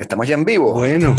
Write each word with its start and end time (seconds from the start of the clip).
Estamos 0.00 0.26
ya 0.26 0.34
en 0.34 0.44
vivo. 0.44 0.72
Bueno. 0.72 1.14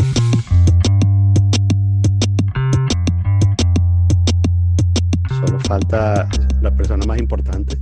Solo 5.30 5.60
falta 5.62 6.28
la 6.62 6.72
persona 6.76 7.06
más 7.06 7.20
importante. 7.20 7.78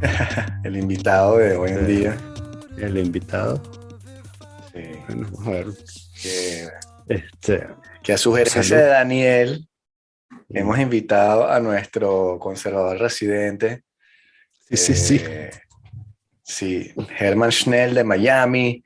el 0.64 0.76
invitado 0.76 1.38
de 1.38 1.56
hoy 1.56 1.70
en 1.70 1.86
día. 1.86 2.16
El 2.78 2.98
invitado. 2.98 3.62
Sí. 4.72 4.82
Bueno, 5.08 5.28
a 5.46 5.50
ver. 5.50 5.66
Que, 6.22 6.68
Este, 7.08 7.66
que 8.02 8.12
a 8.12 8.18
sugerencia 8.18 8.62
Salud. 8.62 8.82
de 8.82 8.88
Daniel, 8.88 9.68
hemos 10.50 10.78
invitado 10.78 11.50
a 11.50 11.60
nuestro 11.60 12.38
conservador 12.40 12.98
residente. 12.98 13.82
sí, 14.68 14.76
sí, 14.76 14.94
sí. 14.94 15.20
eh, 15.26 15.50
Sí, 16.46 16.92
Herman 17.18 17.50
Schnell 17.50 17.94
de 17.94 18.04
Miami, 18.04 18.84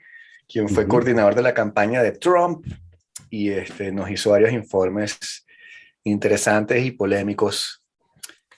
quien 0.49 0.69
fue 0.69 0.85
Ujú. 0.85 0.91
coordinador 0.93 1.35
de 1.35 1.43
la 1.43 1.55
campaña 1.55 2.03
de 2.03 2.13
Trump 2.13 2.67
y 3.31 3.51
este, 3.51 3.93
nos 3.93 4.11
hizo 4.11 4.31
varios 4.31 4.53
informes 4.53 5.45
interesantes 6.05 6.85
y 6.85 6.91
polémicos 6.93 7.85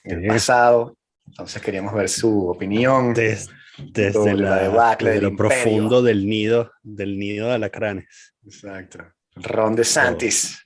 en 0.03 0.21
el 0.23 0.27
pasado. 0.27 0.97
Entonces 1.27 1.61
queríamos 1.61 1.93
ver 1.93 2.09
su 2.09 2.47
opinión. 2.47 3.13
Des- 3.13 3.49
desde 3.77 4.13
sobre 4.13 4.35
la 4.35 4.49
la, 4.57 4.63
debacle 4.63 5.09
desde 5.09 5.21
del 5.21 5.23
lo 5.23 5.29
imperio. 5.31 5.63
profundo 5.63 6.01
del 6.03 6.27
nido, 6.27 6.71
del 6.83 7.17
nido 7.17 7.47
de 7.47 7.53
alacranes. 7.55 8.33
Exacto. 8.45 8.99
Ron 9.35 9.75
DeSantis. 9.75 10.65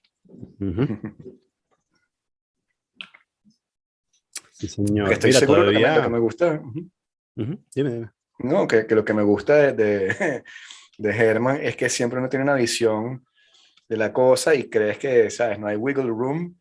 Ujú. 0.60 0.88
Sí, 4.52 4.70
señor. 4.70 5.08
Que 5.10 5.16
estoy 5.16 5.30
Mira, 5.32 5.40
seguro 5.42 5.62
que 5.66 5.68
todavía... 5.68 5.98
lo 5.98 6.04
que 6.04 6.10
me 6.10 6.20
gusta. 6.20 6.62
ujú. 6.64 6.90
Ujú, 7.38 7.60
Dime, 7.76 7.90
dime. 7.94 8.12
No, 8.40 8.66
que, 8.68 8.88
que 8.88 8.96
lo 8.96 9.04
que 9.04 9.14
me 9.14 9.22
gusta 9.24 9.54
de, 9.56 9.74
de, 9.74 10.44
de 10.98 11.12
Herman 11.12 11.60
es 11.62 11.76
que 11.76 11.90
siempre 11.90 12.20
uno 12.20 12.30
tiene 12.30 12.44
una 12.44 12.56
visión 12.56 13.26
de 13.90 13.98
la 13.98 14.12
cosa 14.14 14.56
y 14.56 14.70
crees 14.70 14.98
que, 14.98 15.30
¿sabes? 15.30 15.60
No 15.60 15.68
hay 15.68 15.76
wiggle 15.76 16.06
room 16.10 16.58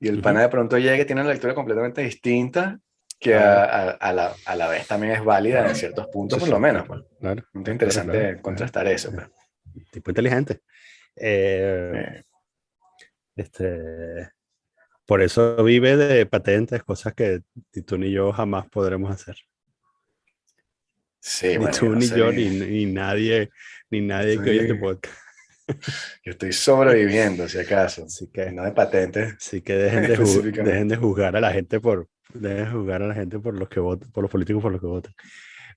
y 0.00 0.08
el 0.08 0.14
Ujú. 0.16 0.22
pana 0.22 0.42
de 0.42 0.48
pronto 0.48 0.78
llega 0.78 0.98
y 1.02 1.04
tiene 1.04 1.20
una 1.22 1.30
lectura 1.30 1.54
completamente 1.54 2.02
distinta 2.02 2.78
que 3.18 3.34
a, 3.34 3.64
a- 3.64 3.90
a 3.90 4.12
la, 4.12 4.34
a 4.46 4.56
la 4.56 4.68
vez 4.68 4.86
también 4.86 5.12
es 5.12 5.22
válida 5.24 5.66
en 5.68 5.74
ciertos 5.74 6.06
puntos, 6.08 6.38
por 6.38 6.48
lo 6.48 6.58
menos. 6.58 6.86
pues. 6.86 7.00
Claro. 7.20 7.42
Es 7.54 7.68
interesante 7.68 8.12
claro, 8.12 8.26
claro. 8.28 8.42
contrastar 8.42 8.86
eso. 8.88 9.12
pues. 9.12 9.26
Tipo 9.90 10.10
inteligente. 10.10 10.60
Eh, 11.16 11.92
Eh, 11.94 12.24
este, 13.36 14.30
por 15.06 15.22
eso 15.22 15.62
vive 15.64 15.96
de 15.96 16.26
patentes, 16.26 16.82
cosas 16.82 17.14
que 17.14 17.40
tú 17.86 17.98
ni 17.98 18.10
yo 18.10 18.32
jamás 18.32 18.68
podremos 18.68 19.10
hacer. 19.10 19.36
Sí, 21.20 21.48
ni 21.48 21.56
bueno, 21.58 21.76
tú, 21.78 21.86
no 21.90 21.96
ni 21.96 22.06
sé, 22.06 22.18
yo, 22.18 22.32
ni, 22.32 22.48
ni 22.50 22.86
nadie, 22.86 23.50
ni 23.90 24.00
nadie 24.00 24.34
que 24.42 24.50
oye 24.50 24.60
este 24.62 24.74
podcast. 24.74 25.14
yo 26.24 26.32
estoy 26.32 26.52
sobreviviendo, 26.52 27.48
si 27.48 27.58
acaso. 27.58 28.04
Así 28.04 28.28
que, 28.32 28.50
No 28.50 28.64
de 28.64 28.72
patentes. 28.72 29.34
así 29.34 29.60
que 29.62 29.74
dejen 29.74 30.02
de, 30.02 30.08
ju- 30.18 30.22
Específicamente. 30.22 30.70
dejen 30.72 30.88
de 30.88 30.96
juzgar 30.96 31.36
a 31.36 31.40
la 31.40 31.52
gente 31.52 31.78
por, 31.80 32.08
dejen 32.34 32.64
de 32.64 32.70
juzgar 32.70 33.02
a 33.02 33.06
la 33.08 33.14
gente 33.14 33.38
por 33.38 33.54
los 33.58 33.68
que 33.68 33.80
votan, 33.80 34.10
por 34.10 34.22
los 34.22 34.30
políticos 34.30 34.62
por 34.62 34.72
los 34.72 34.80
que 34.80 34.86
votan. 34.86 35.14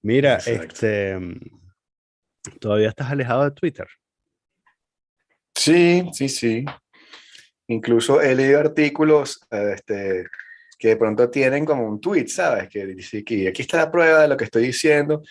Mira, 0.01 0.35
Exacto. 0.35 0.65
este, 0.73 1.17
todavía 2.59 2.89
estás 2.89 3.11
alejado 3.11 3.43
de 3.45 3.51
Twitter. 3.51 3.87
Sí, 5.55 6.07
sí, 6.13 6.29
sí. 6.29 6.65
Incluso 7.67 8.21
he 8.21 8.35
leído 8.35 8.59
artículos 8.59 9.39
este, 9.49 10.25
que 10.83 10.89
de 10.89 10.97
pronto 10.97 11.29
tienen 11.29 11.63
como 11.63 11.87
un 11.87 12.01
tweet, 12.01 12.27
¿sabes? 12.27 12.67
Que 12.67 12.85
dice 12.87 13.23
que 13.23 13.47
aquí 13.47 13.61
está 13.61 13.77
la 13.77 13.89
prueba 13.89 14.23
de 14.23 14.27
lo 14.27 14.35
que 14.35 14.43
estoy 14.43 14.63
diciendo. 14.65 15.23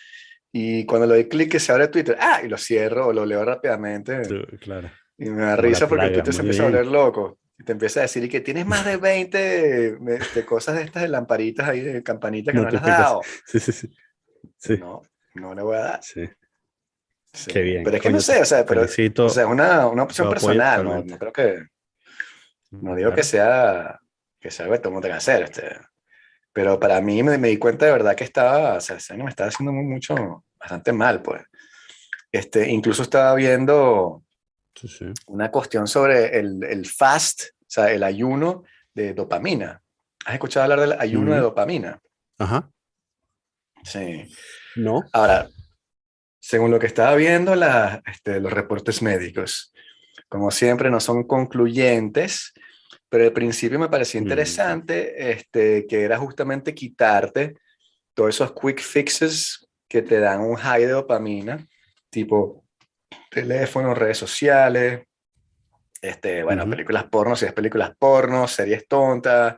Y 0.51 0.87
cuando 0.87 1.07
le 1.07 1.13
doy 1.13 1.29
clic 1.29 1.53
que 1.53 1.61
se 1.61 1.71
abre 1.73 1.89
Twitter, 1.89 2.17
ah, 2.19 2.41
y 2.43 2.49
lo 2.49 2.57
cierro 2.57 3.09
o 3.09 3.13
lo 3.13 3.27
leo 3.27 3.45
rápidamente. 3.45 4.23
Tú, 4.23 4.47
claro. 4.59 4.91
Y 5.19 5.29
me 5.29 5.43
da 5.43 5.57
risa 5.57 5.87
porque 5.87 6.09
Twitter 6.09 6.33
se 6.33 6.41
empieza 6.41 6.63
a 6.63 6.69
bien. 6.69 6.79
volver 6.79 6.91
loco. 6.91 7.39
Y 7.59 7.65
te 7.65 7.73
empieza 7.73 8.01
a 8.01 8.05
decir 8.05 8.25
y 8.25 8.31
que 8.31 8.41
tienes 8.41 8.65
más 8.65 8.87
de 8.87 8.97
20 8.97 9.37
de, 9.37 10.19
de 10.35 10.45
cosas 10.47 10.75
de 10.77 10.85
estas 10.85 11.03
de 11.03 11.09
lamparitas 11.09 11.69
ahí, 11.69 11.81
de 11.81 12.03
campanitas 12.03 12.55
que 12.55 12.61
no, 12.63 12.71
le 12.71 12.79
has 12.79 12.83
dado. 12.83 13.21
Sí, 13.45 13.61
sí, 13.61 13.73
sí. 13.73 13.91
Sí, 14.57 14.79
No, 14.79 15.03
no 15.35 15.55
le 15.55 15.61
voy 15.63 15.77
a 15.77 15.81
dar. 15.81 16.03
sí. 16.03 16.27
Sí. 17.35 17.51
Qué 17.51 17.61
bien. 17.61 17.85
Pero 17.85 17.97
es 17.97 18.03
que 18.03 18.09
Coño, 18.09 18.17
no 18.17 18.23
sé, 18.23 18.41
o 18.41 18.45
sea, 18.47 18.65
pero, 18.65 18.81
Felicito. 18.83 19.27
o 19.27 19.29
sea, 19.29 19.43
es 19.45 19.51
una, 19.51 19.87
una 19.87 20.03
opción 20.05 20.31
personal, 20.31 20.83
¿no? 20.83 21.05
No 21.05 21.19
creo 21.19 21.33
que, 21.33 21.59
no 22.71 22.95
digo 22.97 23.11
que 23.15 23.23
Claro. 23.23 23.23
sea, 23.23 23.23
que 23.23 23.23
sea 23.23 24.02
que 24.43 24.79
tenga 25.01 25.01
que 25.01 25.13
hacer, 25.13 25.43
este, 25.45 25.77
pero 26.53 26.79
para 26.79 27.01
mí 27.01 27.23
me, 27.23 27.39
me 27.39 27.49
di 27.49 27.57
cuenta 27.59 27.87
de 27.87 27.93
verdad 27.93 28.15
que 28.17 28.25
estaba, 28.25 28.75
o 28.75 28.81
sea, 28.81 28.99
me 29.17 29.29
estaba 29.31 29.49
haciendo 29.49 29.73
mu- 29.73 29.83
mucho, 29.85 30.45
bastante 30.59 30.93
mal, 30.93 31.23
pues. 31.23 31.43
Este, 32.31 32.69
incluso 32.71 33.03
estaba 33.03 33.35
viendo 33.35 34.23
Sí, 34.75 34.89
sí. 34.89 35.05
una 35.27 35.51
cuestión 35.51 35.87
sobre 35.87 36.39
el, 36.39 36.63
el 36.65 36.87
fast, 36.87 37.43
o 37.61 37.65
sea, 37.69 37.91
el 37.93 38.03
ayuno 38.03 38.65
de 38.95 39.15
dopamina. 39.15 39.83
¿Has 40.25 40.35
escuchado 40.35 40.65
hablar 40.65 40.81
del 40.81 41.01
ayuno 41.01 41.33
de 41.33 41.39
Ujú. 41.41 41.49
dopamina? 41.49 42.01
Ajá. 42.39 42.71
Sí. 43.85 44.25
No. 44.77 45.03
Ahora, 45.13 45.49
según 46.41 46.71
lo 46.71 46.79
que 46.79 46.87
estaba 46.87 47.15
viendo, 47.17 47.55
la- 47.55 48.03
este, 48.07 48.41
los 48.41 48.53
reportes 48.53 49.03
médicos, 49.03 49.73
como 50.29 50.51
siempre, 50.51 50.91
no 50.91 51.01
son 51.01 51.25
concluyentes, 51.27 52.53
pero 53.13 53.25
al 53.25 53.33
principio 53.35 53.79
me 53.79 53.91
pareció 53.91 54.19
Mm. 54.19 54.23
interesante 54.23 55.31
este, 55.33 55.87
que 55.87 56.03
era 56.03 56.17
justamente 56.17 56.75
quitarte 56.75 57.59
todos 58.15 58.31
esos 58.31 58.55
quick 58.55 58.81
fixes 58.81 59.69
que 59.87 60.01
te 60.01 60.19
dan 60.19 60.41
un 60.41 60.57
high 60.57 60.87
de 60.87 60.93
dopamina, 60.93 61.59
tipo 62.09 62.65
teléfono, 63.31 63.95
redes 63.95 64.17
sociales, 64.17 65.03
este, 66.01 66.43
bueno, 66.43 66.69
películas 66.71 67.05
porno, 67.05 67.37
si 67.37 67.45
es 67.45 67.53
películas 67.53 67.93
porno, 67.99 68.49
series 68.49 68.89
tontas, 68.89 69.57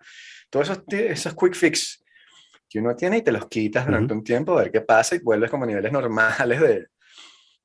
todos 0.50 0.70
esos, 0.70 0.84
esos 0.88 1.36
quick 1.36 1.54
fix 1.54 2.04
que 2.68 2.80
uno 2.80 2.96
tiene 2.96 3.18
y 3.18 3.22
te 3.22 3.30
los 3.30 3.46
quitas 3.46 3.86
durante 3.86 4.14
un 4.14 4.24
tiempo, 4.24 4.58
a 4.58 4.62
ver 4.62 4.72
qué 4.72 4.80
pasa 4.80 5.14
y 5.14 5.20
vuelves 5.20 5.48
como 5.48 5.62
a 5.62 5.68
niveles 5.68 5.92
normales 5.92 6.60
de, 6.60 6.88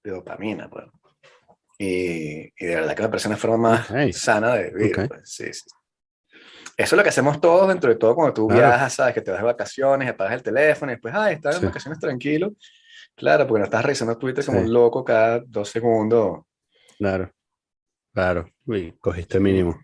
de 0.03 0.11
dopamina. 0.11 0.69
Pues. 0.69 0.85
Y, 1.79 2.41
y 2.55 2.65
de 2.67 2.75
verdad 2.75 2.95
que 2.95 3.01
me 3.01 3.09
parece 3.09 3.27
una 3.27 3.37
forma 3.37 3.87
más 3.91 4.15
sana 4.15 4.53
de 4.53 4.69
vivir. 4.69 5.07
Pues, 5.07 5.21
sí, 5.23 5.51
sí. 5.51 5.61
Eso 6.79 6.95
es 6.95 6.97
lo 6.97 7.03
que 7.03 7.09
hacemos 7.09 7.41
todos 7.41 7.67
dentro 7.67 7.89
de 7.89 7.97
todo 7.97 8.15
cuando 8.15 8.33
tú 8.33 8.47
Claro. 8.47 8.67
viajas, 8.67 8.93
sabes, 8.93 9.13
que 9.13 9.19
te 9.21 9.31
vas 9.31 9.41
de 9.41 9.45
vacaciones, 9.45 10.09
apagas 10.09 10.33
el 10.35 10.43
teléfono 10.43 10.91
y 10.91 10.95
después, 10.95 11.13
ay, 11.13 11.35
estás 11.35 11.55
en 11.55 11.61
Sí. 11.61 11.67
vacaciones 11.67 11.99
tranquilo. 11.99 12.53
Claro, 13.15 13.45
porque 13.45 13.59
no 13.59 13.65
estás 13.65 13.83
revisando 13.83 14.17
Twitter 14.17 14.45
como 14.45 14.61
un 14.61 14.71
loco 14.71 15.03
cada 15.03 15.39
dos 15.45 15.67
segundos. 15.69 16.39
Claro. 16.97 17.29
Claro. 18.13 18.49
Uy, 18.65 18.95
cogiste 19.01 19.41
mínimo. 19.41 19.77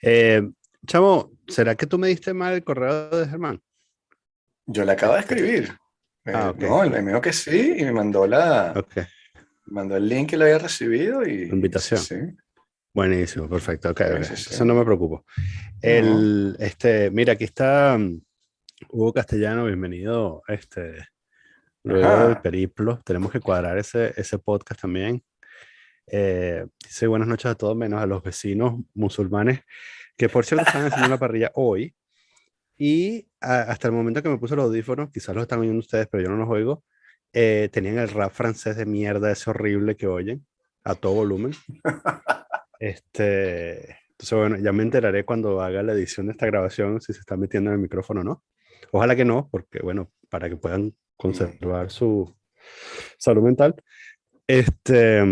Eh, 0.00 0.42
chamo, 0.86 1.32
¿será 1.48 1.74
que 1.74 1.86
tú 1.86 1.98
me 1.98 2.08
diste 2.08 2.32
mal 2.32 2.54
el 2.54 2.64
correo 2.64 3.10
de 3.10 3.26
Germán? 3.28 3.60
Yo 4.64 4.84
le 4.86 4.92
acabo 4.92 5.12
de 5.14 5.20
escribir. 5.20 5.70
Eh, 6.24 6.32
Ah, 6.34 6.50
ok. 6.50 6.58
No, 6.62 6.82
él 6.82 6.90
me 6.90 7.02
dijo 7.10 7.20
que 7.20 7.32
sí 7.34 7.74
y 7.78 7.84
me 7.84 7.92
mandó, 7.92 8.26
la, 8.26 8.72
mandó 9.66 9.96
el 9.96 10.08
link 10.08 10.30
que 10.30 10.36
lo 10.38 10.44
había 10.44 10.58
recibido 10.58 11.26
y... 11.26 11.42
Invitación. 11.44 12.00
Sí. 12.00 12.16
Buenísimo, 13.00 13.46
perfecto. 13.46 13.90
Ok, 13.90 14.00
Sí, 14.00 14.12
ok, 14.14 14.22
sí, 14.24 14.36
sí. 14.36 14.54
Eso 14.54 14.64
no 14.64 14.74
me 14.74 14.82
preocupo. 14.82 15.26
El, 15.82 16.56
este, 16.58 17.10
mira, 17.10 17.34
aquí 17.34 17.44
está 17.44 17.94
mm, 17.98 18.22
Hugo 18.88 19.12
Castellano, 19.12 19.66
bienvenido. 19.66 20.42
Este, 20.48 21.06
luego 21.82 22.06
Ajá. 22.06 22.26
del 22.28 22.40
periplo, 22.40 22.98
tenemos 23.04 23.30
que 23.30 23.40
cuadrar 23.40 23.76
ese, 23.76 24.14
ese 24.16 24.38
podcast 24.38 24.80
también. 24.80 25.22
Eh, 26.06 26.66
dice 26.82 27.06
buenas 27.06 27.28
noches 27.28 27.50
a 27.50 27.54
todos, 27.54 27.76
menos 27.76 28.00
a 28.00 28.06
los 28.06 28.22
vecinos 28.22 28.80
musulmanes, 28.94 29.60
que 30.16 30.30
por 30.30 30.46
cierto 30.46 30.64
están 30.66 30.86
haciendo 30.86 31.10
la 31.10 31.18
parrilla 31.18 31.50
hoy. 31.54 31.94
Y 32.78 33.28
a- 33.42 33.60
hasta 33.64 33.88
el 33.88 33.92
momento 33.92 34.22
que 34.22 34.30
me 34.30 34.38
puse 34.38 34.56
los 34.56 34.64
audífonos, 34.64 35.10
quizás 35.10 35.34
los 35.34 35.42
están 35.42 35.58
oyendo 35.60 35.80
ustedes, 35.80 36.08
pero 36.10 36.22
yo 36.22 36.30
no 36.30 36.36
los 36.38 36.48
oigo, 36.48 36.82
eh, 37.34 37.68
tenían 37.70 37.98
el 37.98 38.08
rap 38.08 38.32
francés 38.32 38.74
de 38.78 38.86
mierda, 38.86 39.30
ese 39.30 39.50
horrible 39.50 39.96
que 39.96 40.06
oyen, 40.06 40.46
a 40.82 40.94
todo 40.94 41.12
volumen. 41.12 41.52
Este, 42.78 43.98
entonces, 44.10 44.38
bueno, 44.38 44.56
ya 44.58 44.72
me 44.72 44.82
enteraré 44.82 45.24
cuando 45.24 45.60
haga 45.60 45.82
la 45.82 45.92
edición 45.92 46.26
de 46.26 46.32
esta 46.32 46.46
grabación 46.46 47.00
si 47.00 47.12
se 47.12 47.20
está 47.20 47.36
metiendo 47.36 47.70
en 47.70 47.74
el 47.76 47.80
micrófono 47.82 48.20
o 48.20 48.24
no. 48.24 48.44
Ojalá 48.92 49.16
que 49.16 49.24
no, 49.24 49.48
porque 49.50 49.80
bueno, 49.82 50.10
para 50.28 50.48
que 50.48 50.56
puedan 50.56 50.94
conservar 51.16 51.90
su 51.90 52.36
salud 53.18 53.42
mental. 53.42 53.74
Este, 54.46 55.22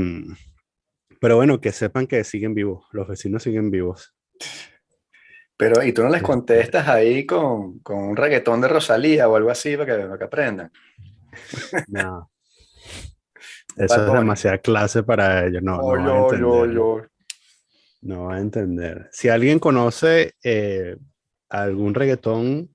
pero 1.20 1.36
bueno, 1.36 1.60
que 1.60 1.72
sepan 1.72 2.06
que 2.06 2.24
siguen 2.24 2.54
vivos, 2.54 2.86
los 2.92 3.06
vecinos 3.08 3.42
siguen 3.42 3.70
vivos. 3.70 4.14
Pero, 5.56 5.84
¿y 5.84 5.92
tú 5.92 6.02
no 6.02 6.08
les 6.08 6.16
Este- 6.16 6.26
contestas 6.26 6.88
ahí 6.88 7.24
con, 7.24 7.78
con 7.78 7.98
un 7.98 8.16
reggaetón 8.16 8.60
de 8.60 8.68
Rosalía 8.68 9.28
o 9.28 9.36
algo 9.36 9.50
así 9.50 9.76
para 9.76 9.96
que, 9.96 10.02
para 10.04 10.18
que 10.18 10.24
aprendan? 10.24 10.72
No. 11.88 12.30
Eso 13.76 13.94
es 13.96 14.06
Bunny. 14.06 14.18
demasiada 14.20 14.58
clase 14.58 15.02
para 15.02 15.46
ellos. 15.46 15.62
No, 15.62 15.76
no 15.76 15.82
Oh, 15.82 16.32
a 16.32 16.38
yo, 16.38 16.66
yo, 16.66 16.72
yo. 16.72 17.02
No 18.04 18.24
va 18.24 18.36
a 18.36 18.40
entender. 18.40 19.08
Si 19.12 19.30
alguien 19.30 19.58
conoce 19.58 20.34
eh, 20.44 20.98
algún 21.48 21.94
reggaetón 21.94 22.68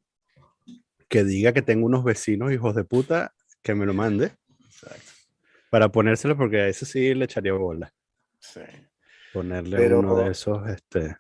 que 1.08 1.24
diga 1.24 1.54
que 1.54 1.62
tengo 1.62 1.86
unos 1.86 2.04
vecinos 2.04 2.52
hijos 2.52 2.74
de 2.74 2.84
puta, 2.84 3.36
que 3.62 3.76
me 3.76 3.86
lo 3.86 3.94
mande. 3.94 4.31
Exacto. 4.66 5.12
Para 5.70 5.90
ponérselo, 5.90 6.36
porque 6.36 6.62
a 6.62 6.68
eso 6.68 6.84
sí 6.84 7.14
le 7.14 7.26
echaría 7.26 7.54
bola. 7.54 7.94
Sí. 8.40 8.62
Ponerle 9.31 9.94
uno 9.94 10.16
de 10.16 10.31
esos, 10.31 10.68
este. 10.68 11.18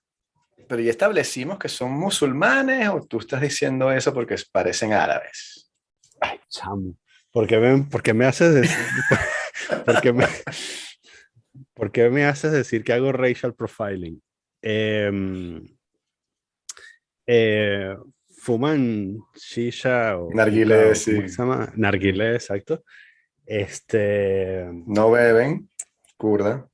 Pero 0.67 0.81
ya 0.81 0.89
establecimos 0.89 1.59
que 1.59 1.69
son 1.69 1.91
musulmanes 1.91 2.89
o 2.89 3.01
tú 3.05 3.19
estás 3.19 3.41
diciendo 3.41 3.91
eso 3.91 4.11
porque 4.11 4.35
parecen 4.51 4.93
árabes. 4.93 5.71
Ay, 6.19 6.39
chamo. 6.49 6.97
Porque 7.31 7.59
me, 7.59 7.83
porque 7.83 8.15
me 8.15 8.25
haces 8.25 8.55
decir, 8.55 8.75
porque 9.85 10.13
me, 10.13 10.25
porque 11.79 12.09
me 12.09 12.25
haces 12.25 12.51
decir 12.51 12.83
que 12.83 12.91
hago 12.91 13.13
racial 13.13 13.55
profiling. 13.55 14.21
Em, 14.61 15.65
eh, 17.25 17.95
fuman 18.27 19.17
shisha 19.33 20.17
o 20.17 20.29
narguilé, 20.33 20.93
sí. 20.93 21.15
¿cómo 21.15 21.27
se 21.29 21.37
llama? 21.37 21.71
Narguilé, 21.77 22.33
exacto. 22.33 22.83
Este, 23.45 24.67
no 24.87 25.11
beben 25.11 25.69
kurda. 26.17 26.69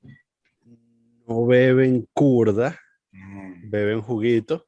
No 1.28 1.46
beben 1.46 2.08
kurda, 2.12 2.80
mm. 3.12 3.70
beben 3.70 4.02
juguito. 4.02 4.68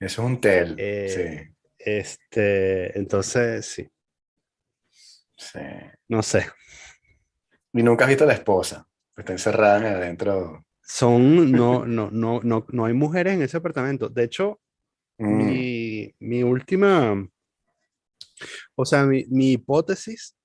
Eso 0.00 0.22
es 0.22 0.26
un 0.26 0.40
tel. 0.40 0.74
Eh, 0.78 1.08
sí. 1.46 1.54
Este, 1.78 2.98
entonces, 2.98 3.66
sí. 3.66 3.86
Sí. 5.36 5.60
No 6.08 6.22
sé. 6.22 6.46
Y 7.74 7.82
nunca 7.82 8.04
has 8.04 8.08
visto 8.08 8.24
a 8.24 8.28
la 8.28 8.32
esposa. 8.32 8.88
Está 9.16 9.32
encerrada 9.32 9.78
en 9.78 9.84
adentro. 9.86 10.64
Son, 10.82 11.50
no, 11.50 11.86
no, 11.86 12.10
no, 12.10 12.40
no, 12.42 12.66
no 12.68 12.84
hay 12.84 12.92
mujeres 12.92 13.34
en 13.34 13.42
ese 13.42 13.56
apartamento. 13.56 14.08
De 14.08 14.24
hecho, 14.24 14.60
mm. 15.18 15.36
mi, 15.36 16.14
mi, 16.18 16.42
última, 16.42 17.26
o 18.74 18.84
sea, 18.84 19.04
mi, 19.04 19.24
mi, 19.28 19.52
hipótesis 19.52 20.36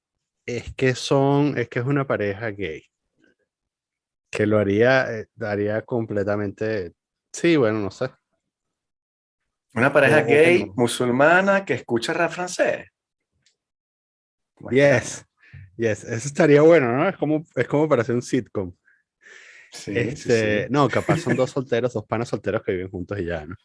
es 0.46 0.74
que 0.76 0.96
son, 0.96 1.58
es 1.58 1.68
que 1.68 1.80
es 1.80 1.86
una 1.86 2.08
pareja 2.08 2.52
gay. 2.52 2.84
Que 4.32 4.46
lo 4.46 4.60
haría, 4.60 5.12
eh, 5.12 5.28
daría 5.36 5.82
completamente, 5.82 6.94
sí, 7.34 7.58
bueno, 7.58 7.80
no 7.80 7.92
sé. 7.92 8.10
Una 9.74 9.92
pareja 9.92 10.22
gay 10.22 10.66
musulmana 10.76 11.66
que 11.66 11.74
escucha 11.74 12.14
rap 12.14 12.32
francés. 12.32 12.88
Yes, 14.72 15.26
yes, 15.80 16.04
eso 16.04 16.28
estaría 16.28 16.62
bueno, 16.62 16.96
¿no? 16.96 17.08
Es 17.10 17.18
como, 17.18 17.46
es 17.56 17.68
como 17.68 17.88
para 17.88 18.02
hacer 18.02 18.16
un 18.16 18.22
sitcom. 18.22 18.74
Sí, 19.72 19.94
este, 19.96 20.68
No, 20.70 20.90
capaz 20.90 21.18
son 21.18 21.36
dos 21.36 21.52
solteros, 21.52 21.94
dos 21.94 22.06
panas 22.06 22.28
solteros 22.30 22.64
que 22.64 22.74
viven 22.74 22.90
juntos 22.90 23.20
y 23.20 23.26
ya, 23.26 23.46
¿no? 23.46 23.56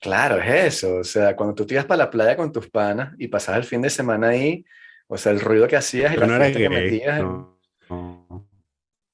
Claro, 0.00 0.40
es 0.40 0.74
eso. 0.74 0.96
O 0.96 1.04
sea, 1.04 1.36
cuando 1.36 1.54
tú 1.54 1.66
te 1.66 1.74
ibas 1.74 1.86
para 1.86 2.04
la 2.04 2.10
playa 2.10 2.36
con 2.36 2.52
tus 2.52 2.68
panas 2.68 3.14
y 3.18 3.28
pasabas 3.28 3.60
el 3.60 3.66
fin 3.66 3.82
de 3.82 3.90
semana 3.90 4.28
ahí, 4.28 4.64
o 5.06 5.16
sea, 5.16 5.32
el 5.32 5.40
ruido 5.40 5.66
que 5.68 5.76
hacías 5.76 6.14
y 6.14 6.16
la 6.16 6.26
no 6.26 6.52
que 6.52 6.68
metías. 6.68 7.22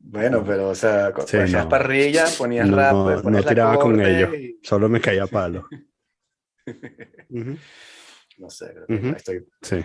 Bueno, 0.04 0.44
pero, 0.44 0.70
o 0.70 0.74
sea, 0.74 1.12
sí, 1.26 1.36
hacías 1.36 1.66
parrilla, 1.66 2.26
ponías 2.36 2.68
rap, 2.70 2.92
no, 2.92 3.22
no 3.22 3.42
tiraba 3.42 3.78
con 3.78 4.00
ellos, 4.00 4.30
solo 4.62 4.88
me 4.88 5.00
caía 5.00 5.26
palo. 5.28 5.66
No 8.38 8.50
sé, 8.50 8.74
estoy, 9.16 9.46
sí. 9.62 9.84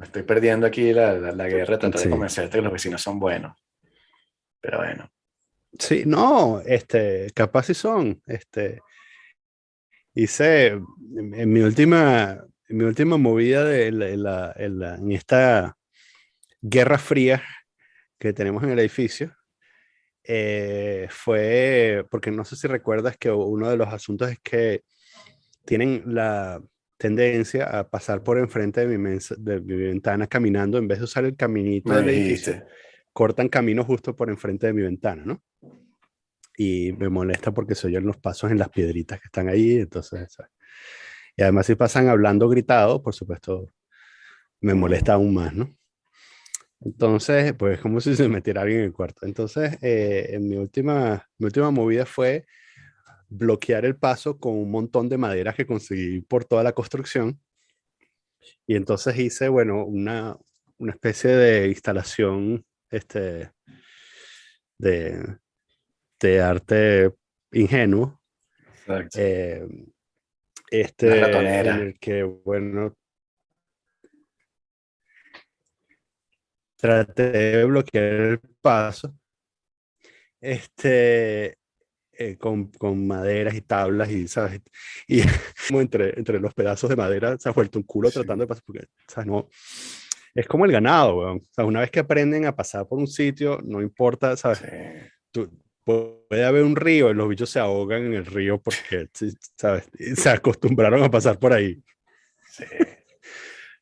Me 0.00 0.06
estoy 0.06 0.22
perdiendo 0.22 0.66
aquí 0.66 0.94
la, 0.94 1.12
la, 1.12 1.46
guerra 1.46 1.78
tratando 1.78 2.00
de 2.00 2.08
convencerte 2.08 2.56
que 2.56 2.62
los 2.62 2.72
vecinos 2.72 3.02
son 3.02 3.20
buenos. 3.20 3.54
Pero 4.58 4.78
bueno. 4.78 5.10
Sí, 5.78 6.04
no, 6.06 6.62
este, 6.64 7.30
capaz 7.34 7.64
si 7.64 7.74
son. 7.74 8.22
Este, 8.26 8.80
hice 10.14 10.68
en, 10.68 11.52
mi 11.52 11.60
última, 11.60 12.42
en 12.66 12.76
mi 12.78 12.84
última 12.84 13.18
movida 13.18 13.62
de 13.62 13.92
la, 13.92 14.54
en 14.56 15.12
esta 15.12 15.76
guerra 16.62 16.96
fría 16.96 17.42
que 18.18 18.32
tenemos 18.32 18.62
en 18.62 18.70
el 18.70 18.78
edificio, 18.78 19.36
eh, 20.24 21.08
fue, 21.10 22.06
porque 22.10 22.30
no 22.30 22.46
sé 22.46 22.56
si 22.56 22.66
recuerdas 22.68 23.18
que 23.18 23.30
uno 23.30 23.68
de 23.68 23.76
los 23.76 23.88
asuntos 23.88 24.30
es 24.30 24.40
que 24.40 24.82
tienen 25.66 26.04
la 26.06 26.58
tendencia 27.00 27.64
a 27.64 27.88
pasar 27.88 28.22
por 28.22 28.36
enfrente 28.36 28.86
de 28.86 28.98
mi, 28.98 29.18
de 29.38 29.60
mi 29.62 29.74
ventana 29.74 30.26
caminando 30.26 30.76
en 30.76 30.86
vez 30.86 30.98
de 30.98 31.04
usar 31.04 31.24
el 31.24 31.34
caminito 31.34 31.94
del 31.94 32.10
edificio. 32.10 32.62
Cortan 33.14 33.48
camino 33.48 33.84
justo 33.84 34.14
por 34.14 34.28
enfrente 34.28 34.66
de 34.66 34.74
mi 34.74 34.82
ventana, 34.82 35.22
¿no? 35.24 35.42
Y 36.58 36.92
me 36.92 37.08
molesta 37.08 37.52
porque 37.52 37.74
se 37.74 37.86
oyen 37.86 38.04
los 38.04 38.18
pasos 38.18 38.50
en 38.50 38.58
las 38.58 38.68
piedritas 38.68 39.18
que 39.18 39.28
están 39.28 39.48
ahí, 39.48 39.76
entonces... 39.76 40.36
Y 41.36 41.42
además 41.42 41.64
si 41.64 41.74
pasan 41.74 42.08
hablando 42.08 42.50
gritado, 42.50 43.02
por 43.02 43.14
supuesto, 43.14 43.70
me 44.60 44.74
molesta 44.74 45.14
aún 45.14 45.32
más, 45.32 45.54
¿no? 45.54 45.74
Entonces, 46.82 47.54
pues 47.54 47.80
como 47.80 48.02
si 48.02 48.14
se 48.14 48.28
metiera 48.28 48.60
alguien 48.60 48.80
en 48.80 48.86
el 48.86 48.92
cuarto. 48.92 49.24
Entonces, 49.24 49.78
eh, 49.80 50.28
en 50.32 50.46
mi 50.46 50.56
última, 50.56 51.26
mi 51.38 51.46
última 51.46 51.70
movida 51.70 52.04
fue 52.04 52.44
bloquear 53.30 53.84
el 53.84 53.96
paso 53.96 54.38
con 54.38 54.54
un 54.54 54.70
montón 54.70 55.08
de 55.08 55.16
maderas 55.16 55.54
que 55.54 55.66
conseguí 55.66 56.20
por 56.20 56.44
toda 56.44 56.62
la 56.62 56.72
construcción. 56.72 57.40
Y 58.66 58.76
entonces 58.76 59.16
hice, 59.18 59.48
bueno, 59.48 59.84
una, 59.84 60.36
una 60.78 60.92
especie 60.92 61.30
de 61.30 61.68
instalación 61.68 62.64
este, 62.90 63.52
de, 64.78 65.38
de 66.20 66.40
arte 66.40 67.14
ingenuo. 67.52 68.20
Eh, 69.14 69.66
este, 70.70 71.20
en 71.20 71.66
el 71.66 71.98
que, 71.98 72.24
bueno, 72.24 72.96
traté 76.76 77.30
de 77.30 77.64
bloquear 77.64 78.04
el 78.04 78.40
paso. 78.60 79.14
Este, 80.40 81.59
eh, 82.22 82.36
con, 82.36 82.66
con, 82.72 83.06
maderas 83.06 83.54
y 83.54 83.62
tablas 83.62 84.10
y, 84.10 84.28
¿sabes? 84.28 84.60
Y 85.08 85.22
como 85.68 85.80
entre, 85.80 86.18
entre 86.18 86.38
los 86.38 86.52
pedazos 86.52 86.90
de 86.90 86.96
madera 86.96 87.38
se 87.38 87.48
ha 87.48 87.52
vuelto 87.52 87.78
un 87.78 87.84
culo 87.84 88.10
tratando 88.10 88.44
de 88.44 88.48
pasar, 88.48 88.62
porque, 88.66 88.88
¿sabes? 89.08 89.26
No, 89.26 89.48
es 90.34 90.46
como 90.46 90.66
el 90.66 90.72
ganado, 90.72 91.16
weón. 91.16 91.38
O 91.38 91.48
sea, 91.50 91.64
una 91.64 91.80
vez 91.80 91.90
que 91.90 92.00
aprenden 92.00 92.44
a 92.44 92.54
pasar 92.54 92.86
por 92.86 92.98
un 92.98 93.06
sitio, 93.06 93.58
no 93.64 93.80
importa, 93.80 94.36
¿sabes? 94.36 94.60
Tú, 95.30 95.50
puede 95.82 96.44
haber 96.44 96.62
un 96.62 96.76
río 96.76 97.10
y 97.10 97.14
los 97.14 97.26
bichos 97.26 97.48
se 97.48 97.58
ahogan 97.58 98.04
en 98.04 98.12
el 98.12 98.26
río 98.26 98.60
porque, 98.60 99.08
¿sabes? 99.56 99.88
Se 100.14 100.28
acostumbraron 100.28 101.02
a 101.02 101.10
pasar 101.10 101.38
por 101.38 101.54
ahí. 101.54 101.82
Sí. 102.50 102.64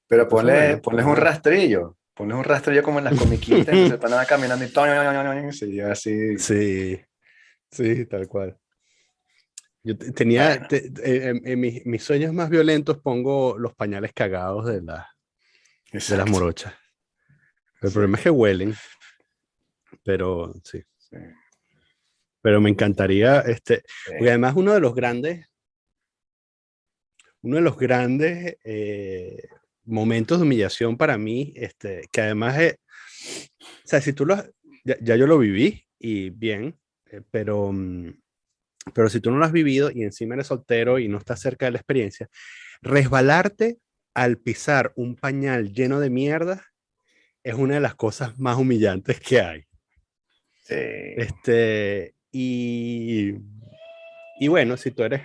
Pero 0.06 0.29
ponle, 0.29 0.76
ponles 0.76 1.06
un 1.06 1.17
rastrillo. 1.17 1.96
Ponles 2.14 2.38
un 2.38 2.44
rastrillo 2.44 2.84
como 2.84 3.00
en 3.00 3.06
las 3.06 3.19
comiquitas, 3.19 3.69
entonces 3.75 4.11
van 4.11 4.26
caminando 4.26 4.64
y 4.64 5.52
sí, 5.52 5.81
así. 5.81 6.39
Sí. 6.39 7.01
Sí, 7.70 8.06
tal 8.06 8.29
cual. 8.29 8.58
Yo 9.82 9.96
tenía, 9.96 10.67
en, 10.70 11.60
mis, 11.60 12.03
sueños 12.03 12.32
más 12.32 12.51
violentos 12.51 12.98
pongo 12.98 13.56
los 13.58 13.75
pañales 13.75 14.13
cagados 14.13 14.67
de, 14.67 14.82
la, 14.82 15.08
de 15.93 16.17
las 16.17 16.29
morochas. 16.29 16.75
El 17.81 17.93
problema 17.93 18.19
es 18.19 18.25
que 18.25 18.31
huelen, 18.31 18.75
pero 20.03 20.53
sí. 20.65 20.82
Pero 22.43 22.60
me 22.60 22.70
encantaría, 22.70 23.41
este, 23.41 23.82
porque 24.06 24.31
además 24.31 24.55
uno 24.56 24.75
de 24.75 24.81
los 24.81 24.94
grandes, 24.94 25.46
uno 27.43 27.56
de 27.56 27.63
los 27.63 27.77
grandes 27.79 28.58
eh, 28.65 29.48
momentos 29.84 30.39
de 30.39 30.44
humillación 30.44 30.96
para 30.96 31.17
mí, 31.19 31.53
este, 31.56 32.08
que 32.13 32.20
además 32.20 32.58
es, 32.58 32.79
o 33.63 33.89
sea, 33.89 34.01
si 34.01 34.13
tú 34.13 34.27
lo, 34.27 34.37
ya 34.84 35.17
yo 35.17 35.27
lo 35.27 35.39
viví 35.39 35.84
y 35.98 36.31
bien, 36.31 36.79
eh, 37.10 37.22
pero, 37.31 37.72
mm, 37.72 38.12
pero 38.94 39.08
si 39.08 39.20
tú 39.20 39.31
no 39.31 39.38
lo 39.38 39.44
has 39.44 39.53
vivido 39.53 39.91
y 39.91 40.03
encima 40.03 40.34
eres 40.34 40.48
soltero 40.48 40.98
y 40.98 41.08
no 41.08 41.19
estás 41.19 41.41
cerca 41.41 41.67
de 41.67 41.72
la 41.72 41.79
experiencia, 41.79 42.29
resbalarte 42.82 43.79
al 44.15 44.38
pisar 44.38 44.93
un 44.96 45.17
pañal 45.17 45.72
lleno 45.72 46.00
de 46.00 46.10
mierda 46.10 46.65
es 47.43 47.55
una 47.55 47.74
de 47.74 47.81
las 47.81 47.94
cosas 47.94 48.38
más 48.38 48.56
humillantes 48.56 49.20
que 49.20 49.41
hay. 49.41 49.65
Este, 50.69 52.15
y, 52.31 53.34
y 54.38 54.48
bueno, 54.48 54.77
si 54.77 54.91
tú 54.91 55.03
eres 55.03 55.22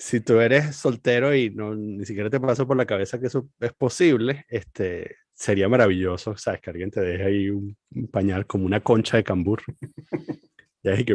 si 0.00 0.20
tú 0.20 0.40
eres 0.40 0.76
soltero 0.76 1.34
y 1.34 1.50
no, 1.50 1.74
ni 1.74 2.06
siquiera 2.06 2.30
te 2.30 2.40
pasa 2.40 2.66
por 2.66 2.74
la 2.76 2.86
cabeza 2.86 3.20
que 3.20 3.26
eso 3.26 3.50
es 3.60 3.74
posible, 3.74 4.46
este, 4.48 5.16
sería 5.34 5.68
maravilloso, 5.68 6.38
¿sabes? 6.38 6.62
Que 6.62 6.70
alguien 6.70 6.90
te 6.90 7.02
deje 7.02 7.22
ahí 7.22 7.50
un, 7.50 7.76
un 7.94 8.08
pañal 8.08 8.46
como 8.46 8.64
una 8.64 8.80
concha 8.80 9.18
de 9.18 9.24
cambur. 9.24 9.62
Y 10.82 10.88
ahí 10.88 11.04
que, 11.04 11.14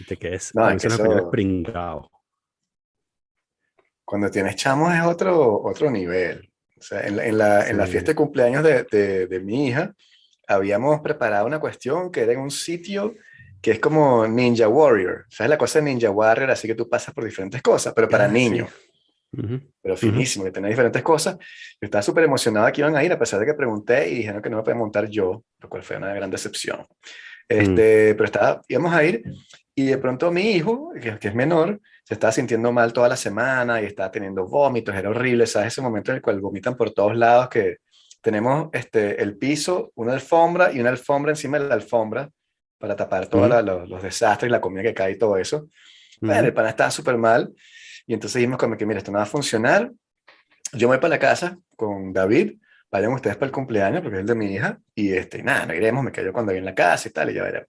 y 0.00 0.04
te 0.04 0.16
quedes, 0.16 0.54
no, 0.54 0.68
es 0.70 0.80
que 0.82 0.88
eso, 0.88 1.30
pringado. 1.30 2.10
Cuando 4.04 4.30
tienes 4.30 4.56
chamos 4.56 4.94
es 4.94 5.02
otro, 5.02 5.62
otro 5.62 5.90
nivel. 5.90 6.50
O 6.78 6.82
sea, 6.82 7.00
en, 7.06 7.18
en, 7.18 7.36
la, 7.36 7.68
en 7.68 7.76
la, 7.76 7.86
fiesta 7.86 8.12
de 8.12 8.16
cumpleaños 8.16 8.62
de, 8.62 8.84
de, 8.84 9.26
de, 9.26 9.40
mi 9.40 9.66
hija, 9.66 9.94
habíamos 10.46 11.00
preparado 11.00 11.46
una 11.46 11.58
cuestión 11.58 12.10
que 12.10 12.22
era 12.22 12.32
en 12.32 12.40
un 12.40 12.50
sitio 12.50 13.14
que 13.60 13.72
es 13.72 13.80
como 13.80 14.26
Ninja 14.26 14.68
Warrior. 14.68 15.26
¿Sabes 15.28 15.50
la 15.50 15.58
cosa 15.58 15.80
de 15.80 15.86
Ninja 15.86 16.10
Warrior? 16.10 16.50
Así 16.50 16.68
que 16.68 16.74
tú 16.74 16.88
pasas 16.88 17.12
por 17.12 17.24
diferentes 17.24 17.60
cosas, 17.60 17.92
pero 17.92 18.08
para 18.08 18.26
ah, 18.26 18.28
niños. 18.28 18.70
Pero 19.30 19.96
finísimo, 19.96 20.44
que 20.44 20.50
tenía 20.50 20.70
diferentes 20.70 21.02
cosas. 21.02 21.36
Yo 21.38 21.86
estaba 21.86 22.02
súper 22.02 22.24
emocionado 22.24 22.70
que 22.72 22.80
iban 22.80 22.96
a 22.96 23.04
ir, 23.04 23.12
a 23.12 23.18
pesar 23.18 23.40
de 23.40 23.46
que 23.46 23.54
pregunté 23.54 24.08
y 24.08 24.14
dijeron 24.16 24.40
que 24.42 24.50
no 24.50 24.58
me 24.58 24.62
podía 24.62 24.76
montar 24.76 25.08
yo, 25.08 25.44
lo 25.60 25.68
cual 25.68 25.82
fue 25.82 25.96
una 25.96 26.14
gran 26.14 26.30
decepción. 26.30 26.86
Este, 27.48 28.14
Pero 28.14 28.24
estaba, 28.24 28.60
íbamos 28.68 28.92
a 28.92 29.04
ir 29.04 29.22
y 29.74 29.86
de 29.86 29.98
pronto 29.98 30.30
mi 30.30 30.50
hijo, 30.50 30.92
que, 31.00 31.18
que, 31.18 31.28
es 31.28 31.34
menor, 31.34 31.80
se 32.04 32.14
estaba 32.14 32.32
sintiendo 32.32 32.72
mal 32.72 32.92
toda 32.92 33.08
la 33.08 33.16
semana 33.16 33.80
y 33.80 33.86
estaba 33.86 34.10
teniendo 34.10 34.46
vómitos, 34.46 34.94
era 34.94 35.08
horrible, 35.08 35.46
¿sabes? 35.46 35.68
Ese 35.68 35.80
momento 35.80 36.10
en 36.10 36.16
el 36.16 36.22
cual 36.22 36.40
vomitan 36.40 36.76
por 36.76 36.90
todos 36.90 37.16
lados, 37.16 37.48
que 37.48 37.76
tenemos 38.20 38.70
este, 38.72 39.22
el 39.22 39.36
piso, 39.36 39.92
una 39.94 40.14
alfombra 40.14 40.72
y 40.72 40.80
una 40.80 40.90
alfombra 40.90 41.30
encima 41.32 41.58
de 41.58 41.68
la 41.68 41.74
alfombra 41.74 42.28
para 42.78 42.96
tapar 42.96 43.26
todos 43.26 43.48
los, 43.88 44.02
desastres 44.02 44.48
y 44.48 44.52
la 44.52 44.60
comida 44.60 44.82
que 44.82 44.94
cae 44.94 45.12
y 45.12 45.18
todo 45.18 45.36
eso. 45.36 45.68
el 46.20 46.52
pan 46.52 46.66
estaba 46.66 46.90
súper 46.90 47.16
mal 47.16 47.52
y 48.08 48.14
entonces 48.14 48.40
dijimos 48.40 48.58
como 48.58 48.74
que, 48.76 48.86
mira, 48.86 48.98
esto 48.98 49.12
no 49.12 49.18
va 49.18 49.24
a 49.24 49.26
funcionar. 49.26 49.92
Yo 50.72 50.88
me 50.88 50.94
voy 50.94 50.98
para 50.98 51.10
la 51.10 51.18
casa 51.18 51.58
con 51.76 52.10
David, 52.10 52.54
vayan 52.90 53.12
ustedes 53.12 53.36
para 53.36 53.46
el 53.46 53.52
cumpleaños 53.52 54.00
porque 54.00 54.16
es 54.16 54.20
el 54.22 54.26
de 54.26 54.34
mi 54.34 54.46
hija 54.46 54.80
y 54.94 55.12
este, 55.12 55.42
nada, 55.42 55.66
no 55.66 55.74
iremos, 55.74 56.02
me 56.02 56.10
quedo 56.10 56.32
cuando 56.32 56.52
voy 56.52 56.58
en 56.58 56.64
la 56.64 56.74
casa 56.74 57.08
y 57.08 57.12
tal 57.12 57.30
y 57.30 57.34
ya 57.34 57.42
veremos. 57.42 57.68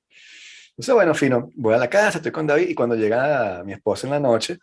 Entonces, 0.70 0.96
bueno, 0.96 1.14
fino, 1.14 1.52
voy 1.56 1.76
a 1.76 1.78
la 1.78 1.90
casa, 1.90 2.20
estoy 2.20 2.32
con 2.32 2.48
David 2.48 2.70
y 2.70 2.74
cuando 2.74 2.96
llega 2.96 3.66
mi 3.66 3.74
esposa 3.74 4.08
en 4.08 4.12
la 4.12 4.20
noche, 4.22 4.60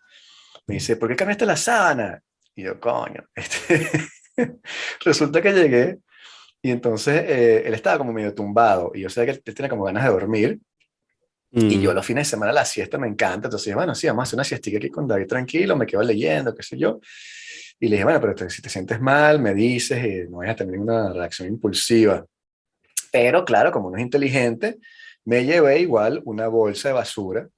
me 0.66 0.76
dice, 0.76 0.96
¿por 0.96 1.10
qué 1.10 1.16
cambiaste 1.16 1.44
la 1.44 1.56
sábana? 1.56 2.22
Y 2.54 2.62
yo, 2.62 2.80
coño, 2.80 3.22
este, 3.34 3.90
resulta 5.04 5.42
que 5.42 5.52
llegué 5.52 5.98
y 6.62 6.70
entonces 6.70 7.22
eh, 7.28 7.64
él 7.66 7.74
estaba 7.74 7.98
como 7.98 8.14
medio 8.14 8.34
tumbado 8.34 8.92
y 8.94 9.02
yo 9.02 9.10
sé 9.10 9.26
que 9.26 9.32
él, 9.32 9.42
tiene 9.42 9.68
como 9.68 9.84
ganas 9.84 10.04
de 10.04 10.10
dormir. 10.10 10.58
Y 11.58 11.80
yo 11.80 11.92
mm. 11.92 11.94
los 11.94 12.04
fines 12.04 12.26
de 12.26 12.30
semana 12.30 12.52
la 12.52 12.66
siesta 12.66 12.98
me 12.98 13.08
encanta. 13.08 13.46
Entonces, 13.46 13.74
bueno, 13.74 13.94
sí, 13.94 14.06
vamos 14.06 14.20
a 14.20 14.24
hacer 14.24 14.36
una 14.36 14.44
siesta 14.44 14.68
aquí 14.68 14.90
con 14.90 15.08
David 15.08 15.26
tranquilo, 15.26 15.74
me 15.74 15.86
quedo 15.86 16.02
leyendo, 16.02 16.54
qué 16.54 16.62
sé 16.62 16.76
yo. 16.76 17.00
Y 17.80 17.88
le 17.88 17.96
dije, 17.96 18.04
bueno, 18.04 18.20
pero 18.20 18.50
si 18.50 18.60
te 18.60 18.68
sientes 18.68 19.00
mal, 19.00 19.40
me 19.40 19.54
dices 19.54 20.04
y 20.04 20.30
no 20.30 20.38
vayas 20.38 20.52
a 20.54 20.56
tener 20.56 20.78
una 20.78 21.12
reacción 21.12 21.48
impulsiva. 21.48 22.26
Pero 23.10 23.42
claro, 23.46 23.72
como 23.72 23.90
no 23.90 23.96
es 23.96 24.02
inteligente, 24.02 24.78
me 25.24 25.46
llevé 25.46 25.80
igual 25.80 26.20
una 26.26 26.46
bolsa 26.48 26.88
de 26.88 26.94
basura 26.94 27.48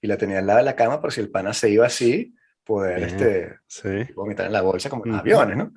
y 0.00 0.06
la 0.06 0.16
tenía 0.16 0.38
al 0.38 0.46
lado 0.46 0.58
de 0.58 0.64
la 0.64 0.76
cama 0.76 1.00
por 1.00 1.12
si 1.12 1.20
el 1.20 1.30
pana 1.30 1.52
se 1.52 1.70
iba 1.70 1.86
así, 1.86 2.32
poder 2.64 3.02
este, 3.02 3.56
sí. 3.66 4.12
vomitar 4.14 4.46
en 4.46 4.52
la 4.52 4.62
bolsa 4.62 4.88
como 4.88 5.04
en 5.06 5.12
los 5.12 5.20
aviones, 5.20 5.56
¿no? 5.56 5.72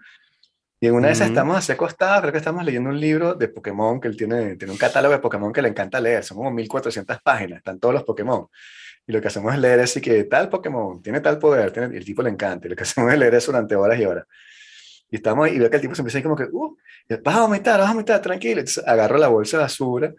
Y 0.83 0.87
en 0.87 0.95
una 0.95 1.07
de 1.07 1.13
esas 1.13 1.29
estamos 1.29 1.55
así 1.55 1.71
acostados, 1.71 2.19
creo 2.19 2.33
que 2.33 2.39
estamos 2.39 2.61
leyendo 2.65 2.89
un 2.89 2.99
libro 2.99 3.35
de 3.35 3.47
Pokémon, 3.47 4.01
que 4.01 4.09
él 4.09 4.17
tiene, 4.17 4.57
tiene 4.57 4.73
un 4.73 4.77
catálogo 4.77 5.13
de 5.13 5.21
Pokémon 5.21 5.53
que 5.53 5.61
le 5.61 5.69
encanta 5.69 5.97
leer, 6.01 6.25
son 6.25 6.35
como 6.35 6.51
1400 6.51 7.21
páginas, 7.21 7.59
están 7.59 7.79
todos 7.79 7.93
los 7.93 8.03
Pokémon. 8.03 8.47
Y 9.07 9.13
lo 9.13 9.21
que 9.21 9.29
hacemos 9.29 9.53
es 9.53 9.61
leer 9.61 9.79
así 9.79 10.01
que 10.01 10.25
tal 10.25 10.49
Pokémon 10.49 11.01
tiene 11.01 11.21
tal 11.21 11.39
poder, 11.39 11.71
tiene, 11.71 11.95
y 11.95 11.97
el 11.99 12.03
tipo 12.03 12.21
le 12.21 12.31
encanta, 12.31 12.67
y 12.67 12.71
lo 12.71 12.75
que 12.75 12.83
hacemos 12.83 13.13
es 13.13 13.17
leer 13.17 13.33
eso 13.33 13.53
durante 13.53 13.77
horas 13.77 13.97
y 13.97 14.03
horas. 14.03 14.25
Y 15.09 15.15
estamos 15.15 15.45
ahí, 15.45 15.55
y 15.55 15.59
veo 15.59 15.69
que 15.69 15.77
el 15.77 15.81
tipo 15.81 15.95
se 15.95 16.01
empieza 16.01 16.19
a 16.19 16.23
como 16.23 16.35
que, 16.35 16.49
uh, 16.51 16.77
vas 17.23 17.35
a 17.37 17.41
vomitar, 17.43 17.79
vas 17.79 17.89
a 17.89 17.93
vomitar, 17.93 18.21
tranquilo. 18.21 18.59
Entonces 18.59 18.83
agarro 18.85 19.17
la 19.17 19.29
bolsa 19.29 19.55
de 19.55 19.63
basura 19.63 20.13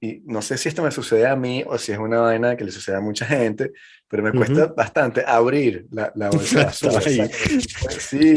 y 0.00 0.22
no 0.24 0.42
sé 0.42 0.58
si 0.58 0.70
esto 0.70 0.82
me 0.82 0.90
sucede 0.90 1.28
a 1.28 1.36
mí 1.36 1.62
o 1.68 1.78
si 1.78 1.92
es 1.92 1.98
una 1.98 2.20
vaina 2.20 2.56
que 2.56 2.64
le 2.64 2.72
sucede 2.72 2.96
a 2.96 3.00
mucha 3.00 3.26
gente, 3.26 3.70
pero 4.14 4.22
me 4.22 4.32
cuesta 4.32 4.66
bastante 4.66 5.24
abrir 5.26 5.88
la, 5.90 6.12
la 6.14 6.30
bolsa 6.30 6.70
sí, 6.70 8.34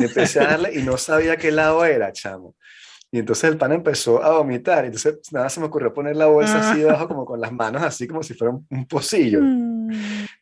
empecé 0.00 0.40
a 0.40 0.46
darle 0.46 0.74
y 0.74 0.82
no 0.82 0.96
sabía 0.96 1.36
qué 1.36 1.52
lado 1.52 1.84
era, 1.84 2.10
chamo. 2.12 2.56
Y 3.12 3.20
entonces 3.20 3.48
el 3.48 3.56
pan 3.56 3.70
empezó 3.70 4.20
a 4.24 4.36
vomitar. 4.36 4.84
Entonces 4.84 5.20
nada 5.30 5.48
se 5.48 5.60
me 5.60 5.66
ocurrió 5.66 5.94
poner 5.94 6.16
la 6.16 6.26
bolsa 6.26 6.58
así 6.58 6.80
ah. 6.80 6.86
debajo, 6.86 7.06
como 7.06 7.24
con 7.24 7.40
las 7.40 7.52
manos 7.52 7.84
así, 7.84 8.08
como 8.08 8.24
si 8.24 8.34
fuera 8.34 8.54
un, 8.68 8.86
pocillo. 8.88 9.38
Mm. 9.40 9.92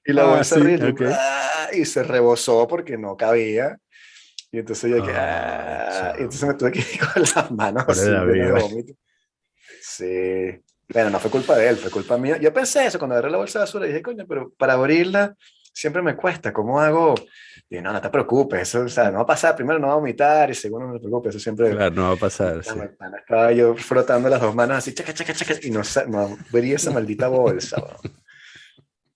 Y 0.07 0.13
la 0.15 0.23
ah, 0.23 0.37
bolsa 0.37 0.57
¡ah! 0.59 1.69
y 1.75 1.85
se 1.85 2.03
rebosó 2.03 2.67
porque 2.67 2.97
no 2.97 3.15
cabía. 3.15 3.79
Y 4.51 4.61
entonces 4.61 4.91
yo 4.91 5.05
que, 5.05 5.13
ah, 5.15 6.15
y 6.19 6.23
entonces 6.23 6.49
me 6.49 6.55
tuve 6.55 6.73
que 6.73 6.79
ir 6.79 7.01
con 7.13 7.23
las 7.23 7.51
manos 7.51 7.85
así, 7.89 8.09
de 8.09 8.53
vómito. 8.53 8.95
Sí. 9.83 10.63
Bueno, 10.93 11.11
no 11.11 11.19
fue 11.19 11.31
culpa 11.31 11.57
de 11.57 11.69
él, 11.69 11.77
fue 11.77 11.91
culpa 11.91 12.19
mía. 12.19 12.39
Yo 12.39 12.53
pensé 12.53 12.87
eso 12.87 12.99
cuando 12.99 13.15
agarré 13.15 13.31
la 13.31 13.39
bolsa 13.39 13.59
de 13.59 13.63
basura. 13.65 13.87
Dije, 13.87 14.03
coño, 14.03 14.27
pero 14.29 14.53
para 14.57 14.75
abrirla 14.75 15.35
siempre 15.73 16.03
me 16.03 16.17
cuesta. 16.17 16.53
¿Cómo 16.53 16.81
hago? 16.81 17.15
Y 17.71 17.81
no, 17.81 17.93
no 17.93 18.01
te 18.01 18.11
preocupes. 18.11 18.63
Eso, 18.63 18.83
o 18.83 18.89
sea, 18.89 19.11
no 19.11 19.19
va 19.19 19.23
a 19.23 19.27
pasar. 19.27 19.57
Primero 19.57 19.79
no 19.79 19.87
va 19.87 19.95
a 19.95 19.97
vomitar 19.97 20.51
y 20.51 20.55
segundo 20.55 20.89
no 20.89 20.95
te 20.95 21.01
preocupes. 21.01 21.31
Eso 21.31 21.43
siempre. 21.43 21.71
Claro, 21.71 21.95
no 21.95 22.09
va 22.09 22.15
a 22.15 22.17
pasar. 22.17 22.63
Sí. 22.63 22.79
Estaba 23.19 23.53
yo 23.53 23.75
frotando 23.75 24.29
las 24.29 24.41
dos 24.41 24.55
manos 24.55 24.79
así, 24.79 24.93
chaca, 24.93 25.15
chaca, 25.15 25.33
chaca, 25.33 25.55
y 25.63 25.71
no, 25.71 25.81
no 26.09 26.37
abrí 26.51 26.73
esa 26.73 26.91
maldita 26.91 27.29
bolsa. 27.29 27.83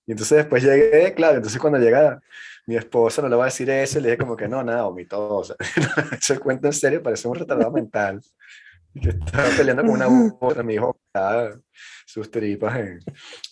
y 0.06 0.12
entonces 0.12 0.38
después 0.38 0.62
llegué, 0.62 1.12
claro, 1.14 1.36
entonces 1.36 1.60
cuando 1.60 1.78
llega 1.78 2.20
mi 2.66 2.76
esposa 2.76 3.22
no 3.22 3.28
le 3.28 3.36
va 3.36 3.44
a 3.44 3.46
decir 3.46 3.70
eso, 3.70 4.00
le 4.00 4.08
dije 4.08 4.18
como 4.18 4.36
que 4.36 4.48
no, 4.48 4.62
nada, 4.64 4.82
vomitó. 4.82 5.36
O 5.36 5.44
sea, 5.44 5.56
eso 6.18 6.40
cuento 6.40 6.66
en 6.68 6.72
serio, 6.72 7.02
parece 7.02 7.28
un 7.28 7.34
retardado 7.34 7.70
mental 7.70 8.20
estaba 9.00 9.48
peleando 9.56 9.82
con 9.82 9.92
una 9.92 10.06
otra, 10.40 10.62
mi 10.62 10.74
hijo 10.74 10.98
sus 12.04 12.30
tripas 12.30 12.78
en, 12.78 13.00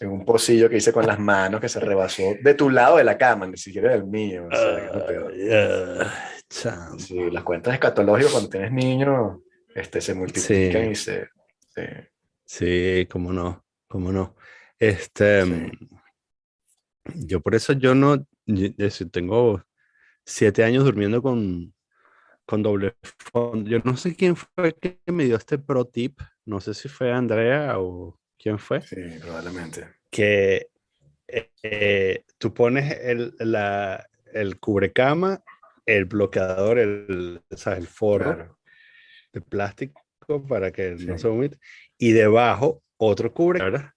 en, 0.00 0.08
un 0.08 0.24
pocillo 0.24 0.68
que 0.68 0.76
hice 0.76 0.92
con 0.92 1.06
las 1.06 1.18
manos 1.18 1.60
que 1.60 1.68
se 1.68 1.80
rebasó 1.80 2.22
de 2.42 2.54
tu 2.54 2.68
lado 2.68 2.98
de 2.98 3.04
la 3.04 3.16
cama, 3.16 3.46
ni 3.46 3.56
siquiera 3.56 3.92
del 3.92 4.04
mío. 4.04 4.48
sí, 6.48 7.30
las 7.30 7.42
cuentas 7.42 7.74
escatológicas 7.74 8.32
cuando 8.32 8.50
tienes 8.50 8.72
niños 8.72 9.38
este, 9.74 10.00
se 10.00 10.14
multiplican 10.14 10.90
y 10.90 10.94
se... 10.94 11.28
Sí. 11.74 11.82
sí, 12.44 13.08
cómo 13.10 13.32
no, 13.32 13.64
cómo 13.88 14.12
no. 14.12 14.36
Este, 14.78 15.72
Yo 17.14 17.40
por 17.40 17.54
eso 17.54 17.72
yo 17.72 17.94
no, 17.94 18.26
tengo 19.10 19.62
siete 20.24 20.64
años 20.64 20.84
durmiendo 20.84 21.22
con, 21.22 21.74
con 22.46 22.62
doble 22.62 22.96
fondo. 23.02 23.68
Yo 23.70 23.78
no 23.84 23.96
sé 23.96 24.14
quién 24.14 24.36
fue 24.36 24.74
que 24.74 24.98
me 25.06 25.24
dio 25.24 25.36
este 25.36 25.58
pro 25.58 25.86
tip, 25.86 26.20
no 26.44 26.60
sé 26.60 26.74
si 26.74 26.88
fue 26.88 27.12
Andrea 27.12 27.78
o 27.78 28.18
quién 28.38 28.58
fue. 28.58 28.80
Sí, 28.82 29.00
probablemente. 29.20 29.88
Que 30.10 30.68
eh, 31.26 32.24
tú 32.38 32.52
pones 32.52 32.98
el, 33.00 33.34
la, 33.38 34.06
el 34.32 34.58
cubrecama, 34.58 35.42
el 35.86 36.04
bloqueador, 36.04 36.78
el, 36.78 37.42
el 37.50 37.86
forro 37.86 38.58
de 39.32 39.40
plástico 39.40 40.00
para 40.48 40.70
que 40.70 40.92
no 40.92 41.18
se 41.18 41.28
vomite, 41.28 41.58
y 41.98 42.12
debajo 42.12 42.82
otro 42.96 43.32
cubre, 43.32 43.62
¿verdad? 43.62 43.90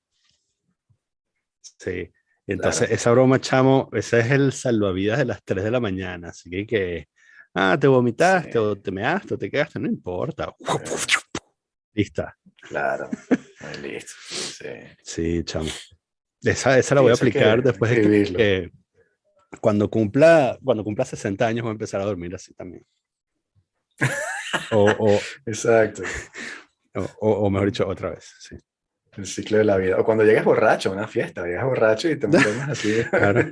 Sí. 1.62 2.12
entonces 2.48 2.90
esa 2.92 3.12
broma, 3.12 3.40
chamo, 3.40 3.90
ese 3.94 4.20
es 4.20 4.32
el 4.32 4.52
salvavidas 4.52 5.20
de 5.20 5.26
las 5.26 5.44
3 5.44 5.64
de 5.64 5.72
la 5.72 5.80
mañana, 5.80 6.30
así 6.30 6.50
que, 6.50 6.66
que 6.66 7.08
Ah, 7.60 7.76
te 7.76 7.88
vomitaste 7.88 8.60
o 8.60 8.76
te 8.76 8.92
measte 8.92 9.34
o 9.34 9.38
te 9.38 9.50
quedaste, 9.50 9.80
no 9.80 9.88
importa. 9.88 10.56
Lista. 11.92 12.38
Claro. 12.62 13.10
Listo. 13.82 14.14
Sí, 14.30 14.66
sí 15.02 15.44
chamo. 15.44 15.70
Esa, 16.44 16.78
esa 16.78 16.94
la 16.94 17.02
voy 17.02 17.10
a 17.10 17.16
aplicar 17.16 17.64
después 17.64 17.90
de 17.90 18.02
que, 18.36 18.72
cuando 19.60 19.90
cumpla 19.90 20.56
cuando 20.64 20.84
cumpla 20.84 21.04
60 21.04 21.48
años 21.48 21.64
voy 21.64 21.72
a 21.72 21.72
empezar 21.72 22.00
a 22.00 22.06
dormir 22.06 22.36
así 22.36 22.54
también. 22.54 22.86
O, 24.72 25.20
Exacto. 25.48 26.04
O, 26.94 27.32
o, 27.32 27.50
mejor 27.50 27.70
dicho, 27.70 27.88
otra 27.88 28.12
vez, 28.12 28.36
sí. 28.40 28.56
El 29.14 29.26
ciclo 29.26 29.58
de 29.58 29.64
la 29.64 29.78
vida. 29.78 30.00
O 30.00 30.06
cuando 30.06 30.24
llegas 30.24 30.46
borracho 30.46 30.90
a 30.90 30.94
una 30.94 31.08
fiesta, 31.08 31.44
llegas 31.44 31.66
borracho 31.66 32.08
y 32.08 32.20
te 32.20 32.28
mantienes 32.28 32.70
así. 32.70 33.04
Claro. 33.10 33.50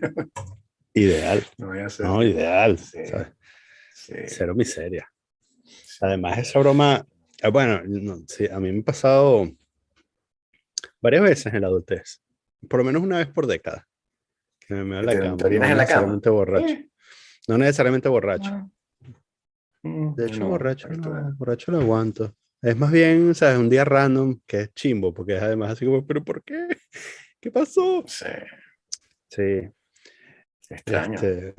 Ideal. 0.94 1.44
No, 1.58 1.68
voy 1.70 1.80
a 1.80 1.88
hacer. 1.88 2.06
no 2.06 2.22
ideal. 2.22 2.78
Sí. 2.78 3.00
Cero 4.28 4.56
miseria. 4.56 5.12
Además, 6.02 6.38
esa 6.40 6.60
broma, 6.60 7.08
ah, 7.42 7.50
bueno, 7.50 7.82
sí, 8.28 8.48
a 8.48 8.60
mí 8.60 8.72
me 8.72 8.80
ha 8.80 8.84
pasado 8.84 9.50
varias 11.02 11.24
veces 11.24 11.54
en 11.54 11.62
la 11.62 11.68
adultez, 11.68 12.22
por 12.70 12.80
lo 12.80 12.84
menos 12.86 13.02
una 13.02 13.18
vez 13.18 13.28
por 13.28 13.48
década. 13.48 13.88
Que 14.68 14.74
me 14.76 15.02
la 15.02 15.14
cama. 15.14 15.38
no 15.38 15.48
en 15.48 15.78
la 15.78 15.86
cama? 15.86 16.20
borracho. 16.26 16.68
Eh. 16.68 16.90
No 17.48 17.58
necesariamente 17.58 18.10
borracho. 18.10 18.50
Ah. 18.52 18.70
Mm, 19.84 20.16
de 20.16 20.26
hecho, 20.26 20.48
borracho, 20.48 20.88
no, 20.90 21.36
borracho 21.38 21.72
lo 21.72 21.80
aguanto. 21.80 22.36
Es 22.62 22.76
más 22.76 22.92
bien, 22.92 23.36
¿sabes? 23.36 23.60
Un 23.60 23.70
día 23.70 23.86
random 23.86 24.40
que 24.48 24.62
es 24.62 24.74
chimbo, 24.74 25.14
porque 25.14 25.36
es 25.36 25.44
además 25.44 25.74
así 25.74 25.86
como, 25.86 26.06
¿pero 26.08 26.24
por 26.24 26.44
qué? 26.44 26.68
¿Qué 27.40 27.52
pasó? 27.52 28.04
Sí. 28.08 28.26
Sí. 29.30 29.70
Extraño. 30.70 31.14
Este, 31.14 31.54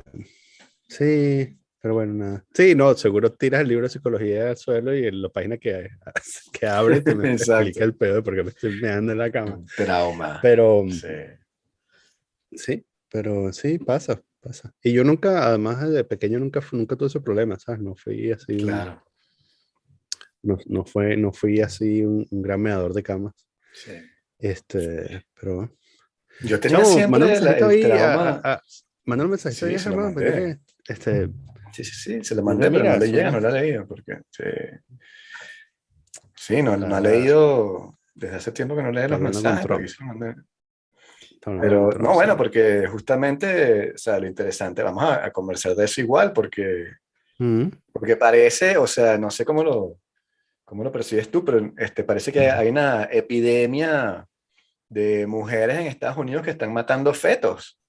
sí, 0.89 1.57
pero 1.87 1.93
bueno, 1.95 2.13
nada. 2.15 2.45
Sí, 2.53 2.75
no, 2.75 2.93
seguro 2.95 3.31
tiras 3.31 3.61
el 3.61 3.69
libro 3.69 3.85
de 3.85 3.89
psicología 3.89 4.49
al 4.49 4.57
suelo 4.57 4.93
y 4.93 5.05
en 5.05 5.21
la 5.21 5.29
página 5.29 5.57
que, 5.57 5.87
que 6.51 6.67
abre 6.67 6.99
te 6.99 7.15
me 7.15 7.31
explica 7.31 7.81
el 7.81 7.95
pedo 7.95 8.21
porque 8.21 8.43
me 8.43 8.49
estoy 8.49 8.81
meando 8.81 9.13
en 9.13 9.17
la 9.17 9.31
cama. 9.31 9.63
Trauma. 9.77 10.39
Pero. 10.41 10.83
Sí. 10.89 11.07
Sí, 12.51 12.85
pero 13.09 13.53
sí, 13.53 13.79
pasa, 13.79 14.21
pasa. 14.41 14.73
Y 14.83 14.91
yo 14.91 15.05
nunca, 15.05 15.47
además 15.47 15.89
de 15.89 16.03
pequeño, 16.03 16.39
nunca, 16.39 16.61
nunca 16.73 16.97
tuve 16.97 17.07
ese 17.07 17.21
problema, 17.21 17.57
¿sabes? 17.57 17.79
No 17.79 17.95
fui 17.95 18.33
así. 18.33 18.57
Claro. 18.57 19.01
no, 20.43 20.57
no, 20.65 20.83
fue, 20.83 21.15
no 21.15 21.31
fui 21.31 21.61
así 21.61 22.01
un, 22.01 22.27
gran 22.29 22.61
meador 22.61 22.93
de 22.93 23.01
camas. 23.01 23.33
Sí. 23.71 23.93
Este, 24.39 25.25
pero 25.39 25.73
Yo 26.41 26.59
tenía 26.59 26.83
siempre 26.83 27.33
el 27.33 27.81
trauma. 27.81 28.41
A, 28.43 28.53
a, 28.55 28.61
un 29.05 29.29
mensajito 29.29 29.67
sí, 29.67 29.89
ahí, 29.89 30.57
Este, 30.89 31.29
sí, 31.71 31.83
sí, 31.83 31.95
sí, 31.95 32.23
se 32.23 32.35
lo 32.35 32.43
mandé, 32.43 32.69
pero 32.71 32.83
no 32.83 32.97
le 32.97 33.11
llega, 33.11 33.31
no 33.31 33.39
la 33.39 33.49
he 33.49 33.61
leído, 33.61 33.87
porque 33.87 34.19
sí, 34.29 34.43
sí 36.35 36.61
no, 36.61 36.77
no 36.77 36.95
ha 36.95 37.01
leído, 37.01 37.97
desde 38.13 38.35
hace 38.35 38.51
tiempo 38.51 38.75
que 38.75 38.83
no 38.83 38.91
lee 38.91 39.07
los 39.07 39.19
mensajes. 39.19 39.97
Pero 41.61 41.91
no, 41.91 42.13
bueno, 42.13 42.35
porque 42.35 42.87
justamente, 42.87 43.93
o 43.93 43.97
sea, 43.97 44.19
lo 44.19 44.27
interesante, 44.27 44.83
vamos 44.83 45.03
a, 45.03 45.31
conversar 45.31 45.75
de 45.75 45.85
eso 45.85 46.01
igual, 46.01 46.33
porque, 46.33 46.91
mm. 47.39 47.67
porque 47.93 48.17
parece, 48.17 48.77
o 48.77 48.87
sea, 48.87 49.17
no 49.17 49.31
sé 49.31 49.45
cómo 49.45 49.63
lo, 49.63 49.97
cómo 50.65 50.83
lo 50.83 50.91
percibes 50.91 51.31
tú, 51.31 51.45
pero 51.45 51.71
este, 51.77 52.03
parece 52.03 52.33
que 52.33 52.51
hay 52.51 52.67
una 52.67 53.05
epidemia 53.05 54.27
de 54.89 55.25
mujeres 55.25 55.77
en 55.77 55.87
Estados 55.87 56.17
Unidos 56.17 56.43
que 56.43 56.51
están 56.51 56.73
matando 56.73 57.13
fetos. 57.13 57.79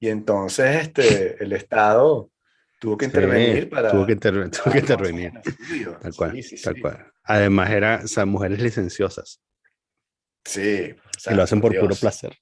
Y 0.00 0.08
entonces 0.08 0.76
este, 0.76 1.42
el 1.42 1.52
Estado 1.52 2.30
tuvo 2.78 2.96
que 2.96 3.06
intervenir 3.06 3.68
para... 3.68 3.90
Tuvo 3.90 4.06
que, 4.06 4.16
tuvo 4.16 4.72
que 4.72 4.78
intervenir. 4.78 5.32
Tal 6.00 6.14
cual, 6.14 6.40
tal 6.62 6.80
cual. 6.80 7.12
Además, 7.24 7.70
eran 7.70 8.04
o 8.04 8.08
sea, 8.08 8.24
mujeres 8.24 8.60
licenciosas. 8.60 9.42
Sí. 10.44 10.94
y 11.30 11.34
lo 11.34 11.42
hacen 11.42 11.60
por 11.60 11.78
puro 11.78 11.94
placer. 11.94 12.36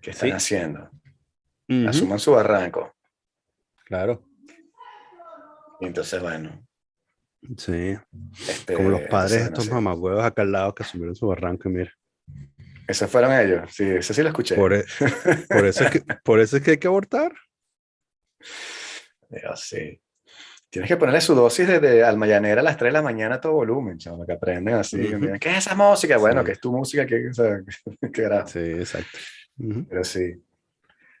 ¿Qué 0.00 0.10
están 0.10 0.32
haciendo? 0.32 0.90
Asuman 1.88 2.18
su 2.18 2.32
barranco. 2.32 2.94
Claro. 3.84 4.22
Y 5.80 5.86
entonces, 5.86 6.20
bueno. 6.22 6.66
Sí. 7.58 7.96
Este, 8.48 8.74
Como 8.74 8.90
los 8.90 9.02
padres 9.02 9.40
de 9.40 9.44
estos 9.44 9.70
mamahuevos 9.70 10.24
acá 10.24 10.42
al 10.42 10.52
lado 10.52 10.74
que 10.74 10.82
asumieron 10.82 11.14
su 11.14 11.26
barranco 11.26 11.68
y 11.68 11.72
mira. 11.72 11.92
Esos 12.88 13.10
fueron 13.10 13.32
ellos, 13.32 13.68
sí, 13.74 13.84
eso 13.84 14.14
sí 14.14 14.22
lo 14.22 14.28
escuché. 14.28 14.54
Por, 14.54 14.72
e, 14.72 14.84
eso, 15.64 15.84
es 15.84 15.90
que, 15.90 16.00
por 16.24 16.38
eso 16.38 16.56
es 16.56 16.62
que 16.62 16.72
hay 16.72 16.78
que 16.78 16.86
abortar. 16.86 17.34
Dios, 19.40 19.60
sí. 19.60 20.00
Tienes 20.68 20.88
que 20.88 20.96
ponerle 20.96 21.20
su 21.20 21.34
dosis 21.34 21.66
desde 21.66 22.04
Almayanera 22.04 22.60
a 22.60 22.64
las 22.64 22.76
3 22.76 22.88
de 22.88 22.92
la 22.92 23.02
mañana 23.02 23.36
a 23.36 23.40
todo 23.40 23.52
volumen, 23.52 23.98
chaval, 23.98 24.26
que 24.26 24.32
aprenden 24.32 24.74
así. 24.74 24.98
¿Qué 25.40 25.50
es 25.50 25.58
esa 25.58 25.74
música? 25.74 26.18
Bueno, 26.18 26.44
que 26.44 26.52
es 26.52 26.60
tu 26.60 26.72
música, 26.72 27.06
que, 27.06 27.28
o 27.28 27.32
sea, 27.32 27.60
que 28.12 28.28
Sí, 28.46 28.58
exacto. 28.58 29.18
Pero 29.88 30.04
sí. 30.04 30.34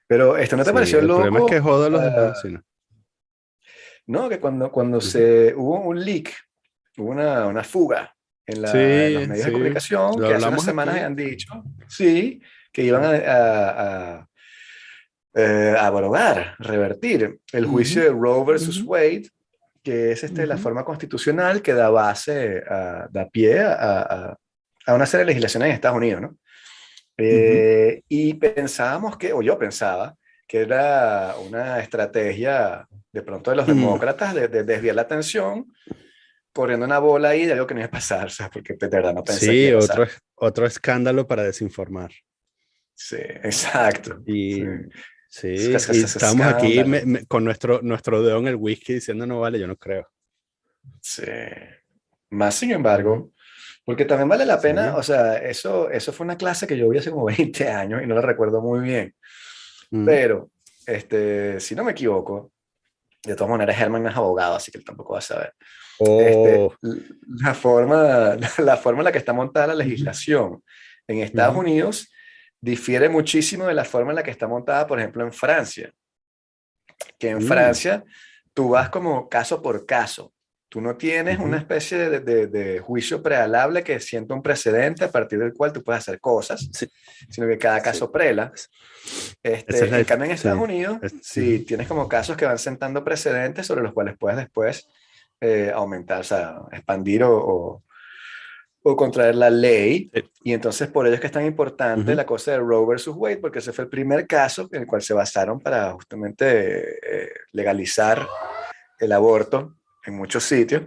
Pero 0.06 0.36
esto 0.36 0.56
no 0.56 0.64
te 0.64 0.72
pareció 0.72 1.00
loco. 1.00 1.24
El 1.24 1.30
problema 1.30 1.46
es 1.46 1.52
que 1.52 1.60
joda 1.60 1.88
los 1.88 2.44
uh, 2.44 2.58
No, 4.06 4.28
que 4.28 4.38
cuando, 4.38 4.70
cuando 4.70 5.00
se 5.00 5.54
hubo 5.54 5.80
un 5.80 6.04
leak, 6.04 6.32
hubo 6.98 7.10
una, 7.10 7.46
una 7.46 7.64
fuga 7.64 8.14
en, 8.46 8.62
la, 8.62 8.68
los 8.68 9.28
medios 9.28 9.46
de 9.46 9.52
comunicación, 9.52 10.20
que 10.20 10.34
hace 10.34 10.48
unas 10.48 10.64
semanas 10.64 11.00
han 11.00 11.16
dicho, 11.16 11.64
sí, 11.88 12.40
que 12.72 12.82
iban 12.82 13.04
a, 13.04 13.10
a, 13.10 14.28
eh, 15.36 15.76
abrogar, 15.78 16.56
revertir 16.58 17.38
el 17.52 17.66
juicio 17.66 18.02
de 18.02 18.08
Roe 18.08 18.44
versus 18.44 18.82
Wade, 18.82 19.28
que 19.82 20.12
es 20.12 20.24
este, 20.24 20.46
la 20.46 20.56
forma 20.56 20.84
constitucional 20.84 21.62
que 21.62 21.74
da 21.74 21.90
base, 21.90 22.62
da 23.10 23.28
pie 23.30 23.60
a, 23.60 24.36
a, 24.86 24.94
una 24.94 25.06
serie 25.06 25.24
de 25.24 25.26
legislaciones 25.26 25.68
en 25.68 25.74
Estados 25.74 25.98
Unidos, 25.98 26.22
¿no? 26.22 26.36
Eh, 27.18 28.02
y 28.08 28.34
pensábamos 28.34 29.16
que, 29.16 29.32
o 29.32 29.42
yo 29.42 29.58
pensaba, 29.58 30.16
que 30.46 30.60
era 30.60 31.34
una 31.36 31.80
estrategia 31.80 32.86
de 33.12 33.22
pronto 33.22 33.50
de 33.50 33.56
los 33.56 33.66
demócratas 33.66 34.34
de, 34.34 34.48
desviar 34.48 34.94
la 34.94 35.02
atención 35.02 35.72
corriendo 36.52 36.86
una 36.86 36.98
bola 36.98 37.30
ahí 37.30 37.46
de 37.46 37.52
algo 37.52 37.66
que 37.66 37.74
no 37.74 37.80
iba 37.80 37.88
a 37.88 37.90
pasar, 37.90 38.30
¿sabes? 38.32 38.52
Porque 38.52 38.74
de 38.74 38.88
verdad 38.88 39.14
no 39.14 39.24
pensé 39.24 39.46
Sí, 39.46 39.72
otro, 39.72 40.06
otro 40.36 40.66
escándalo 40.66 41.26
para 41.26 41.42
desinformar. 41.42 42.10
Sí, 42.94 43.18
exacto. 43.20 44.22
Y, 44.26 44.54
sí. 44.54 44.62
Estamos 45.30 46.46
aquí 46.46 46.82
con 47.28 47.44
nuestro, 47.44 47.80
nuestro 47.82 48.22
dedo 48.22 48.38
en 48.38 48.48
el 48.48 48.56
whisky 48.56 48.94
diciendo 48.94 49.26
no 49.26 49.40
vale, 49.40 49.58
yo 49.58 49.66
no 49.66 49.76
creo. 49.76 50.08
Sí. 51.00 51.24
Más 52.30 52.54
sin 52.54 52.72
embargo, 52.72 53.32
porque 53.84 54.04
también 54.04 54.28
vale 54.28 54.44
la 54.44 54.60
pena, 54.60 54.96
o 54.96 55.02
sea, 55.02 55.36
eso, 55.36 55.90
eso 55.90 56.12
fue 56.12 56.24
una 56.24 56.36
clase 56.36 56.66
que 56.66 56.76
yo 56.76 56.88
vi 56.88 56.98
hace 56.98 57.10
como 57.10 57.24
20 57.26 57.68
años 57.68 58.02
y 58.02 58.06
no 58.06 58.14
la 58.14 58.20
recuerdo 58.20 58.60
muy 58.60 58.80
bien. 58.80 59.14
Mm. 59.90 60.04
Pero, 60.04 60.50
este, 60.86 61.60
si 61.60 61.74
no 61.74 61.84
me 61.84 61.92
equivoco, 61.92 62.52
de 63.24 63.34
todas 63.34 63.50
maneras, 63.50 63.80
Herman 63.80 64.06
es 64.06 64.16
abogado, 64.16 64.56
así 64.56 64.70
que 64.70 64.78
él 64.78 64.84
tampoco 64.84 65.14
va 65.14 65.18
a 65.18 65.22
saber. 65.22 65.52
Este, 65.98 66.56
oh. 66.58 66.74
la, 67.42 67.54
forma, 67.54 68.36
la 68.58 68.76
forma 68.76 69.00
en 69.00 69.04
la 69.04 69.12
que 69.12 69.18
está 69.18 69.32
montada 69.32 69.68
la 69.68 69.74
legislación 69.74 70.62
en 71.06 71.20
Estados 71.20 71.56
Unidos 71.56 72.08
difiere 72.60 73.08
muchísimo 73.08 73.66
de 73.66 73.74
la 73.74 73.84
forma 73.84 74.12
en 74.12 74.16
la 74.16 74.22
que 74.22 74.30
está 74.30 74.46
montada, 74.46 74.86
por 74.86 74.98
ejemplo, 74.98 75.24
en 75.24 75.32
Francia. 75.32 75.92
Que 77.18 77.30
en 77.30 77.38
mm. 77.38 77.46
Francia 77.46 78.04
tú 78.54 78.70
vas 78.70 78.88
como 78.88 79.28
caso 79.28 79.62
por 79.62 79.84
caso. 79.84 80.32
Tú 80.68 80.80
no 80.80 80.96
tienes 80.96 81.38
una 81.38 81.58
especie 81.58 82.10
de, 82.20 82.80
juicio 82.80 83.22
prealable 83.22 83.84
que 83.84 84.00
sienta 84.00 84.34
un 84.34 84.42
precedente 84.42 85.04
a 85.04 85.10
partir 85.10 85.38
del 85.38 85.54
cual 85.54 85.72
tú 85.72 85.82
puedes 85.82 86.00
hacer 86.00 86.20
cosas, 86.20 86.68
sino 87.30 87.46
que 87.46 87.56
cada 87.56 87.80
caso 87.80 88.10
prela. 88.10 88.52
Este, 89.42 89.84
en 89.86 90.04
cambio, 90.04 90.26
en 90.26 90.32
Estados 90.32 90.60
Unidos, 90.60 90.98
sí, 91.22 91.60
tienes 91.60 91.86
como 91.86 92.08
casos 92.08 92.36
que 92.36 92.44
van 92.44 92.58
sentando 92.58 93.04
precedentes 93.04 93.64
sobre 93.64 93.82
los 93.82 93.92
cuales 93.92 94.16
puedes 94.18 94.38
después 94.38 94.88
eh, 95.40 95.70
aumentar, 95.72 96.20
o 96.20 96.24
sea, 96.24 96.62
expandir 96.72 97.22
o, 97.22 97.36
o, 97.36 97.84
contraer 98.94 99.34
la 99.34 99.50
ley. 99.50 100.10
Y 100.44 100.52
entonces, 100.52 100.88
por 100.88 101.06
ello 101.06 101.14
es 101.14 101.20
que 101.20 101.26
es 101.26 101.32
tan 101.32 101.46
importante 101.46 102.14
la 102.14 102.26
cosa 102.26 102.52
de 102.52 102.58
Roe 102.58 102.86
versus 102.86 103.16
Wade, 103.16 103.38
porque 103.38 103.58
ese 103.58 103.72
fue 103.72 103.84
el 103.84 103.90
primer 103.90 104.26
caso 104.26 104.68
en 104.70 104.82
el 104.82 104.86
cual 104.86 105.02
se 105.02 105.14
basaron 105.14 105.58
para 105.58 105.92
justamente 105.92 107.24
eh, 107.24 107.30
legalizar 107.52 108.28
el 108.98 109.12
aborto 109.12 109.76
en 110.04 110.14
muchos 110.14 110.44
sitios 110.44 110.84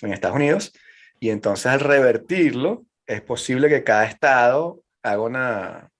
en 0.00 0.12
Estados 0.12 0.36
Unidos, 0.36 0.72
y 1.18 1.30
entonces 1.30 1.66
al 1.66 1.80
revertirlo, 1.80 2.84
es 3.06 3.22
posible 3.22 3.68
que 3.68 3.84
cada 3.84 4.04
estado 4.04 4.82
haga 5.02 5.20
una, 5.20 5.90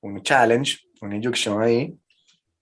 un 0.00 0.22
challenge, 0.22 0.78
una 1.00 1.16
inyección 1.16 1.62
ahí, 1.62 1.96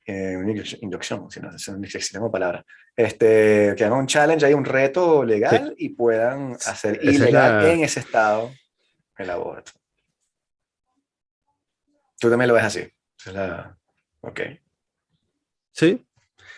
eh, 0.07 0.37
una 0.37 0.51
inyección, 0.53 1.31
si 1.31 1.41
no, 1.41 1.51
existe 1.83 2.19
una 2.19 2.31
palabra, 2.31 2.65
este, 2.99 3.75
que 3.77 3.85
haga 3.85 3.95
un 3.95 4.09
challenge, 4.09 4.45
hay 4.45 4.55
un 4.55 4.65
reto 4.65 5.23
legal 5.23 5.73
y 5.79 5.91
puedan 5.91 6.55
hacer 6.67 6.99
ilegal 7.01 7.65
en 7.67 7.85
ese 7.85 8.01
estado 8.01 8.51
el 9.17 9.31
aborto. 9.31 9.71
Tú 12.19 12.29
también 12.29 12.49
lo 12.49 12.55
ves 12.55 12.65
así. 12.65 12.81
es 12.81 13.33
la... 13.33 13.79
Ok. 14.21 14.41
Sí, 15.71 16.05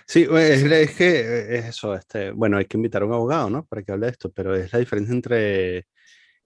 Sí, 0.06 0.26
es, 0.28 0.96
que 0.96 1.56
es 1.56 1.66
eso, 1.66 1.94
este, 1.94 2.32
bueno, 2.32 2.56
hay 2.56 2.64
que 2.64 2.76
invitar 2.76 3.02
a 3.02 3.04
un 3.04 3.12
abogado, 3.12 3.48
¿no? 3.48 3.64
Para 3.66 3.82
que 3.82 3.92
hable 3.92 4.06
de 4.06 4.12
esto, 4.12 4.32
pero 4.32 4.56
es 4.56 4.72
la 4.72 4.80
diferencia 4.80 5.14
entre, 5.14 5.86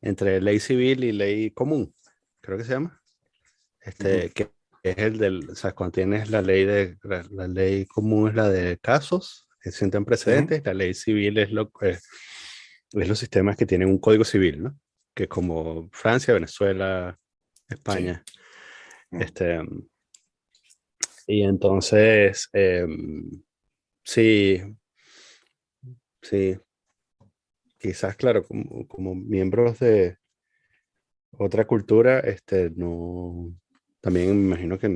entre 0.02 0.40
ley 0.42 0.61
civil 0.61 1.02
y 1.04 1.12
ley 1.12 1.50
común, 1.52 1.94
creo 2.42 2.59
que 2.59 2.64
se 2.64 2.72
llama. 2.72 3.00
Este, 3.80 4.30
que 4.30 4.50
es 4.83 4.98
el 4.98 5.16
del, 5.16 5.48
o 5.48 5.54
sea, 5.54 5.72
cuando 5.72 5.92
tienes 5.92 6.30
la 6.30 6.42
ley 6.42 6.66
de, 6.66 6.98
la, 7.04 7.48
ley 7.48 7.87
común 7.87 8.28
es 8.28 8.35
la 8.35 8.50
de 8.50 8.76
casos 8.78 9.43
que 9.64 9.72
sienten 9.72 10.05
precedentes, 10.05 10.62
la 10.64 10.74
ley 10.74 10.94
civil 10.94 11.38
es 11.38 11.50
lo 11.50 11.72
eh, 11.81 11.98
es 12.92 13.09
los 13.09 13.18
sistemas 13.18 13.57
que 13.57 13.66
tienen 13.66 13.88
un 13.88 13.98
código 13.98 14.24
civil, 14.24 14.62
¿no? 14.62 14.79
Que 15.14 15.24
es 15.24 15.29
como 15.29 15.88
Francia, 15.90 16.35
Venezuela, 16.35 17.18
España. 17.68 18.22
Este, 19.11 19.61
y 21.27 21.42
entonces, 21.42 22.48
em, 22.53 23.42
Sí, 24.05 24.61
sí. 26.22 26.59
Quizás, 27.79 28.16
claro, 28.16 28.44
como, 28.88 29.14
miembros 29.14 29.79
de 29.79 30.18
otra 31.33 31.66
cultura, 31.66 32.20
este, 32.20 32.70
no, 32.70 33.55
también 34.00 34.29
me 34.29 34.55
imagino 34.55 34.79
que 34.79 34.87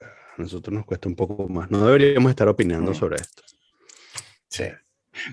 a 0.00 0.34
nosotros 0.38 0.74
nos 0.74 0.86
cuesta 0.86 1.08
un 1.08 1.16
poco 1.16 1.48
más. 1.48 1.70
No 1.70 1.86
deberíamos 1.86 2.30
estar 2.30 2.48
opinando 2.48 2.92
mm. 2.92 2.94
sobre 2.94 3.16
esto. 3.16 3.42
Sí. 4.56 4.64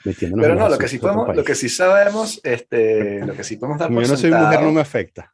Pero 0.04 0.56
no, 0.56 0.70
lo 0.70 0.78
que, 0.78 0.88
sí 0.88 0.98
podemos, 0.98 1.36
lo 1.36 1.44
que 1.44 1.56
sí 1.56 1.70
sabemos, 1.70 2.40
este, 2.44 3.26
lo 3.26 3.34
que 3.34 3.44
sí 3.44 3.58
podemos 3.58 3.80
dar 3.80 3.90
Como 3.90 4.02
yo 4.02 4.08
no 4.08 4.18
soy 4.18 4.32
mujer, 4.32 4.62
no 4.62 4.72
me 4.72 4.82
afecta. 4.82 5.34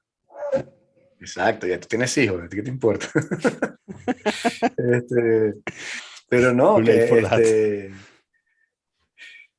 Exacto, 1.20 1.68
ya 1.68 1.80
tú 1.80 1.88
tienes 1.88 2.18
hijos, 2.18 2.42
¿a 2.42 2.48
ti 2.48 2.58
qué 2.58 2.64
te 2.64 2.70
importa? 2.70 3.08
este, 4.78 5.56
pero 6.30 6.54
no, 6.54 6.82
que, 6.82 7.04
este, 7.04 7.92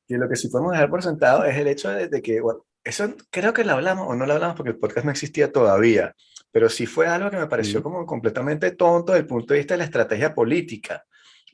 que, 0.07 0.17
lo 0.17 0.27
que 0.27 0.35
sí 0.35 0.47
podemos 0.47 0.71
dejar 0.71 0.89
por 0.89 1.03
sentado 1.03 1.45
es 1.45 1.55
el 1.55 1.67
hecho 1.67 1.89
de, 1.89 2.21
que, 2.21 2.41
bueno, 2.41 2.65
eso 2.83 3.13
creo 3.29 3.53
que 3.53 3.63
lo 3.63 3.73
hablamos 3.73 4.07
o 4.09 4.15
no 4.15 4.25
lo 4.25 4.33
hablamos 4.33 4.55
porque 4.55 4.71
el 4.71 4.79
podcast 4.79 5.05
no 5.05 5.11
existía 5.11 5.51
todavía, 5.51 6.15
pero 6.51 6.67
sí 6.67 6.87
fue 6.87 7.07
algo 7.07 7.29
que 7.29 7.37
me 7.37 7.47
pareció 7.47 7.83
como 7.83 8.07
completamente 8.07 8.71
tonto 8.71 9.13
desde 9.13 9.21
el 9.21 9.27
punto 9.27 9.53
de 9.53 9.59
vista 9.59 9.75
de 9.75 9.79
la 9.79 9.85
estrategia 9.85 10.33
política. 10.33 11.05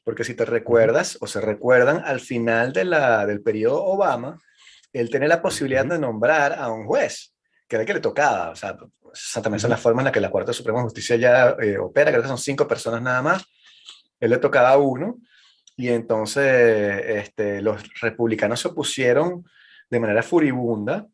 Porque 0.07 0.23
si 0.23 0.35
te 0.35 0.45
recuerdas 0.45 1.17
o 1.19 1.27
se 1.27 1.41
recuerdan, 1.41 2.01
al 2.05 2.21
final 2.21 2.71
de 2.71 2.85
la, 2.85 3.25
del 3.25 3.41
periodo 3.41 3.83
Obama, 3.83 4.41
él 4.93 5.09
tenía 5.09 5.27
la 5.27 5.41
posibilidad 5.41 5.85
de 5.85 5.99
nombrar 5.99 6.53
a 6.53 6.71
un 6.71 6.85
juez, 6.85 7.35
que 7.67 7.75
era 7.75 7.81
el 7.81 7.87
que 7.87 7.95
le 7.95 7.99
tocaba. 7.99 8.51
O 8.51 8.55
sea, 8.55 8.77
también 9.41 9.55
es 9.55 9.63
la 9.67 9.75
forma 9.75 10.03
en 10.03 10.05
la 10.05 10.11
que 10.13 10.21
la 10.21 10.29
Cuarta 10.29 10.53
Suprema 10.53 10.81
Justicia 10.81 11.17
ya 11.17 11.57
eh, 11.61 11.77
opera, 11.77 12.11
creo 12.11 12.21
que 12.21 12.29
son 12.29 12.37
cinco 12.37 12.65
personas 12.65 13.01
nada 13.01 13.21
más 13.21 13.45
él 14.19 14.29
le 14.29 14.37
tocaba 14.37 14.69
a 14.69 14.77
uno, 14.77 15.19
y 15.75 15.89
entonces 15.89 17.03
este, 17.05 17.61
los 17.61 17.83
republicanos 17.99 18.61
se 18.61 18.69
opusieron 18.69 19.45
de 19.89 19.99
manera 19.99 20.23
furibunda, 20.23 21.05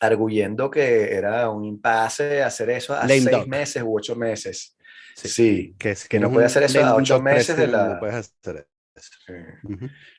arguyendo 0.00 0.70
que 0.70 1.14
era 1.14 1.50
un 1.50 1.64
impasse 1.64 2.42
hacer 2.42 2.70
eso 2.70 2.94
a 2.94 3.06
seis 3.06 3.46
meses 3.46 3.82
u 3.82 3.96
ocho 3.96 4.16
meses. 4.16 4.77
Sí, 5.26 5.74
que, 5.78 5.96
que, 6.08 6.20
no 6.20 6.30
puede 6.30 6.46
hacer 6.46 6.62
eso 6.62 6.84
a 6.84 6.94
ocho 6.94 7.20
meses 7.20 7.56
de 7.56 7.66
la... 7.66 7.94
No 7.94 7.98
puedes 7.98 8.14
hacer 8.14 8.68
eso. 8.94 9.10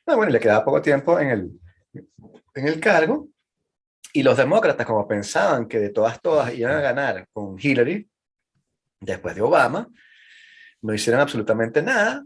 no, 0.06 0.18
bueno, 0.18 0.32
le 0.32 0.40
quedaba 0.40 0.66
poco 0.66 0.82
tiempo 0.82 1.20
en 1.20 1.30
el, 1.30 1.60
en 2.56 2.68
el 2.68 2.80
cargo 2.80 3.30
y 4.12 4.24
los 4.24 4.38
demócratas, 4.38 4.86
como 4.86 5.08
pensaban 5.08 5.68
que 5.68 5.80
de 5.80 5.90
todas, 5.90 6.20
todas 6.22 6.54
iban 6.54 6.76
a 6.76 6.82
ganar 6.82 7.28
con 7.32 7.58
Hillary, 7.60 8.10
después 9.00 9.36
de 9.36 9.42
Obama, 9.42 9.88
no 10.82 10.94
hicieron 10.94 11.22
absolutamente 11.22 11.82
nada. 11.82 12.26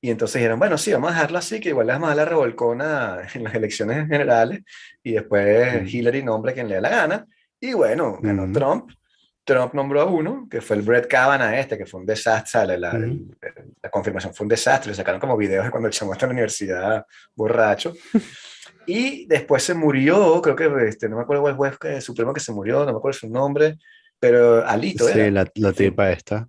Y 0.00 0.10
entonces 0.10 0.40
dijeron, 0.40 0.58
bueno, 0.58 0.76
sí, 0.76 0.92
vamos 0.92 1.10
a 1.10 1.14
dejarlo 1.14 1.38
así, 1.38 1.60
que 1.60 1.70
igual 1.70 1.86
le 1.86 1.94
vamos 1.94 2.10
a 2.10 2.14
dar 2.14 2.16
la 2.18 2.30
revolcona 2.30 3.26
en 3.34 3.44
las 3.44 3.54
elecciones 3.54 4.06
generales 4.06 4.62
y 5.02 5.12
después 5.12 5.92
Hillary 5.92 6.22
nombra 6.22 6.52
quien 6.52 6.68
le 6.68 6.76
dé 6.76 6.80
la 6.80 6.90
gana. 6.90 7.26
Y 7.58 7.72
bueno, 7.72 8.18
ganó 8.20 8.50
Trump. 8.52 8.90
Trump 9.44 9.74
nombró 9.74 10.00
a 10.00 10.06
uno, 10.06 10.48
que 10.50 10.60
fue 10.60 10.76
el 10.76 10.82
Brett 10.82 11.06
Kavanaugh 11.06 11.54
este, 11.54 11.76
que 11.76 11.86
fue 11.86 12.00
un 12.00 12.06
desastre, 12.06 12.78
la, 12.78 12.98
la, 12.98 13.90
confirmación 13.90 14.34
fue 14.34 14.44
un 14.44 14.48
desastre, 14.48 14.90
le 14.90 14.96
sacaron 14.96 15.20
como 15.20 15.36
videos 15.36 15.64
de 15.64 15.70
cuando 15.70 15.88
el 15.88 15.92
chamo 15.92 16.12
está 16.12 16.24
en 16.26 16.30
la 16.30 16.34
universidad 16.34 17.06
borracho. 17.34 17.92
Y 18.86 19.26
después 19.26 19.62
se 19.62 19.72
murió, 19.72 20.42
creo 20.42 20.54
que, 20.54 20.70
este, 20.88 21.08
no 21.08 21.16
me 21.16 21.22
acuerdo 21.22 21.42
cuál 21.42 21.54
juez 21.54 21.78
que, 21.78 22.00
supremo 22.02 22.34
que 22.34 22.40
se 22.40 22.52
murió, 22.52 22.84
no 22.84 22.92
me 22.92 22.98
acuerdo 22.98 23.18
su 23.18 23.30
nombre, 23.30 23.78
pero 24.18 24.66
Alito 24.66 25.08
sí, 25.08 25.30
la, 25.30 25.50
la 25.54 25.72
tipa 25.72 26.10
esta. 26.10 26.46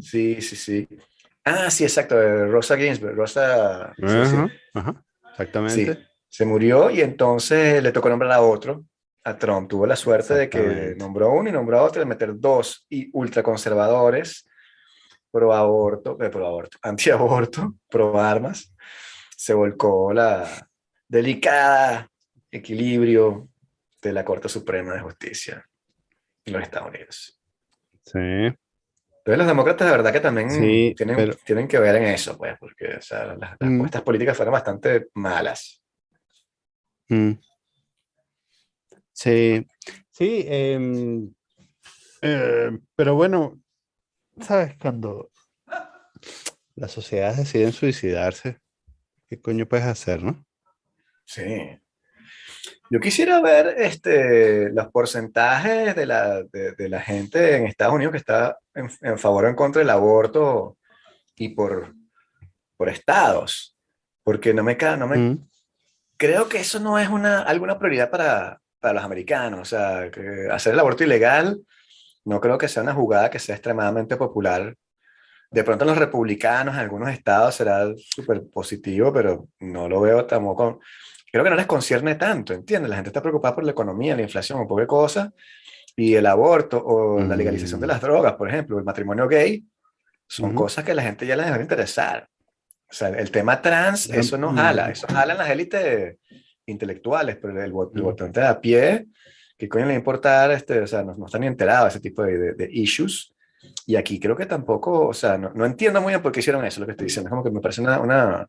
Sí, 0.00 0.40
sí, 0.40 0.56
sí. 0.56 0.88
Ah, 1.44 1.70
sí, 1.70 1.84
exacto, 1.84 2.16
Rosa 2.46 2.76
Ginsburg, 2.76 3.14
Rosa... 3.14 3.94
Ajá, 4.74 5.04
exactamente. 5.30 6.06
se 6.28 6.44
murió 6.44 6.90
y 6.90 7.02
entonces 7.02 7.80
le 7.82 7.92
tocó 7.92 8.08
nombrar 8.08 8.32
a 8.32 8.40
otro, 8.40 8.84
a 9.26 9.36
Trump. 9.36 9.68
Tuvo 9.68 9.86
la 9.86 9.96
suerte 9.96 10.34
de 10.34 10.48
que 10.48 10.94
nombró 10.96 11.32
uno 11.32 11.48
y 11.48 11.52
nombró 11.52 11.80
a 11.80 11.82
otro, 11.82 12.00
de 12.00 12.06
meter 12.06 12.38
dos 12.38 12.86
y 12.88 13.10
ultraconservadores, 13.12 14.48
pro 15.30 15.52
aborto, 15.52 16.16
eh, 16.22 16.30
pro 16.30 16.46
aborto, 16.46 16.78
antiaborto, 16.82 17.74
pro 17.90 18.18
armas. 18.18 18.72
Se 19.36 19.52
volcó 19.52 20.12
la, 20.12 20.46
delicada 21.08 22.08
equilibrio 22.50 23.48
de 24.00 24.12
la 24.12 24.24
Corte 24.24 24.48
Suprema 24.48 24.94
de 24.94 25.00
Justicia 25.00 25.68
en 26.44 26.52
los 26.52 26.62
Estados 26.62 26.88
Unidos. 26.88 27.40
Sí. 28.04 28.18
Entonces 28.18 29.38
los 29.38 29.46
demócratas 29.46 29.88
de 29.88 29.96
verdad 29.96 30.12
que 30.12 30.20
también 30.20 30.94
tienen, 30.94 31.34
tienen 31.44 31.66
que 31.66 31.80
ver 31.80 31.96
en 31.96 32.04
eso, 32.04 32.38
pues, 32.38 32.56
porque 32.60 32.94
o 32.94 33.02
sea, 33.02 33.34
las, 33.34 33.56
las 33.58 33.70
mm. 33.70 34.04
políticas 34.04 34.36
fueron 34.36 34.52
bastante 34.52 35.08
malas. 35.14 35.82
Mm. 37.08 37.32
Sí, 39.16 39.66
sí, 40.10 40.44
em, 40.46 41.32
eh, 42.20 42.78
pero 42.94 43.14
bueno, 43.14 43.58
¿sabes? 44.42 44.76
Cuando 44.78 45.30
las 46.74 46.92
sociedades 46.92 47.38
deciden 47.38 47.72
suicidarse, 47.72 48.58
¿qué 49.26 49.40
coño 49.40 49.66
puedes 49.66 49.86
hacer, 49.86 50.22
no? 50.22 50.44
Sí. 51.24 51.80
Yo 52.90 53.00
quisiera 53.00 53.40
ver 53.40 53.76
este, 53.78 54.70
los 54.70 54.88
porcentajes 54.88 55.96
de 55.96 56.04
la, 56.04 56.42
de, 56.42 56.88
la 56.90 57.00
gente 57.00 57.56
en 57.56 57.64
Estados 57.64 57.94
Unidos 57.94 58.12
que 58.12 58.18
está 58.18 58.58
en, 58.74 59.18
favor 59.18 59.46
o 59.46 59.48
en 59.48 59.56
contra 59.56 59.80
del 59.80 59.90
aborto 59.90 60.76
y 61.34 61.48
por, 61.48 61.94
por 62.76 62.90
estados, 62.90 63.78
porque 64.22 64.52
no 64.52 64.62
me, 64.62 64.76
no 64.76 65.08
me 65.08 65.16
mm. 65.16 65.48
creo 66.18 66.50
que 66.50 66.60
eso 66.60 66.80
no 66.80 66.98
es 66.98 67.08
una, 67.08 67.40
alguna 67.40 67.78
prioridad 67.78 68.10
para, 68.10 68.60
para 68.80 68.94
los 68.94 69.04
americanos. 69.04 69.60
O 69.60 69.64
sea, 69.64 70.10
que 70.10 70.48
hacer 70.50 70.74
el 70.74 70.80
aborto 70.80 71.04
ilegal 71.04 71.60
no 72.24 72.40
creo 72.40 72.58
que 72.58 72.68
sea 72.68 72.82
una 72.82 72.94
jugada 72.94 73.30
que 73.30 73.38
sea 73.38 73.54
extremadamente 73.54 74.16
popular. 74.16 74.74
De 75.50 75.64
pronto 75.64 75.84
los 75.84 75.96
republicanos 75.96 76.74
en 76.74 76.80
algunos 76.80 77.10
estados 77.10 77.54
será 77.54 77.86
súper 77.96 78.42
positivo, 78.52 79.12
pero 79.12 79.48
no 79.60 79.88
lo 79.88 80.00
veo 80.00 80.26
tampoco 80.26 80.80
creo 81.36 81.44
que 81.44 81.50
no 81.50 81.56
les 81.56 81.66
concierne 81.66 82.14
tanto, 82.14 82.54
¿entiendes? 82.54 82.88
La 82.88 82.96
gente 82.96 83.10
está 83.10 83.20
preocupada 83.20 83.54
por 83.54 83.64
la 83.64 83.72
economía, 83.72 84.16
la 84.16 84.22
inflación 84.22 84.58
o 84.58 84.66
pobre 84.66 84.86
cosa, 84.86 85.32
y 85.94 86.14
el 86.14 86.24
aborto 86.24 86.82
o 86.82 87.20
la 87.20 87.36
legalización 87.36 87.78
de 87.78 87.86
las 87.86 88.00
drogas, 88.00 88.34
por 88.34 88.48
ejemplo, 88.48 88.78
el 88.78 88.84
matrimonio 88.84 89.28
gay, 89.28 89.62
son 90.26 90.54
cosas 90.54 90.82
que 90.84 90.92
a 90.92 90.94
la 90.94 91.02
gente 91.02 91.26
ya 91.26 91.36
les 91.36 91.46
debe 91.46 91.60
interesar. 91.60 92.26
O 92.88 92.94
sea, 92.94 93.08
el 93.08 93.30
tema 93.30 93.60
trans, 93.60 94.08
eso 94.08 94.38
no 94.38 94.54
jala, 94.54 94.90
eso 94.90 95.06
jala 95.08 95.32
en 95.32 95.38
las 95.38 95.50
élites 95.50 96.16
intelectuales, 96.66 97.36
pero 97.36 97.62
el, 97.62 97.72
votante 97.72 98.40
de 98.40 98.46
a 98.46 98.60
pie, 98.60 99.06
¿qué 99.56 99.68
coño 99.68 99.86
le 99.86 99.94
importa? 99.94 100.52
Este, 100.52 100.80
o 100.80 100.86
sea, 100.86 101.02
no, 101.02 101.14
no 101.14 101.26
están 101.26 101.40
ni 101.40 101.46
enterados 101.46 101.84
de 101.84 101.88
ese 101.90 102.00
tipo 102.00 102.22
de, 102.22 102.54
de, 102.54 102.68
issues. 102.70 103.32
Y 103.86 103.96
aquí 103.96 104.20
creo 104.20 104.36
que 104.36 104.46
tampoco, 104.46 105.08
o 105.08 105.14
sea, 105.14 105.38
no, 105.38 105.52
no, 105.54 105.64
entiendo 105.64 106.00
muy 106.00 106.12
bien 106.12 106.22
por 106.22 106.32
qué 106.32 106.40
hicieron 106.40 106.64
eso, 106.64 106.80
lo 106.80 106.86
que 106.86 106.92
estoy 106.92 107.06
diciendo. 107.06 107.28
Es 107.28 107.30
como 107.30 107.44
que 107.44 107.50
me 107.50 107.60
parece 107.60 107.80
una, 107.80 108.00
una, 108.00 108.48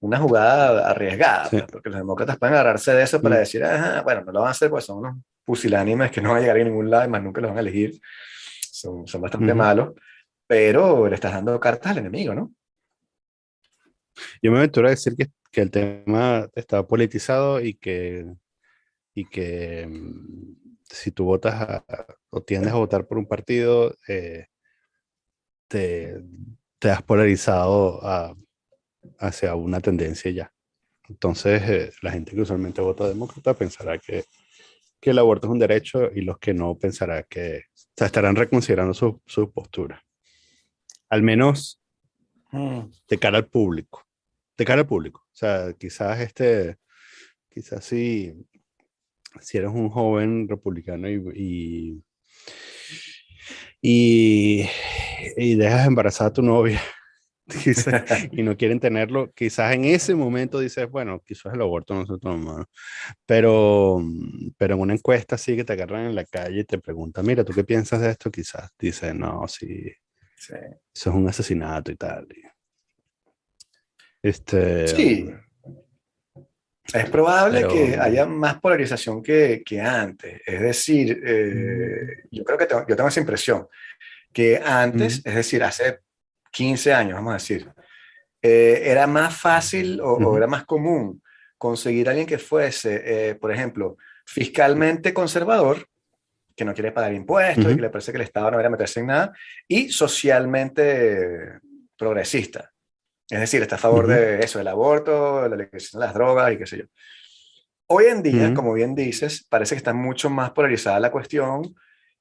una 0.00 0.18
jugada 0.18 0.88
arriesgada, 0.88 1.48
pues, 1.50 1.64
porque 1.70 1.90
los 1.90 1.98
demócratas 1.98 2.38
pueden 2.38 2.54
agarrarse 2.54 2.92
de 2.92 3.02
eso 3.02 3.20
para 3.20 3.36
mm. 3.36 3.38
decir, 3.38 3.62
bueno, 4.04 4.22
no 4.24 4.32
lo 4.32 4.40
van 4.40 4.48
a 4.48 4.52
hacer, 4.52 4.70
pues 4.70 4.84
son 4.84 4.98
unos 4.98 5.16
pusilánimes 5.44 6.10
que 6.10 6.20
no 6.20 6.30
van 6.30 6.38
a 6.38 6.40
llegar 6.40 6.56
a 6.56 6.64
ningún 6.64 6.90
lado 6.90 7.04
y 7.06 7.08
más 7.08 7.22
nunca 7.22 7.40
los 7.40 7.50
van 7.50 7.58
a 7.58 7.60
elegir. 7.60 8.00
Son, 8.72 9.06
son 9.06 9.20
bastante 9.20 9.52
malos, 9.52 9.92
pero 10.46 11.08
le 11.08 11.14
estás 11.14 11.32
dando 11.32 11.58
cartas 11.60 11.92
al 11.92 11.98
enemigo, 11.98 12.34
¿no? 12.34 12.52
Yo 14.42 14.52
me 14.52 14.58
aventuro 14.58 14.86
a 14.86 14.90
decir 14.90 15.14
que, 15.16 15.28
que 15.50 15.60
el 15.62 15.70
tema 15.70 16.48
está 16.54 16.86
politizado 16.86 17.60
y 17.60 17.74
que, 17.74 18.26
y 19.14 19.24
que 19.26 19.86
mm, 19.88 20.54
si 20.84 21.10
tú 21.12 21.24
votas 21.24 21.82
o 22.30 22.42
tiendes 22.42 22.72
a 22.72 22.76
votar 22.76 23.06
por 23.06 23.18
un 23.18 23.26
partido, 23.26 23.94
eh, 24.08 24.46
te, 25.68 26.22
te 26.78 26.90
has 26.90 27.02
polarizado 27.02 28.00
a 28.04 28.34
hacia 29.18 29.54
una 29.54 29.80
tendencia 29.80 30.30
ya. 30.30 30.52
Entonces, 31.08 31.62
eh, 31.68 31.92
la 32.02 32.12
gente 32.12 32.32
que 32.32 32.42
usualmente 32.42 32.80
vota 32.80 33.08
demócrata 33.08 33.54
pensará 33.54 33.98
que, 33.98 34.24
que, 35.00 35.10
el 35.10 35.18
aborto 35.18 35.46
es 35.46 35.52
un 35.52 35.58
derecho 35.58 36.10
y 36.14 36.20
los 36.20 36.38
que 36.38 36.54
no 36.54 36.76
pensará 36.78 37.24
que 37.24 37.64
o 38.00 38.04
estarán 38.04 38.36
reconsiderando 38.36 38.94
su, 38.94 39.20
su, 39.26 39.50
postura. 39.52 40.02
Al 41.08 41.22
menos 41.22 41.80
mm. 42.52 42.80
de 43.08 43.18
cara 43.18 43.38
al 43.38 43.48
público. 43.48 44.06
De 44.60 44.66
cara 44.66 44.82
al 44.82 44.86
público. 44.86 45.22
O 45.22 45.34
sea, 45.34 45.72
quizás 45.72 46.20
este, 46.20 46.76
quizás 47.48 47.82
si, 47.82 48.46
si 49.40 49.56
eres 49.56 49.70
un 49.70 49.88
joven 49.88 50.46
republicano 50.50 51.08
y, 51.08 52.04
y, 53.80 54.68
y 55.38 55.54
dejas 55.54 55.86
embarazada 55.86 56.28
a 56.28 56.32
tu 56.34 56.42
novia 56.42 56.78
y 58.32 58.42
no 58.42 58.54
quieren 58.58 58.80
tenerlo, 58.80 59.32
quizás 59.32 59.72
en 59.74 59.86
ese 59.86 60.14
momento 60.14 60.60
dices, 60.60 60.90
bueno, 60.90 61.22
quizás 61.24 61.54
el 61.54 61.62
aborto 61.62 61.94
no 61.94 62.04
se 62.04 62.18
toma, 62.18 62.66
pero, 63.24 64.02
pero 64.58 64.74
en 64.74 64.80
una 64.82 64.92
encuesta 64.92 65.36
así 65.36 65.56
que 65.56 65.64
te 65.64 65.72
agarran 65.72 66.04
en 66.04 66.14
la 66.14 66.26
calle 66.26 66.60
y 66.60 66.64
te 66.64 66.76
preguntan, 66.76 67.24
mira, 67.24 67.44
¿tú 67.44 67.54
qué 67.54 67.64
piensas 67.64 68.02
de 68.02 68.10
esto? 68.10 68.30
Quizás 68.30 68.68
dices, 68.78 69.14
no, 69.14 69.48
sí, 69.48 69.90
eso 70.36 70.54
es 70.92 71.06
un 71.06 71.26
asesinato 71.26 71.90
y 71.90 71.96
tal. 71.96 72.28
Este, 74.22 74.88
sí. 74.88 75.34
Es 76.92 77.08
probable 77.08 77.66
que 77.68 77.96
haya 77.98 78.26
más 78.26 78.60
polarización 78.60 79.22
que, 79.22 79.62
que 79.64 79.80
antes. 79.80 80.40
Es 80.44 80.60
decir, 80.60 81.22
eh, 81.24 82.24
yo 82.30 82.44
creo 82.44 82.58
que 82.58 82.66
tengo, 82.66 82.84
yo 82.86 82.96
tengo 82.96 83.08
esa 83.08 83.20
impresión, 83.20 83.68
que 84.32 84.60
antes, 84.64 85.22
es 85.24 85.34
decir, 85.34 85.62
hace 85.62 86.00
15 86.50 86.92
años, 86.92 87.14
vamos 87.14 87.30
a 87.30 87.34
decir, 87.34 87.70
eh, 88.42 88.82
era 88.84 89.06
más 89.06 89.36
fácil 89.36 90.00
o, 90.02 90.36
era 90.36 90.46
más 90.46 90.64
común 90.64 91.22
conseguir 91.58 92.08
a 92.08 92.10
alguien 92.10 92.26
que 92.26 92.38
fuese, 92.38 93.02
eh, 93.04 93.34
por 93.34 93.52
ejemplo, 93.52 93.96
fiscalmente 94.24 95.12
conservador, 95.12 95.86
que 96.56 96.64
no 96.64 96.74
quiere 96.74 96.92
pagar 96.92 97.12
impuestos 97.14 97.72
y 97.72 97.76
que 97.76 97.82
le 97.82 97.90
parece 97.90 98.12
que 98.12 98.18
el 98.18 98.24
Estado 98.24 98.46
no 98.46 98.52
debería 98.52 98.70
meterse 98.70 99.00
en 99.00 99.06
nada, 99.06 99.32
y 99.68 99.90
socialmente 99.90 101.60
progresista. 101.96 102.72
Es 103.30 103.40
decir, 103.40 103.62
está 103.62 103.76
a 103.76 103.78
favor 103.78 104.08
de 104.08 104.40
eso, 104.40 104.58
del 104.58 104.68
aborto, 104.68 105.48
la 105.48 105.56
legalización 105.56 106.00
de 106.00 106.06
las 106.06 106.14
drogas 106.14 106.52
y 106.52 106.58
qué 106.58 106.66
sé 106.66 106.78
yo. 106.78 106.84
Hoy 107.86 108.06
en 108.06 108.22
día, 108.22 108.54
como 108.54 108.72
bien 108.72 108.94
dices, 108.94 109.46
parece 109.48 109.74
que 109.74 109.78
está 109.78 109.92
mucho 109.92 110.30
más 110.30 110.50
polarizada 110.50 111.00
la 111.00 111.10
cuestión 111.10 111.74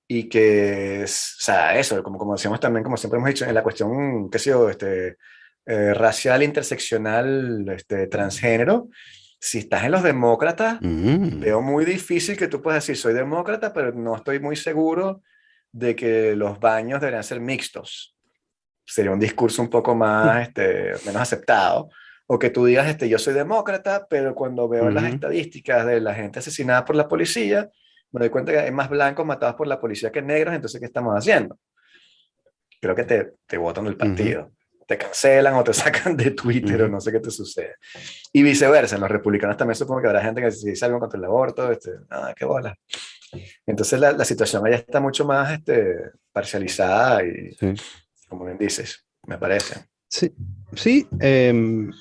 y 0.08 0.28
que, 0.30 1.02
o 1.04 1.08
sea, 1.08 1.78
eso, 1.78 2.02
como, 2.02 2.18
como 2.18 2.34
decíamos 2.34 2.60
también, 2.60 2.84
como 2.84 2.98
siempre 2.98 3.18
hemos 3.18 3.30
dicho, 3.30 3.46
en 3.46 3.54
la 3.54 3.62
cuestión, 3.62 4.30
qué 4.30 4.40
sé 4.40 4.50
yo, 4.50 4.70
este, 4.70 5.18
eh, 5.66 5.94
racial, 5.94 6.42
interseccional, 6.42 7.70
este, 7.70 8.08
transgénero, 8.08 8.90
si 9.40 9.60
estás 9.60 9.84
en 9.84 9.92
los 9.92 10.04
demócratas, 10.04 10.80
mm. 10.82 11.40
veo 11.40 11.62
muy 11.62 11.86
difícil 11.86 12.36
que 12.36 12.48
tú 12.48 12.62
puedas 12.62 12.84
decir, 12.84 12.98
soy 12.98 13.14
demócrata, 13.14 13.72
pero 13.72 13.92
no 13.92 14.16
estoy 14.16 14.40
muy 14.40 14.56
seguro 14.56 15.22
de 15.72 15.96
que 15.96 16.36
los 16.36 16.60
baños 16.60 17.00
deberían 17.00 17.24
ser 17.24 17.40
mixtos. 17.40 18.16
Sería 18.90 19.12
un 19.12 19.20
discurso 19.20 19.62
un 19.62 19.70
poco 19.70 19.96
más, 19.96 20.42
este, 20.48 20.94
menos 21.06 21.22
aceptado. 21.22 21.90
O 22.28 22.38
que 22.38 22.50
tú 22.50 22.66
digas, 22.66 22.88
este, 22.88 23.10
yo 23.10 23.18
soy 23.18 23.34
demócrata, 23.34 24.06
pero 24.08 24.36
cuando 24.36 24.70
veo 24.70 24.90
las 24.92 25.06
estadísticas 25.06 25.86
de 25.88 26.00
la 26.00 26.14
gente 26.14 26.38
asesinada 26.38 26.86
por 26.86 26.96
la 26.96 27.08
policía, 27.08 27.70
me 28.12 28.20
doy 28.20 28.30
cuenta 28.30 28.52
que 28.52 28.60
hay 28.60 28.72
más 28.72 28.88
blancos 28.90 29.26
matados 29.26 29.56
por 29.56 29.66
la 29.66 29.80
policía 29.80 30.12
que 30.12 30.22
negros, 30.22 30.54
entonces, 30.54 30.80
¿qué 30.80 30.86
estamos 30.86 31.16
haciendo? 31.16 31.58
Creo 32.80 32.96
que 32.96 33.04
te, 33.04 33.34
te 33.48 33.58
votan 33.58 33.86
del 33.86 33.98
partido. 33.98 34.52
Te 34.88 34.98
cancelan 34.98 35.56
o 35.56 35.64
te 35.64 35.74
sacan 35.74 36.16
de 36.16 36.32
Twitter 36.32 36.84
o 36.84 36.88
no 36.88 37.02
sé 37.02 37.12
qué 37.12 37.20
te 37.20 37.32
sucede. 37.32 37.76
Y 38.32 38.44
viceversa, 38.44 38.96
en 38.96 39.02
los 39.02 39.10
republicanos 39.10 39.58
también 39.58 39.76
supongo 39.76 40.02
que 40.02 40.08
habrá 40.08 40.22
gente 40.22 40.42
que 40.42 40.52
si 40.52 40.70
dice 40.70 40.86
algo 40.86 41.00
contra 41.00 41.18
el 41.18 41.26
aborto, 41.26 41.72
este, 41.72 41.92
ah, 42.12 42.32
qué 42.36 42.46
bola. 42.46 42.76
Entonces 43.66 44.00
la, 44.00 44.12
la, 44.12 44.26
situación 44.26 44.66
allá 44.66 44.76
está 44.76 45.00
mucho 45.00 45.26
más 45.26 45.52
este, 45.52 46.12
parcializada 46.32 47.24
y, 47.24 47.56
como 48.30 48.46
bien 48.46 48.58
dices, 48.58 49.06
me 49.28 49.38
parece. 49.38 49.86
Sí, 50.08 50.34
sí. 50.74 51.08
Em, 51.20 51.92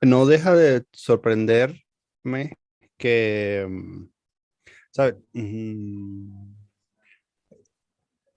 no 0.00 0.26
deja 0.26 0.54
de 0.54 0.84
sorprenderme 0.92 2.58
que, 2.96 3.60
em, 3.60 4.08
¿sabes? 4.90 5.16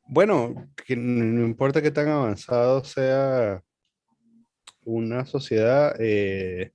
bueno, 0.07 0.69
que 0.85 0.95
no 0.95 1.45
importa 1.45 1.81
qué 1.81 1.91
tan 1.91 2.09
avanzado 2.09 2.83
sea 2.83 3.63
una 4.83 5.25
sociedad, 5.25 5.95
eh, 5.99 6.73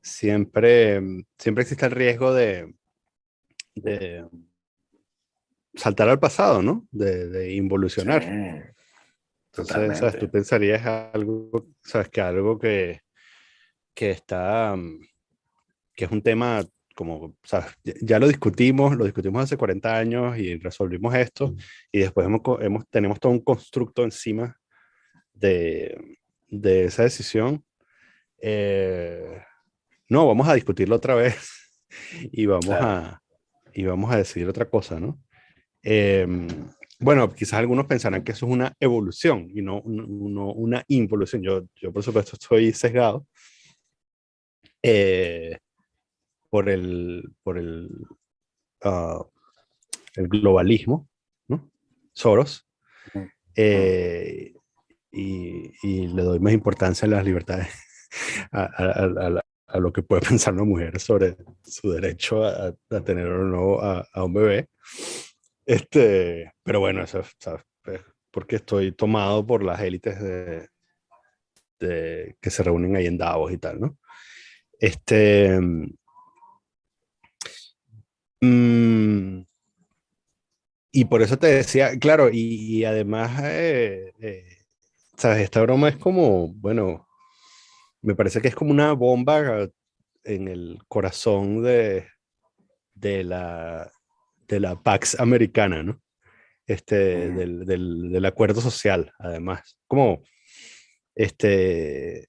siempre, 0.00 1.00
siempre 1.38 1.62
existe 1.62 1.84
el 1.86 1.92
riesgo 1.92 2.32
de, 2.32 2.74
de 3.74 4.26
saltar 5.74 6.08
al 6.08 6.18
pasado, 6.18 6.62
¿no? 6.62 6.86
De, 6.90 7.52
involucionar. 7.54 8.74
Entonces, 9.54 9.98
¿sabes? 9.98 10.18
tú 10.18 10.30
pensarías 10.30 10.84
algo, 10.86 11.66
¿sabes? 11.82 12.08
Que 12.08 12.20
algo 12.20 12.58
que, 12.58 13.00
que 13.94 14.10
está, 14.10 14.74
que 15.94 16.04
es 16.06 16.10
un 16.10 16.22
tema 16.22 16.64
como, 16.94 17.36
¿sabes? 17.42 17.66
Ya 18.00 18.18
lo 18.18 18.28
discutimos, 18.28 18.96
lo 18.96 19.04
discutimos 19.04 19.42
hace 19.42 19.56
40 19.56 19.96
años 19.96 20.38
y 20.38 20.56
resolvimos 20.56 21.14
esto 21.14 21.54
y 21.90 22.00
después 22.00 22.26
hemos, 22.26 22.40
hemos 22.60 22.88
tenemos 22.88 23.20
todo 23.20 23.32
un 23.32 23.40
constructo 23.40 24.04
encima 24.04 24.58
de, 25.32 26.18
de 26.48 26.84
esa 26.84 27.02
decisión. 27.02 27.64
Eh, 28.38 29.42
no, 30.08 30.26
vamos 30.26 30.48
a 30.48 30.54
discutirlo 30.54 30.96
otra 30.96 31.14
vez 31.14 31.50
y 32.32 32.46
vamos 32.46 32.70
a 32.70 33.22
y 33.74 33.84
vamos 33.84 34.12
a 34.12 34.16
decidir 34.16 34.48
otra 34.48 34.68
cosa, 34.68 35.00
¿no? 35.00 35.18
Em, 35.82 36.46
bueno, 37.02 37.32
quizás 37.32 37.54
algunos 37.54 37.86
pensarán 37.86 38.24
que 38.24 38.32
eso 38.32 38.46
es 38.46 38.52
una 38.52 38.74
evolución 38.80 39.48
y 39.52 39.62
no, 39.62 39.80
una 39.80 40.84
involución. 40.88 41.42
Yo, 41.42 41.62
yo, 41.76 41.92
por 41.92 42.02
supuesto, 42.02 42.32
estoy 42.34 42.72
sesgado 42.72 43.26
eh, 44.82 45.58
por 46.50 46.68
el, 46.68 47.32
por 47.42 47.58
el, 47.58 47.88
ah, 48.82 49.24
el 50.14 50.28
globalismo, 50.28 51.08
¿no? 51.48 51.70
Soros. 52.12 52.66
Eh, 53.54 54.54
y, 55.10 55.72
y, 55.82 56.06
le 56.08 56.22
doy 56.22 56.40
más 56.40 56.54
importancia 56.54 57.06
a 57.06 57.10
las 57.10 57.24
libertades, 57.24 57.68
a, 58.50 58.62
a, 58.62 59.42
a 59.72 59.78
lo 59.78 59.92
que 59.92 60.02
puede 60.02 60.22
pensar 60.28 60.54
una 60.54 60.64
mujer 60.64 61.00
sobre 61.00 61.36
su 61.64 61.90
derecho 61.90 62.44
a, 62.44 62.74
tener 63.04 63.26
o 63.26 63.44
no 63.44 63.80
a, 63.80 64.24
un 64.24 64.34
bebé. 64.34 64.68
Este, 65.66 66.52
pero 66.62 66.80
bueno, 66.80 67.02
eso 67.02 67.22
¿sabes? 67.38 67.64
porque 68.32 68.56
estoy 68.56 68.92
tomado 68.92 69.46
por 69.46 69.62
las 69.62 69.80
élites 69.80 70.20
de, 70.20 70.68
que 72.40 72.50
se 72.50 72.62
reúnen 72.62 72.96
ahí 72.96 73.06
en 73.06 73.18
Davos 73.18 73.52
y 73.52 73.58
tal, 73.58 73.80
¿no? 73.80 73.98
Este. 74.80 75.58
Mm, 78.40 79.42
y 80.92 81.04
por 81.06 81.22
eso 81.22 81.38
te 81.38 81.46
decía, 81.48 81.98
claro, 81.98 82.28
y, 82.32 82.84
además, 82.84 83.40
eh, 83.44 84.12
eh, 84.20 84.44
¿sabes? 85.16 85.42
Esta 85.42 85.62
broma 85.62 85.88
es 85.88 85.96
como, 85.96 86.48
bueno, 86.54 87.06
me 88.02 88.14
parece 88.14 88.40
que 88.40 88.48
es 88.48 88.54
como 88.54 88.72
una 88.72 88.92
bomba 88.92 89.68
en 90.24 90.48
el 90.48 90.78
corazón 90.88 91.62
de, 91.62 92.06
de, 92.94 93.24
la, 93.24 93.90
de 94.52 94.60
la 94.60 94.82
Pax 94.82 95.18
americana, 95.18 95.82
¿no? 95.82 96.00
Este, 96.66 97.30
del, 97.30 97.64
del, 97.64 98.24
acuerdo 98.26 98.60
social, 98.60 99.10
además. 99.18 99.78
Como, 99.86 100.22
este, 101.14 102.28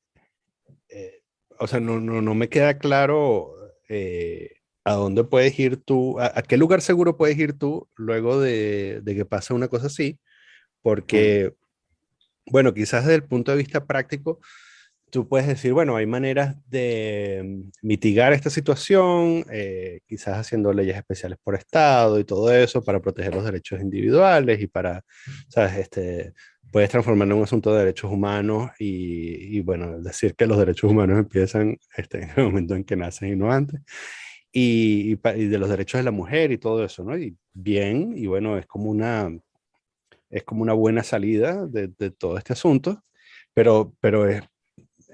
eh, 0.90 1.22
o 1.60 1.68
sea, 1.68 1.82
no, 1.82 2.00
no, 2.00 2.22
no, 2.22 2.34
me 2.34 2.48
queda 2.48 2.78
claro 2.78 3.54
eh, 3.90 4.56
a 4.86 4.94
dónde 4.94 5.26
puedes 5.26 5.60
ir 5.60 5.78
tú, 5.78 6.18
a, 6.20 6.42
qué 6.44 6.56
lugar 6.56 6.82
seguro 6.82 7.18
puedes 7.18 7.38
ir 7.38 7.54
tú 7.54 7.90
luego 7.96 8.40
de, 8.40 9.02
de 9.04 9.16
que 9.16 9.26
pase 9.26 9.54
una 9.54 9.68
cosa 9.68 9.88
así, 9.88 10.18
porque, 10.82 11.54
bueno, 12.46 12.74
quizás 12.74 13.04
desde 13.04 13.16
el 13.16 13.26
punto 13.26 13.52
de 13.52 13.58
vista 13.58 13.86
práctico, 13.86 14.40
tú 15.14 15.28
puedes 15.28 15.48
decir, 15.48 15.74
bueno, 15.74 15.96
hay 15.96 16.08
maneras 16.08 16.56
de 16.68 17.42
mm, 17.46 17.88
mitigar 17.88 18.34
esta 18.34 18.50
situación, 18.50 19.46
eh, 19.52 20.00
quizás 20.08 20.40
haciendo 20.40 20.74
leyes 20.74 20.98
especiales 20.98 21.38
por 21.44 21.54
Estado 21.54 22.20
y 22.20 22.26
todo 22.26 22.52
eso 22.52 22.84
para 22.84 23.00
proteger 23.00 23.36
los 23.36 23.46
derechos 23.46 23.80
individuales 23.80 24.60
y 24.60 24.68
para, 24.68 25.04
¿sabes? 25.50 25.78
Este, 25.78 26.34
puedes 26.72 26.90
transformarlo 26.90 27.36
en 27.36 27.38
un 27.38 27.44
asunto 27.44 27.72
de 27.72 27.82
derechos 27.82 28.12
humanos 28.12 28.72
y, 28.80 29.60
bueno, 29.62 30.02
decir 30.02 30.34
que 30.36 30.48
los 30.48 30.58
derechos 30.58 30.90
humanos 30.92 31.20
empiezan 31.20 31.78
este, 31.96 32.24
en 32.24 32.30
el 32.36 32.46
momento 32.46 32.76
en 32.76 32.84
que 32.84 32.96
nacen 32.96 33.34
y 33.34 33.36
no 33.36 33.52
antes. 33.52 33.82
Y, 34.52 35.12
y, 35.14 35.46
de 35.48 35.58
los 35.60 35.70
derechos 35.70 36.00
de 36.00 36.04
la 36.06 36.12
mujer 36.12 36.52
y 36.52 36.58
todo 36.58 36.84
eso, 36.84 37.04
¿no? 37.04 37.16
Y 37.18 37.38
bien, 37.54 38.14
y 38.18 38.26
bueno, 38.26 38.58
es 38.58 38.66
como 38.66 38.90
una, 38.90 39.32
es 40.32 40.44
como 40.44 40.64
una 40.64 40.74
buena 40.74 41.04
salida 41.04 41.68
de, 41.68 41.90
de 42.00 42.10
todo 42.12 42.38
este 42.38 42.54
asunto, 42.54 43.04
pero, 43.54 43.94
pero 44.02 44.28
es, 44.28 44.44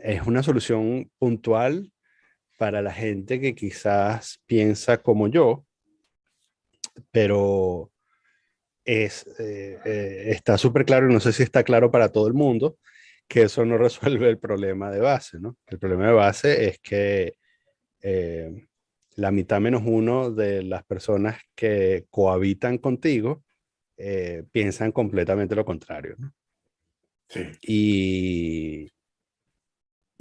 es 0.03 0.25
una 0.25 0.43
solución 0.43 1.11
puntual 1.17 1.91
para 2.57 2.81
la 2.81 2.91
gente 2.91 3.39
que 3.39 3.55
quizás 3.55 4.41
piensa 4.45 4.97
como 4.97 5.27
yo, 5.27 5.65
pero 7.11 7.91
es, 8.83 9.25
eh, 9.39 9.79
eh, 9.85 10.23
está 10.27 10.57
súper 10.57 10.85
claro, 10.85 11.09
y 11.09 11.13
no 11.13 11.19
sé 11.19 11.31
si 11.31 11.43
está 11.43 11.63
claro 11.63 11.91
para 11.91 12.11
todo 12.11 12.27
el 12.27 12.33
mundo, 12.33 12.77
que 13.27 13.43
eso 13.43 13.65
no 13.65 13.77
resuelve 13.77 14.29
el 14.29 14.37
problema 14.39 14.91
de 14.91 14.99
base, 14.99 15.39
¿no? 15.39 15.57
El 15.67 15.79
problema 15.79 16.07
de 16.07 16.13
base 16.13 16.67
es 16.67 16.79
que 16.79 17.35
eh, 18.01 18.67
la 19.15 19.31
mitad 19.31 19.59
menos 19.59 19.83
uno 19.85 20.31
de 20.31 20.63
las 20.63 20.83
personas 20.83 21.39
que 21.55 22.05
cohabitan 22.09 22.77
contigo 22.77 23.43
piensan 24.53 24.93
completamente 24.93 25.55
lo 25.55 25.65
contrario, 25.65 26.15
¿no? 26.17 26.33
Sí. 27.27 27.41
Y, 27.61 28.91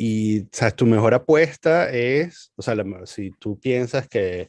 y, 0.00 0.46
¿sabes? 0.52 0.76
Tu 0.76 0.86
mejor 0.86 1.12
apuesta 1.12 1.90
es, 1.90 2.52
o 2.54 2.62
sea, 2.62 2.76
si 3.04 3.32
tú 3.32 3.58
piensas 3.58 4.06
que, 4.06 4.48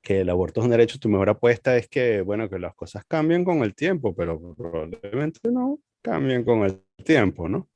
que 0.00 0.20
el 0.20 0.30
aborto 0.30 0.60
es 0.60 0.64
un 0.64 0.70
derecho, 0.70 1.00
tu 1.00 1.08
mejor 1.08 1.28
apuesta 1.28 1.76
es 1.76 1.88
que, 1.88 2.20
bueno, 2.20 2.48
que 2.48 2.60
las 2.60 2.76
cosas 2.76 3.04
cambien 3.06 3.44
con 3.44 3.64
el 3.64 3.74
tiempo, 3.74 4.14
pero 4.14 4.54
probablemente 4.54 5.40
no 5.50 5.80
cambien 6.00 6.44
con 6.44 6.62
el 6.62 6.80
tiempo, 7.04 7.48
¿no? 7.48 7.68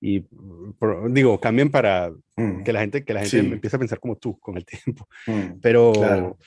Y 0.00 0.24
digo, 1.10 1.40
cambien 1.40 1.72
para 1.72 2.12
mm, 2.36 2.62
que 2.62 2.72
la 2.72 2.80
gente, 2.80 3.04
que 3.04 3.12
la 3.12 3.24
gente 3.24 3.54
empiece 3.54 3.74
a 3.74 3.80
pensar 3.80 3.98
como 3.98 4.16
tú 4.16 4.38
con 4.38 4.56
el 4.56 4.64
tiempo. 4.64 5.08
Mm, 5.26 5.58
pero, 5.60 6.38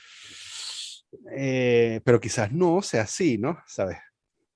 eh, 1.36 2.00
pero 2.02 2.18
quizás 2.18 2.50
no 2.50 2.80
sea 2.80 3.02
así, 3.02 3.36
¿no? 3.36 3.58
¿Sabes? 3.66 3.98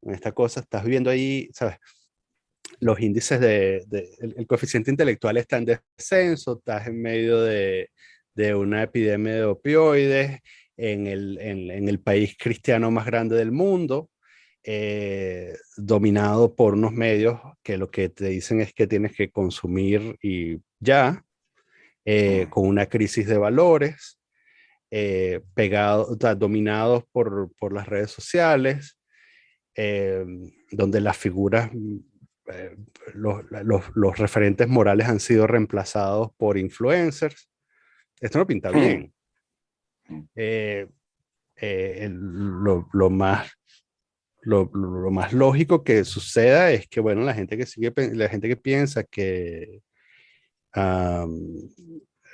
En 0.00 0.14
esta 0.14 0.32
cosa 0.32 0.60
estás 0.60 0.82
viviendo 0.82 1.10
ahí, 1.10 1.50
¿sabes? 1.52 1.76
Los 2.84 3.00
índices 3.00 3.40
de, 3.40 3.82
el, 4.20 4.46
coeficiente 4.46 4.90
intelectual 4.90 5.38
está 5.38 5.56
en 5.56 5.64
descenso, 5.64 6.58
estás 6.58 6.86
en 6.86 7.00
medio 7.00 7.40
de, 7.40 7.88
de 8.34 8.54
una 8.54 8.82
epidemia 8.82 9.36
de 9.36 9.44
opioides 9.44 10.40
en 10.76 11.06
el, 11.06 11.38
en, 11.40 11.88
el, 11.88 12.00
país 12.00 12.36
cristiano 12.38 12.90
más 12.90 13.06
grande 13.06 13.36
del 13.36 13.52
mundo, 13.52 14.10
eh, 14.64 15.54
dominado 15.78 16.54
por 16.54 16.74
unos 16.74 16.92
medios 16.92 17.40
que 17.62 17.78
lo 17.78 17.90
que 17.90 18.10
te 18.10 18.26
dicen 18.26 18.60
es 18.60 18.74
que 18.74 18.86
tienes 18.86 19.16
que 19.16 19.30
consumir 19.30 20.18
y 20.20 20.58
ya, 20.78 21.24
eh, 22.04 22.48
con 22.50 22.68
una 22.68 22.84
crisis 22.84 23.26
de 23.26 23.38
valores, 23.38 24.20
eh, 24.90 25.40
pegado, 25.54 26.14
dominados 26.36 27.04
por, 27.12 27.50
por, 27.58 27.72
las 27.72 27.88
redes 27.88 28.10
sociales, 28.10 28.98
donde 30.70 31.00
las 31.00 31.16
figuras 31.16 31.70
eh, 32.46 32.76
los, 33.14 33.44
los, 33.94 34.18
referentes 34.18 34.68
morales 34.68 35.08
han 35.08 35.20
sido 35.20 35.46
reemplazados 35.46 36.30
por 36.36 36.58
influencers. 36.58 37.48
Esto 38.20 38.38
no 38.38 38.46
pinta 38.46 38.70
hmm. 38.70 38.74
bien. 38.74 39.14
Eh, 40.34 40.86
eh, 41.56 42.08
lo, 42.10 42.88
lo, 42.92 43.10
más 43.10 43.50
lo, 44.42 44.70
lo, 44.74 45.10
más 45.10 45.32
lógico 45.32 45.82
que 45.82 46.04
suceda 46.04 46.70
es 46.70 46.86
que, 46.88 47.00
bueno, 47.00 47.22
la 47.22 47.34
gente 47.34 47.56
que 47.56 47.66
sigue, 47.66 47.92
la 48.12 48.28
gente 48.28 48.48
que 48.48 48.56
piensa 48.56 49.04
que 49.04 49.82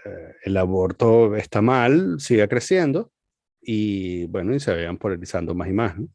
eh, 0.04 0.34
el 0.44 0.56
aborto 0.56 1.36
está 1.36 1.60
mal, 1.62 2.18
siga 2.20 2.48
creciendo 2.48 3.12
y, 3.60 4.26
bueno, 4.26 4.54
y 4.54 4.60
se 4.60 4.72
vayan 4.72 4.96
polarizando 4.96 5.54
más 5.54 5.68
y 5.68 5.72
más, 5.72 5.98
¿no? 5.98 6.08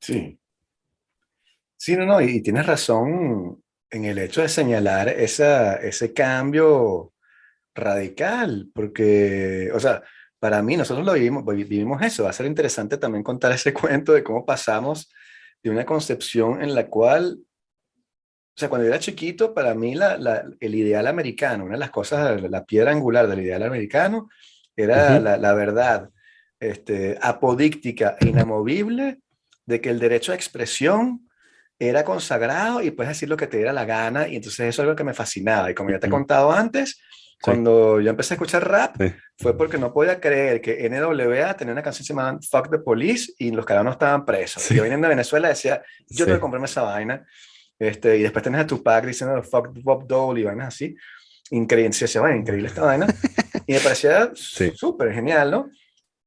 Sí. 0.00 0.38
Sí, 1.78 1.96
no, 1.96 2.04
no, 2.04 2.20
y, 2.20 2.42
tienes 2.42 2.66
razón 2.66 3.62
en 3.88 4.04
el 4.04 4.18
hecho 4.18 4.42
de 4.42 4.48
señalar 4.48 5.08
esa, 5.08 5.76
ese 5.76 6.12
cambio 6.12 7.12
radical, 7.72 8.68
porque, 8.74 9.70
o 9.72 9.78
sea, 9.78 10.02
para 10.40 10.60
mí, 10.60 10.76
nosotros 10.76 11.06
lo 11.06 11.12
vivimos, 11.12 11.44
vivimos 11.46 12.02
eso. 12.02 12.24
Va 12.24 12.30
a 12.30 12.32
ser 12.32 12.46
interesante 12.46 12.98
también 12.98 13.22
contar 13.22 13.52
ese 13.52 13.72
cuento 13.74 14.12
de 14.12 14.24
cómo 14.24 14.44
pasamos 14.44 15.08
de 15.62 15.70
una 15.70 15.86
concepción 15.86 16.60
en 16.62 16.74
la 16.74 16.88
cual, 16.88 17.38
o 17.40 18.58
sea, 18.60 18.68
cuando 18.68 18.86
yo 18.86 18.92
era 18.92 19.00
chiquito, 19.00 19.54
para 19.54 19.72
mí 19.74 19.94
la, 19.94 20.18
la, 20.18 20.44
el 20.58 20.74
ideal 20.74 21.06
americano, 21.06 21.64
una 21.64 21.74
de 21.74 21.80
las 21.80 21.90
cosas, 21.90 22.42
la 22.42 22.64
piedra 22.64 22.90
angular 22.90 23.28
del 23.28 23.40
ideal 23.40 23.62
americano, 23.62 24.28
era 24.74 25.20
la, 25.20 25.36
la, 25.36 25.54
verdad 25.54 26.10
este, 26.58 27.18
apodíctica 27.20 28.16
e 28.20 28.28
inamovible 28.28 29.20
de 29.64 29.80
que 29.80 29.90
el 29.90 30.00
derecho 30.00 30.32
a 30.32 30.34
expresión 30.34 31.27
era 31.78 32.04
consagrado 32.04 32.82
y 32.82 32.90
puedes 32.90 33.10
decir 33.10 33.28
lo 33.28 33.36
que 33.36 33.46
te 33.46 33.58
diera 33.58 33.72
la 33.72 33.84
gana, 33.84 34.28
y 34.28 34.36
entonces 34.36 34.60
eso 34.60 34.82
es 34.82 34.86
algo 34.86 34.96
que 34.96 35.04
me 35.04 35.14
fascinaba. 35.14 35.70
Y 35.70 35.74
como 35.74 35.90
ya 35.90 35.98
te 35.98 36.08
he 36.08 36.10
contado 36.10 36.52
antes, 36.52 37.00
cuando 37.40 38.00
yo 38.00 38.10
empecé 38.10 38.34
a 38.34 38.36
escuchar 38.36 38.68
rap, 38.68 38.96
fue 39.36 39.56
porque 39.56 39.78
no 39.78 39.92
podía 39.92 40.20
creer 40.20 40.60
que 40.60 40.88
NWA 40.88 41.56
tenía 41.56 41.72
una 41.72 41.82
canción 41.82 42.04
llamada 42.04 42.38
Fuck 42.50 42.70
the 42.70 42.78
Police 42.78 43.32
y 43.38 43.52
los 43.52 43.64
no 43.66 43.92
estaban 43.92 44.24
presos. 44.24 44.68
Yo 44.70 44.82
viniendo 44.82 45.06
de 45.06 45.14
Venezuela 45.14 45.48
decía, 45.48 45.82
yo 46.08 46.24
tengo 46.24 46.38
que 46.38 46.40
comprarme 46.40 46.66
esa 46.66 46.82
vaina. 46.82 47.24
Este, 47.78 48.16
y 48.18 48.22
después 48.22 48.42
tenés 48.42 48.62
a 48.62 48.66
Tupac 48.66 49.06
diciendo 49.06 49.40
Fuck 49.44 49.68
Bob 49.82 50.06
Dole 50.08 50.40
y 50.40 50.44
vainas 50.44 50.68
así. 50.74 50.96
Increíble, 51.50 51.92
se 51.92 52.18
bueno, 52.18 52.36
increíble 52.36 52.68
esta 52.68 52.82
vaina. 52.82 53.06
Y 53.66 53.74
me 53.74 53.80
parecía 53.80 54.30
súper 54.34 55.12
genial, 55.12 55.50
¿no? 55.50 55.70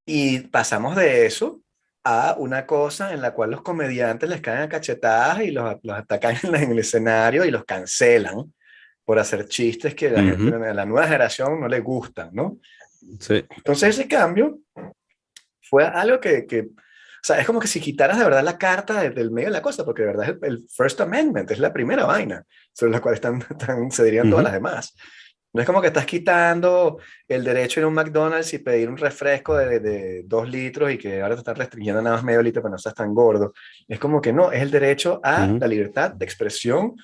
Y 0.06 0.42
pasamos 0.42 0.96
de 0.96 1.26
eso 1.26 1.60
a 2.04 2.36
una 2.38 2.66
cosa 2.66 3.14
en 3.14 3.22
la 3.22 3.34
cual 3.34 3.52
los 3.52 3.62
comediantes 3.62 4.30
les 4.30 4.42
caen 4.42 4.64
a 4.64 4.70
cachetadas 4.70 5.42
y 5.42 5.52
los, 5.52 5.76
los 5.84 5.98
atacan 5.98 6.36
en 6.44 6.72
el 6.72 6.80
escenario 6.80 7.46
y 7.46 7.52
los 7.52 7.66
cancelan 7.66 8.54
por 9.06 9.20
hacer 9.20 9.48
chistes 9.48 9.96
que 9.96 10.08
a 10.08 10.22
la 10.74 10.86
nueva 10.86 11.06
generación 11.06 11.60
no 11.60 11.68
le 11.68 11.80
gustan, 11.80 12.30
¿no? 12.34 12.60
Sí. 13.20 13.46
Entonces 13.58 13.90
ese 13.98 14.08
cambio 14.08 14.60
fue 15.62 15.86
algo 15.86 16.20
que, 16.20 16.46
que, 16.46 16.62
o 16.62 17.24
sea, 17.24 17.40
es 17.40 17.46
como 17.46 17.60
que 17.60 17.68
si 17.68 17.80
quitaras 17.80 18.18
de 18.18 18.24
verdad 18.24 18.44
la 18.44 18.58
carta 18.58 19.10
del 19.10 19.32
medio 19.32 19.50
de 19.50 19.54
la 19.54 19.62
cosa, 19.62 19.84
porque 19.84 20.04
de 20.04 20.08
verdad 20.08 20.30
es 20.30 20.38
el, 20.44 20.66
First 20.76 21.02
Amendment, 21.02 21.50
es 21.52 21.60
la 21.60 21.74
primera 21.74 22.06
vaina 22.06 22.44
sobre 22.74 22.92
la 22.92 23.02
cual 23.02 23.16
están, 23.16 23.42
se 23.92 24.04
dirían 24.04 24.30
todas 24.30 24.44
las 24.44 24.54
demás. 24.54 24.96
No 25.54 25.62
es 25.62 25.68
como 25.68 25.82
que 25.82 25.88
estás 25.88 26.06
quitando 26.06 27.00
el 27.28 27.44
derecho 27.44 27.80
a 27.80 27.82
ir 27.82 27.86
a 27.86 27.88
un 27.88 27.94
McDonald's 27.94 28.54
y 28.54 28.60
pedir 28.60 28.90
un 28.90 28.98
refresco 28.98 29.58
de, 29.58 29.80
de, 29.80 30.24
dos 30.24 30.50
litros 30.50 30.92
y 30.92 30.98
que 30.98 31.22
ahora 31.22 31.36
te 31.36 31.40
están 31.40 31.58
restringiendo 31.58 32.02
nada 32.02 32.16
más 32.16 32.24
medio 32.24 32.42
litro 32.42 32.62
para 32.62 32.72
no 32.72 32.78
estás 32.78 32.94
tan 32.94 33.14
gordo. 33.14 33.54
Es 33.88 34.00
como 34.00 34.22
que 34.22 34.32
no, 34.32 34.52
es 34.52 34.62
el 34.62 34.72
derecho 34.72 35.20
a 35.24 35.46
la 35.48 35.68
libertad 35.68 36.12
de 36.12 36.24
expresión 36.26 36.96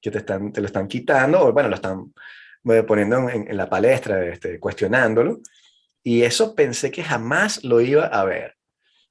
que 0.00 0.10
te, 0.10 0.18
están, 0.18 0.52
te 0.52 0.60
lo 0.60 0.66
están 0.66 0.86
quitando, 0.86 1.40
o 1.40 1.52
bueno, 1.52 1.68
lo 1.68 1.74
están 1.74 2.12
eh, 2.70 2.82
poniendo 2.82 3.28
en, 3.28 3.56
la 3.56 3.68
palestra, 3.68 4.24
este, 4.26 4.60
cuestionándolo. 4.60 5.40
Y 6.02 6.22
eso 6.22 6.54
pensé 6.54 6.90
que 6.90 7.02
jamás 7.02 7.64
lo 7.64 7.80
iba 7.80 8.06
a 8.06 8.24
ver. 8.24 8.56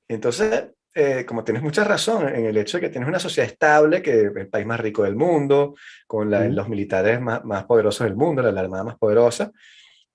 Entonces, 0.07 0.69
eh, 0.99 1.25
como 1.27 1.43
tienes 1.43 1.61
mucha 1.61 1.83
razón 1.83 2.27
en 2.27 2.47
el 2.47 2.57
hecho 2.57 2.77
de 2.77 2.81
que 2.81 2.89
tienes 2.89 3.07
una 3.07 3.19
sociedad 3.19 3.47
estable, 3.47 4.01
que 4.01 4.19
es 4.19 4.35
el 4.35 4.47
país 4.47 4.65
más 4.65 4.79
rico 4.79 5.03
del 5.03 5.15
mundo, 5.15 5.75
con 6.07 6.31
los 6.31 6.69
militares 6.69 7.21
más, 7.21 7.45
más, 7.45 7.65
poderosos 7.65 8.07
del 8.07 8.15
mundo, 8.15 8.41
la, 8.41 8.59
armada 8.59 8.83
más 8.83 8.97
poderosa, 8.97 9.51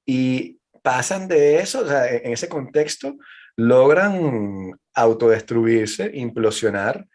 y 0.04 0.58
pasan 0.82 1.28
de 1.28 1.60
eso, 1.60 1.82
o 1.82 1.86
sea, 1.86 2.10
en 2.10 2.32
ese 2.32 2.48
contexto, 2.48 3.14
logran 3.54 4.72
autodestruirse, 4.92 6.10
implosionar, 6.14 7.06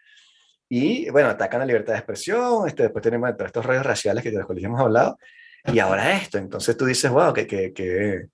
y 0.70 1.10
bueno, 1.10 1.28
atacan 1.28 1.60
la 1.60 1.66
libertad 1.66 1.92
de 1.92 2.00
expresión, 2.00 2.70
este, 2.70 2.84
después 2.84 3.04
tenemos 3.04 3.30
estos 3.38 3.66
rollos 3.66 3.86
raciales 3.86 4.24
que 4.24 4.32
de 4.32 4.38
los 4.38 4.46
cuales 4.46 4.64
hemos 4.64 4.80
hablado, 4.80 5.20
y 5.66 5.80
ahora 5.80 6.16
esto, 6.16 6.38
entonces 6.38 6.78
tú 6.78 6.86
dices, 6.86 7.12
wow, 7.12 7.34
que, 7.34 7.46
que, 7.46 7.74
que, 7.74 8.28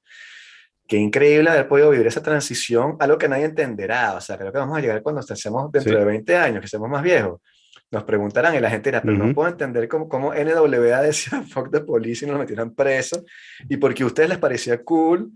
que, 0.88 0.98
increíble 0.98 1.50
haber 1.50 1.68
podido 1.68 1.90
vivir 1.90 2.08
esa 2.08 2.22
transición, 2.22 2.96
algo 3.00 3.18
que 3.18 3.28
nadie 3.28 3.46
entenderá, 3.46 4.16
o 4.16 4.22
sea, 4.22 4.38
creo 4.38 4.52
que 4.52 4.58
vamos 4.58 4.78
a 4.78 4.82
llegar 4.82 5.02
cuando 5.02 5.22
estemos 5.22 5.72
dentro 5.72 5.98
de 5.98 6.06
20 6.06 6.36
años, 6.36 6.62
que 6.62 6.68
seamos 6.68 6.90
más 6.90 7.04
viejos, 7.04 7.40
nos 7.92 8.04
preguntarán 8.04 8.56
y 8.56 8.60
la 8.60 8.70
gente 8.70 8.90
dirá, 8.90 9.02
pero 9.02 9.18
no 9.18 9.34
puedo 9.34 9.50
entender 9.50 9.88
cómo, 9.88 10.10
cómo 10.10 10.34
NWA 10.34 11.02
decía 11.04 11.44
fuck 11.44 11.72
the 11.72 11.82
police 11.82 12.26
y 12.26 12.30
nos 12.30 12.40
metieran 12.40 12.74
preso, 12.74 13.24
y 13.70 13.78
porque 13.78 14.04
a 14.04 14.08
ustedes 14.08 14.30
les 14.30 14.38
parecía 14.40 14.84
cool, 14.84 15.32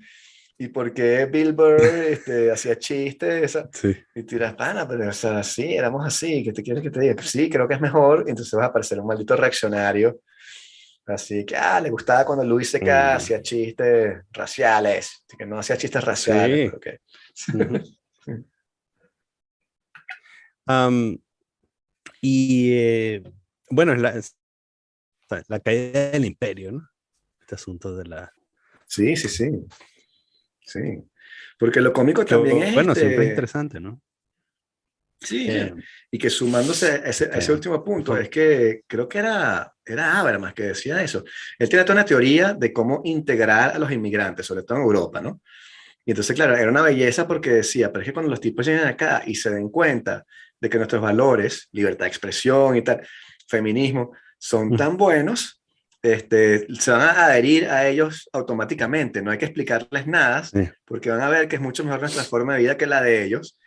y 0.60 0.70
por 0.70 0.94
qué 0.94 1.26
Bill 1.26 1.54
Burr 1.54 1.82
este, 2.10 2.52
hacía 2.52 2.78
chistes. 2.78 3.58
Sí. 3.74 3.96
Y 4.16 4.24
tú 4.24 4.36
dirás, 4.36 4.56
pana, 4.56 4.88
pero 4.88 5.08
o 5.08 5.14
sea, 5.14 5.44
sí, 5.44 5.76
éramos 5.76 6.06
así, 6.06 6.44
¿qué 6.44 6.52
te 6.52 6.64
quieres 6.64 6.82
que 6.82 6.90
te 6.90 7.00
diga? 7.00 7.16
Sí, 7.22 7.50
creo 7.50 7.68
que 7.68 7.76
es 7.76 7.82
mejor. 7.82 8.26
Entonces 8.28 8.54
vas 8.54 8.68
a 8.68 8.74
parecer 8.74 9.00
un 9.00 9.08
maldito 9.08 9.36
reaccionario. 9.36 10.20
Así 11.08 11.46
que, 11.46 11.56
ah, 11.56 11.80
le 11.80 11.90
gustaba 11.90 12.26
cuando 12.26 12.44
Luis 12.44 12.70
C.K. 12.70 12.86
Mm. 12.86 13.16
hacía 13.16 13.42
chistes 13.42 14.26
raciales. 14.32 15.24
que 15.38 15.46
no 15.46 15.58
hacía 15.58 15.78
chistes 15.78 16.04
raciales. 16.04 16.74
Sí. 17.34 17.48
y 22.22 22.72
eh, 22.74 23.24
bueno, 23.70 23.94
es 23.94 24.02
la, 24.02 24.22
la 25.48 25.60
caída 25.62 26.12
del 26.12 26.26
imperio, 26.26 26.74
¿no? 26.74 26.90
Este 27.40 27.56
asunto 27.56 27.96
de 27.96 28.06
la... 28.06 28.34
Sí, 28.86 29.16
sí, 29.16 29.30
sí. 29.30 29.50
Sí, 30.60 31.10
porque 31.58 31.80
lo 31.80 31.94
cómico 31.94 32.26
también 32.26 32.64
es... 32.64 32.74
Bueno, 32.74 32.94
siempre 32.94 33.16
es 33.16 33.22
este 33.22 33.30
interesante, 33.30 33.80
¿no? 33.80 34.02
Sí, 35.20 35.48
eh, 35.50 35.74
y 36.12 36.18
que 36.18 36.30
sumándose 36.30 36.92
a 36.92 36.96
ese, 36.98 37.30
ese, 37.34 37.52
último 37.52 37.84
punto, 37.84 38.16
es 38.16 38.30
que 38.30 38.84
creo 38.86 39.10
que 39.10 39.18
era, 39.18 39.74
era 39.84 40.20
Habermas 40.20 40.54
que 40.54 40.64
decía 40.64 41.02
eso. 41.02 41.24
Él 41.58 41.68
tiene 41.70 41.84
toda 41.84 41.96
una 41.96 42.06
teoría 42.06 42.54
de 42.54 42.72
cómo 42.72 43.02
integrar 43.04 43.76
a 43.76 43.80
los 43.80 43.92
inmigrantes, 43.92 44.46
sobre 44.46 44.64
todo 44.64 44.78
en 44.78 44.84
Europa, 44.84 45.20
¿no? 45.20 45.42
Y 46.06 46.12
entonces, 46.12 46.36
claro, 46.36 46.56
era 46.56 46.70
una 46.70 46.84
belleza 46.84 47.28
porque 47.28 47.50
decía, 47.50 47.92
pero 47.92 48.02
es 48.02 48.08
que 48.08 48.14
cuando 48.14 48.30
los 48.30 48.40
tipos 48.40 48.66
llegan 48.66 48.88
acá 48.88 49.24
y 49.26 49.36
se 49.36 49.50
den 49.50 49.70
cuenta 49.70 50.26
de 50.60 50.70
que 50.70 50.78
nuestros 50.78 51.02
valores, 51.02 51.68
libertad 51.72 52.06
de 52.06 52.10
expresión 52.10 52.78
y 52.78 52.82
tal, 52.82 53.06
feminismo, 53.48 54.12
son 54.38 54.78
tan 54.78 54.98
buenos, 54.98 55.62
este, 56.02 56.68
se 56.80 56.92
van 56.92 57.02
a 57.02 57.26
adherir 57.26 57.66
a 57.66 57.88
ellos 57.88 58.30
automáticamente, 58.32 59.22
no 59.22 59.32
hay 59.32 59.38
que 59.38 59.46
explicarles 59.46 60.08
nada, 60.08 60.48
porque 60.86 61.10
van 61.10 61.22
a 61.22 61.30
ver 61.30 61.48
que 61.48 61.58
es 61.58 61.62
mucho 61.62 61.84
mejor 61.84 62.00
nuestra 62.00 62.24
forma 62.24 62.54
de 62.54 62.60
vida 62.60 62.78
que 62.78 62.86
la 62.86 63.02
de 63.02 63.26
ellos. 63.26 63.60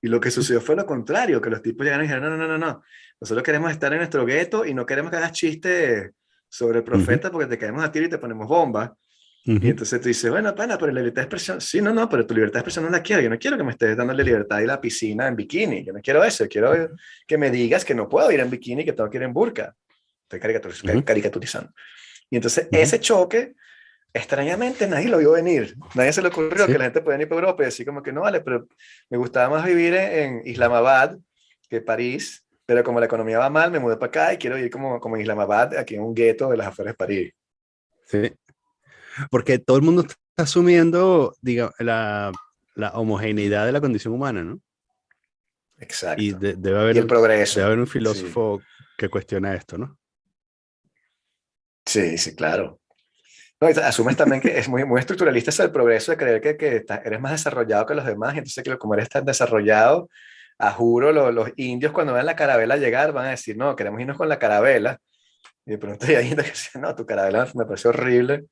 Y 0.00 0.08
lo 0.08 0.20
que 0.20 0.30
sucedió 0.30 0.60
fue 0.60 0.76
lo 0.76 0.86
contrario, 0.86 1.40
que 1.40 1.50
los 1.50 1.62
tipos 1.62 1.84
llegaron 1.84 2.04
y 2.04 2.08
dijeron, 2.08 2.30
no, 2.30 2.36
no, 2.36 2.46
no, 2.46 2.58
no, 2.58 2.82
nosotros 3.20 3.42
queremos 3.42 3.70
estar 3.70 3.92
en 3.92 3.98
nuestro 3.98 4.24
gueto 4.24 4.64
y 4.64 4.74
no 4.74 4.86
queremos 4.86 5.10
que 5.10 5.16
hagas 5.16 5.32
chistes 5.32 6.10
sobre 6.48 6.78
el 6.78 6.84
profeta 6.84 7.30
porque 7.30 7.48
te 7.48 7.58
caemos 7.58 7.84
a 7.84 7.90
ti 7.90 7.98
y 7.98 8.08
te 8.08 8.18
ponemos 8.18 8.46
bomba. 8.46 8.96
Y 9.44 9.70
entonces 9.70 9.98
tú 9.98 10.08
dices, 10.08 10.30
bueno, 10.30 10.54
pana, 10.54 10.76
pero 10.76 10.92
la 10.92 11.00
libertad 11.00 11.22
de 11.22 11.24
expresión, 11.24 11.58
sí, 11.58 11.80
no, 11.80 11.94
no, 11.94 12.06
pero 12.06 12.26
tu 12.26 12.34
libertad 12.34 12.54
de 12.54 12.60
expresión 12.60 12.84
no 12.84 12.90
la 12.90 13.02
quiero, 13.02 13.22
yo 13.22 13.30
no 13.30 13.38
quiero 13.38 13.56
que 13.56 13.64
me 13.64 13.70
estés 13.70 13.96
dando 13.96 14.12
la 14.12 14.22
libertad 14.22 14.58
de 14.58 14.66
la 14.66 14.78
piscina 14.78 15.26
en 15.26 15.36
bikini, 15.36 15.86
yo 15.86 15.94
no 15.94 16.00
quiero 16.02 16.22
eso, 16.22 16.46
quiero 16.46 16.90
que 17.26 17.38
me 17.38 17.50
digas 17.50 17.82
que 17.82 17.94
no 17.94 18.10
puedo 18.10 18.30
ir 18.30 18.40
en 18.40 18.50
bikini, 18.50 18.84
que 18.84 18.92
tengo 18.92 19.08
que 19.08 19.16
ir 19.16 19.22
en 19.22 19.32
burka. 19.32 19.74
Estoy 20.24 20.40
caricaturizando. 21.02 21.72
Y 22.28 22.36
entonces 22.36 22.68
ese 22.70 23.00
choque, 23.00 23.54
extrañamente 24.18 24.86
nadie 24.86 25.08
lo 25.08 25.18
vio 25.18 25.32
venir. 25.32 25.76
Nadie 25.94 26.12
se 26.12 26.22
le 26.22 26.28
ocurrió 26.28 26.66
que 26.66 26.78
la 26.78 26.84
gente 26.84 27.00
podía 27.00 27.20
ir 27.20 27.28
por 27.28 27.38
Europa 27.38 27.62
y 27.62 27.66
decir 27.66 27.86
como 27.86 28.02
que 28.02 28.12
no 28.12 28.22
vale, 28.22 28.40
pero 28.40 28.66
me 29.08 29.16
gustaba 29.16 29.48
más 29.48 29.64
vivir 29.64 29.94
en, 29.94 30.42
Islamabad 30.44 31.18
que 31.68 31.80
París, 31.80 32.44
pero 32.66 32.82
como 32.82 33.00
la 33.00 33.06
economía 33.06 33.38
va 33.38 33.50
mal, 33.50 33.70
me 33.70 33.78
mudé 33.78 33.96
para 33.96 34.08
acá 34.08 34.34
y 34.34 34.38
quiero 34.38 34.58
ir 34.58 34.70
como, 34.70 35.00
como 35.00 35.16
en 35.16 35.22
Islamabad, 35.22 35.76
aquí 35.76 35.94
en 35.94 36.02
un 36.02 36.14
gueto 36.14 36.50
de 36.50 36.56
las 36.56 36.68
afueras 36.68 36.94
de 36.94 36.96
París. 36.96 37.32
Sí, 38.06 38.32
porque 39.30 39.58
todo 39.58 39.76
el 39.76 39.82
mundo 39.82 40.02
está 40.02 40.16
asumiendo, 40.36 41.34
diga, 41.40 41.72
la, 41.78 42.32
la 42.74 42.90
homogeneidad 42.90 43.66
de 43.66 43.72
la 43.72 43.80
condición 43.80 44.14
humana, 44.14 44.42
¿no? 44.44 44.60
Exacto. 45.78 46.22
Y 46.22 46.32
debe 46.32 46.78
haber, 46.78 46.98
el 46.98 47.06
progreso. 47.06 47.60
Debe 47.60 47.66
haber 47.66 47.78
un 47.80 47.86
filósofo 47.86 48.60
que 48.96 49.08
cuestiona 49.08 49.54
esto, 49.54 49.78
¿no? 49.78 49.98
Sí, 51.86 52.18
sí, 52.18 52.34
claro. 52.34 52.80
No, 53.60 53.66
asumes 53.66 54.16
también 54.16 54.40
que 54.40 54.56
es 54.56 54.68
muy, 54.68 54.84
muy 54.84 55.00
estructuralista 55.00 55.50
eso 55.50 55.64
del 55.64 55.72
progreso 55.72 56.12
de 56.12 56.18
creer 56.18 56.40
que, 56.40 56.56
que 56.56 56.84
eres 57.04 57.20
más 57.20 57.32
desarrollado 57.32 57.86
que 57.86 57.94
los 57.94 58.06
demás, 58.06 58.36
entonces 58.36 58.62
que 58.62 58.78
como 58.78 58.94
eres 58.94 59.08
tan 59.08 59.24
desarrollado, 59.24 60.08
a 60.58 60.72
juro, 60.72 61.12
los 61.12 61.50
indios 61.56 61.92
cuando 61.92 62.12
vean 62.12 62.26
la 62.26 62.36
carabela 62.36 62.76
llegar 62.76 63.12
van 63.12 63.26
a 63.26 63.30
decir, 63.30 63.56
no, 63.56 63.76
queremos 63.76 64.00
irnos 64.00 64.16
con 64.16 64.28
la 64.28 64.38
carabela. 64.38 65.00
Y 65.64 65.72
de 65.72 65.78
pronto 65.78 66.06
hay 66.06 66.30
que 66.30 66.42
dice, 66.42 66.78
no, 66.78 66.94
tu 66.94 67.06
carabela 67.06 67.46
me 67.54 67.64
pareció 67.64 67.90
horrible 67.90 68.46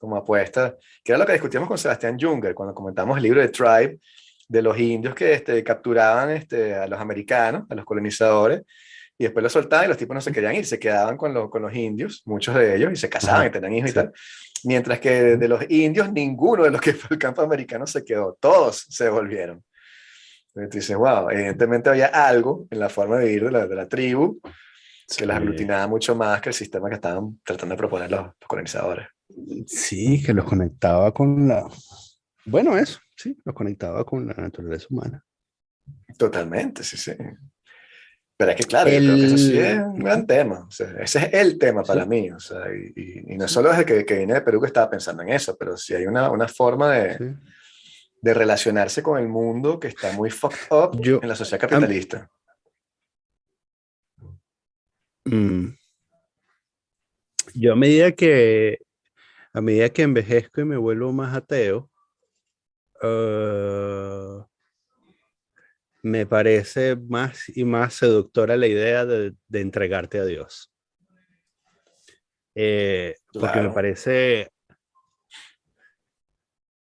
como 0.00 0.16
apuesta, 0.16 0.76
que 1.02 1.12
era 1.12 1.18
lo 1.18 1.26
que 1.26 1.32
discutíamos 1.32 1.68
con 1.68 1.78
Sebastián 1.78 2.18
Junger 2.20 2.54
cuando 2.54 2.74
comentamos 2.74 3.16
el 3.16 3.22
libro 3.22 3.40
de 3.40 3.48
Tribe, 3.48 3.98
de 4.48 4.62
los 4.62 4.78
indios 4.78 5.14
que 5.14 5.32
este, 5.32 5.64
capturaban 5.64 6.30
este, 6.30 6.74
a 6.74 6.86
los 6.86 7.00
americanos, 7.00 7.64
a 7.70 7.74
los 7.74 7.84
colonizadores, 7.84 8.62
y 9.18 9.24
después 9.24 9.42
los 9.42 9.52
soltaban 9.52 9.86
y 9.86 9.88
los 9.88 9.96
tipos 9.96 10.14
no 10.14 10.20
se 10.20 10.32
querían 10.32 10.56
ir, 10.56 10.66
se 10.66 10.78
quedaban 10.78 11.16
con, 11.16 11.32
los, 11.32 11.48
con 11.48 11.62
los 11.62 11.74
indios, 11.74 12.22
muchos 12.26 12.54
de 12.54 12.76
ellos, 12.76 12.92
y 12.92 12.96
se 12.96 13.08
casaban 13.08 13.46
y 13.46 13.50
tenían 13.50 13.74
hijos 13.74 13.90
y 13.90 13.94
tal. 13.94 14.12
Mientras 14.64 14.98
que 14.98 15.36
de, 15.36 15.48
los 15.48 15.64
indios, 15.70 16.12
ninguno 16.12 16.64
de 16.64 16.70
los 16.70 16.80
que 16.80 16.94
fue 16.94 17.14
al 17.14 17.18
campo 17.18 17.42
americano 17.42 17.86
se 17.86 18.04
quedó, 18.04 18.36
todos 18.40 18.86
se 18.88 19.08
volvieron. 19.08 19.62
Entonces 20.48 20.70
dices, 20.70 20.96
wow, 20.96 21.30
evidentemente 21.30 21.90
había 21.90 22.06
algo 22.06 22.66
en 22.70 22.78
la 22.80 22.88
forma 22.88 23.18
de 23.18 23.26
vivir 23.26 23.44
de 23.44 23.50
la, 23.50 23.66
de 23.66 23.74
la 23.74 23.88
tribu 23.88 24.40
que 25.16 25.26
las 25.26 25.36
aglutinaba 25.36 25.86
mucho 25.86 26.14
más 26.14 26.40
que 26.40 26.48
el 26.48 26.54
sistema 26.54 26.88
que 26.88 26.94
estaban 26.94 27.38
tratando 27.44 27.74
de 27.74 27.78
proponer 27.78 28.10
los, 28.10 28.24
los 28.24 28.48
colonizadores. 28.48 29.06
Sí, 29.66 30.22
que 30.22 30.32
los 30.32 30.44
conectaba 30.44 31.12
con 31.12 31.48
la... 31.48 31.68
Bueno, 32.46 32.76
eso, 32.76 33.00
sí, 33.16 33.36
los 33.44 33.54
conectaba 33.54 34.04
con 34.04 34.26
la 34.26 34.34
naturaleza 34.34 34.86
humana. 34.90 35.24
Totalmente, 36.18 36.82
sí, 36.82 36.96
sí. 36.96 37.12
Pero 38.36 38.50
es 38.50 38.56
que, 38.56 38.64
claro, 38.64 38.90
yo 38.90 38.98
creo 38.98 39.16
que 39.16 39.26
eso 39.26 39.38
sí 39.38 39.58
es 39.58 39.78
un 39.78 40.00
gran 40.00 40.26
tema. 40.26 40.66
O 40.66 40.70
sea, 40.70 40.88
ese 41.00 41.18
es 41.20 41.34
el 41.34 41.56
tema 41.58 41.84
para 41.84 42.04
mí. 42.04 42.30
O 42.30 42.40
sea, 42.40 42.64
y, 42.74 43.22
y, 43.32 43.36
no 43.36 43.46
solo 43.46 43.70
desde 43.70 43.84
que, 43.84 44.04
que, 44.04 44.18
vine 44.18 44.34
de 44.34 44.40
Perú 44.40 44.60
que 44.60 44.66
estaba 44.66 44.90
pensando 44.90 45.22
en 45.22 45.28
eso, 45.28 45.56
pero 45.56 45.76
si 45.76 45.94
hay 45.94 46.06
una, 46.06 46.30
una 46.30 46.48
forma 46.48 46.92
de, 46.92 47.16
sí. 47.16 47.24
de, 48.20 48.34
relacionarse 48.34 49.02
con 49.04 49.20
el 49.20 49.28
mundo 49.28 49.78
que 49.78 49.88
está 49.88 50.12
muy 50.12 50.30
fucked 50.30 50.66
up 50.70 51.00
yo, 51.00 51.20
en 51.22 51.28
la 51.28 51.36
sociedad 51.36 51.60
capitalista. 51.60 52.28
Um, 55.26 55.74
yo 57.54 57.72
a 57.72 57.76
medida 57.76 58.12
que 58.12 58.78
a 59.54 59.60
medida 59.60 59.88
que 59.88 60.02
envejezco 60.02 60.60
y 60.60 60.64
me 60.64 60.76
vuelvo 60.76 61.12
más 61.12 61.34
ateo, 61.34 61.88
uh, 63.00 64.44
me 66.04 66.26
parece 66.26 66.96
más 66.96 67.48
y 67.48 67.64
más 67.64 67.94
seductora 67.94 68.58
la 68.58 68.66
idea 68.66 69.06
de, 69.06 69.32
de 69.48 69.60
entregarte 69.62 70.18
a 70.18 70.26
Dios. 70.26 70.70
Eh, 72.54 73.16
claro. 73.32 73.46
Porque 73.46 73.60
me 73.66 73.74
parece, 73.74 74.52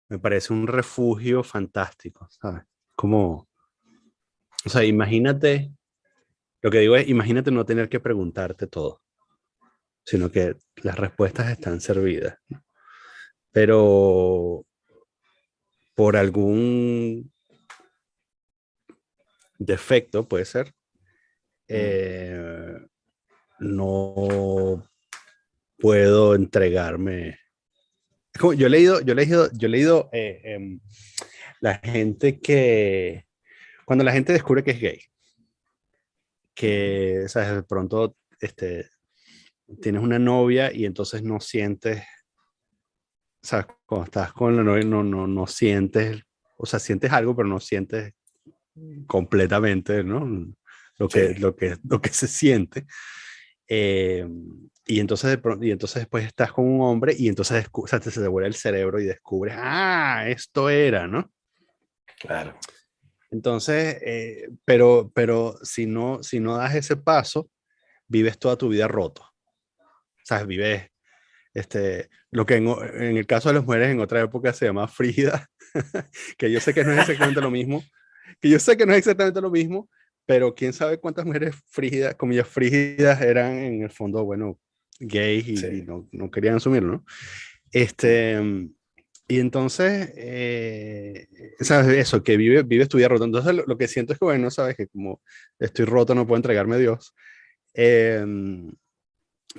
me 0.07 0.19
parece 0.19 0.53
un 0.53 0.67
refugio 0.67 1.43
fantástico, 1.43 2.29
¿sabes? 2.29 2.63
Como, 2.95 3.49
o 4.65 4.69
sea, 4.69 4.85
imagínate, 4.85 5.73
lo 6.61 6.71
que 6.71 6.79
digo 6.79 6.95
es, 6.95 7.09
imagínate 7.09 7.51
no 7.51 7.65
tener 7.65 7.89
que 7.89 7.99
preguntarte 7.99 8.67
todo, 8.67 9.01
sino 10.05 10.31
que 10.31 10.55
las 10.77 10.97
respuestas 10.97 11.51
están 11.51 11.81
servidas. 11.81 12.37
Pero 13.51 14.65
por 15.93 16.15
algún 16.15 17.33
defecto, 19.59 20.27
puede 20.27 20.45
ser, 20.45 20.73
eh, 21.67 22.73
no 23.59 24.83
puedo 25.77 26.33
entregarme. 26.33 27.37
Como 28.39 28.53
yo 28.53 28.67
he 28.67 28.69
leído, 28.69 29.01
yo 29.01 29.13
he 29.13 29.15
leído, 29.15 29.49
yo 29.53 29.67
he 29.67 29.71
leído 29.71 30.09
eh, 30.11 30.41
eh, 30.43 30.79
la 31.59 31.75
gente 31.75 32.39
que, 32.39 33.25
cuando 33.85 34.03
la 34.03 34.13
gente 34.13 34.33
descubre 34.33 34.63
que 34.63 34.71
es 34.71 34.79
gay, 34.79 35.01
que, 36.55 37.25
¿sabes? 37.27 37.55
De 37.55 37.63
pronto, 37.63 38.15
este, 38.39 38.89
tienes 39.81 40.01
una 40.01 40.19
novia 40.19 40.73
y 40.73 40.85
entonces 40.85 41.21
no 41.21 41.39
sientes, 41.39 42.01
o 43.43 43.47
sea, 43.47 43.67
cuando 43.85 44.05
estás 44.05 44.33
con 44.33 44.55
la 44.55 44.63
novia 44.63 44.85
no, 44.85 45.03
no, 45.03 45.27
no 45.27 45.47
sientes, 45.47 46.21
o 46.57 46.65
sea, 46.65 46.79
sientes 46.79 47.11
algo, 47.11 47.35
pero 47.35 47.47
no 47.47 47.59
sientes 47.59 48.13
completamente, 49.07 50.03
¿no? 50.03 50.53
Lo 50.97 51.07
que, 51.07 51.33
sí. 51.33 51.39
lo 51.39 51.55
que, 51.55 51.77
lo 51.87 52.01
que 52.01 52.09
se 52.09 52.27
siente. 52.27 52.85
Eh, 53.67 54.27
y, 54.85 54.99
entonces 54.99 55.39
y 55.61 55.71
entonces 55.71 56.01
después 56.01 56.25
estás 56.25 56.51
con 56.51 56.65
un 56.65 56.81
hombre 56.81 57.15
y 57.17 57.29
entonces 57.29 57.67
o 57.71 57.87
sea, 57.87 57.99
te 57.99 58.09
se 58.09 58.21
devuelve 58.21 58.47
el 58.47 58.55
cerebro 58.55 58.99
y 58.99 59.05
descubres, 59.05 59.55
ah, 59.57 60.25
esto 60.27 60.69
era, 60.69 61.07
¿no? 61.07 61.31
Claro. 62.19 62.57
Entonces, 63.31 63.97
eh, 64.03 64.49
pero, 64.65 65.11
pero 65.13 65.57
si, 65.61 65.85
no, 65.85 66.23
si 66.23 66.39
no 66.39 66.57
das 66.57 66.75
ese 66.75 66.97
paso, 66.97 67.49
vives 68.07 68.39
toda 68.39 68.57
tu 68.57 68.69
vida 68.69 68.87
roto. 68.87 69.21
O 69.21 70.25
sea, 70.25 70.43
vives 70.43 70.89
este, 71.53 72.09
lo 72.31 72.45
que 72.45 72.55
en, 72.55 72.67
en, 72.67 73.17
el 73.17 73.27
caso 73.27 73.49
de 73.49 73.55
las 73.55 73.65
mujeres 73.65 73.89
en 73.89 73.99
otra 73.99 74.21
época 74.21 74.53
se 74.53 74.65
llama 74.65 74.87
frígida, 74.87 75.47
que 76.37 76.51
yo 76.51 76.59
sé 76.59 76.73
que 76.73 76.83
no 76.83 76.91
es 76.93 76.99
exactamente 76.99 77.41
lo 77.41 77.51
mismo, 77.51 77.83
que 78.39 78.49
yo 78.49 78.59
sé 78.59 78.77
que 78.77 78.85
no 78.85 78.93
es 78.93 78.99
exactamente 78.99 79.41
lo 79.41 79.51
mismo, 79.51 79.89
pero 80.25 80.53
quién 80.53 80.73
sabe 80.73 80.99
cuántas 80.99 81.25
mujeres 81.25 81.55
frígidas, 81.69 82.15
comillas 82.15 82.47
frígidas, 82.47 83.21
eran 83.21 83.53
en 83.57 83.83
el 83.83 83.89
fondo, 83.89 84.23
bueno, 84.23 84.59
gays 84.99 85.47
y, 85.47 85.57
sí. 85.57 85.65
y 85.67 85.81
no, 85.81 86.07
no, 86.11 86.29
querían 86.29 86.55
asumirlo, 86.55 86.91
¿no? 86.91 87.05
Este, 87.71 88.37
y 89.27 89.39
entonces, 89.39 90.11
eh, 90.15 91.27
¿sabes? 91.59 91.97
Eso, 91.97 92.23
que 92.23 92.35
vive, 92.37 92.63
vives 92.63 92.89
tu 92.89 92.97
vida 92.97 93.07
roto. 93.07 93.25
Entonces, 93.25 93.53
lo, 93.53 93.63
lo, 93.65 93.77
que 93.77 93.87
siento 93.87 94.13
es 94.13 94.19
que, 94.19 94.25
bueno, 94.25 94.49
sabes 94.49 94.75
que 94.75 94.87
como 94.87 95.21
estoy 95.59 95.85
roto, 95.85 96.15
no 96.15 96.25
puedo 96.25 96.37
entregarme 96.37 96.75
a 96.75 96.79
Dios. 96.79 97.13
Eh, 97.75 98.25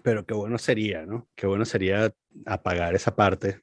pero 0.02 0.24
qué 0.24 0.34
bueno 0.34 0.58
sería, 0.58 1.04
¿no? 1.04 1.28
Qué 1.34 1.46
bueno 1.46 1.64
sería 1.64 2.12
apagar 2.46 2.94
esa 2.94 3.14
parte. 3.14 3.60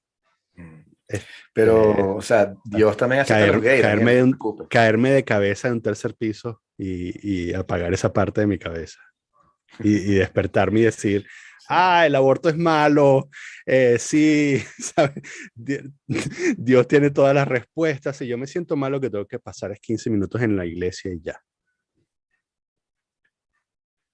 Pero, 1.53 1.97
eh, 1.97 2.03
o 2.17 2.21
sea, 2.21 2.53
Dios 2.65 2.97
también 2.97 3.21
hace 3.21 3.33
caer, 3.33 3.61
caerme, 3.61 4.15
de 4.15 4.23
un, 4.23 4.37
caerme, 4.69 5.11
de 5.11 5.23
cabeza 5.23 5.67
en 5.67 5.75
un 5.75 5.81
tercer 5.81 6.15
piso 6.15 6.61
y, 6.77 7.49
y, 7.49 7.53
apagar 7.53 7.93
esa 7.93 8.11
parte 8.11 8.41
de 8.41 8.47
mi 8.47 8.57
cabeza. 8.57 8.99
Y, 9.79 9.95
y 9.95 10.15
despertarme 10.15 10.81
y 10.81 10.83
decir, 10.83 11.25
ah, 11.69 12.05
el 12.05 12.15
aborto 12.15 12.49
es 12.49 12.57
malo, 12.57 13.29
eh, 13.65 13.97
sí, 13.99 14.61
¿sabes? 14.79 15.21
Dios 16.57 16.87
tiene 16.87 17.11
todas 17.11 17.35
las 17.35 17.47
respuestas. 17.47 18.17
Si 18.17 18.27
yo 18.27 18.37
me 18.37 18.47
siento 18.47 18.75
malo, 18.75 18.99
que 18.99 19.09
tengo 19.09 19.27
que 19.27 19.39
pasar 19.39 19.71
es 19.71 19.79
15 19.79 20.09
minutos 20.09 20.41
en 20.41 20.55
la 20.55 20.65
iglesia 20.65 21.13
y 21.13 21.21
ya. 21.21 21.41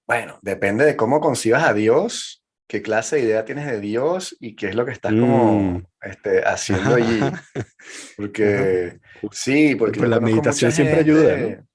Bueno, 0.06 0.38
depende 0.42 0.84
de 0.84 0.96
cómo 0.96 1.18
concibas 1.18 1.64
a 1.64 1.72
Dios, 1.72 2.43
qué 2.66 2.82
clase 2.82 3.16
de 3.16 3.22
idea 3.22 3.44
tienes 3.44 3.66
de 3.66 3.80
Dios 3.80 4.36
y 4.40 4.56
qué 4.56 4.68
es 4.68 4.74
lo 4.74 4.84
que 4.84 4.92
estás 4.92 5.12
como 5.12 5.60
mm. 5.60 5.86
este, 6.02 6.42
haciendo 6.44 6.94
allí. 6.94 7.20
Porque 8.16 8.98
sí, 9.30 9.74
porque 9.74 9.98
pues 9.98 10.10
la 10.10 10.20
meditación 10.20 10.72
siempre 10.72 11.00
ayuda. 11.00 11.36
¿no? 11.36 11.68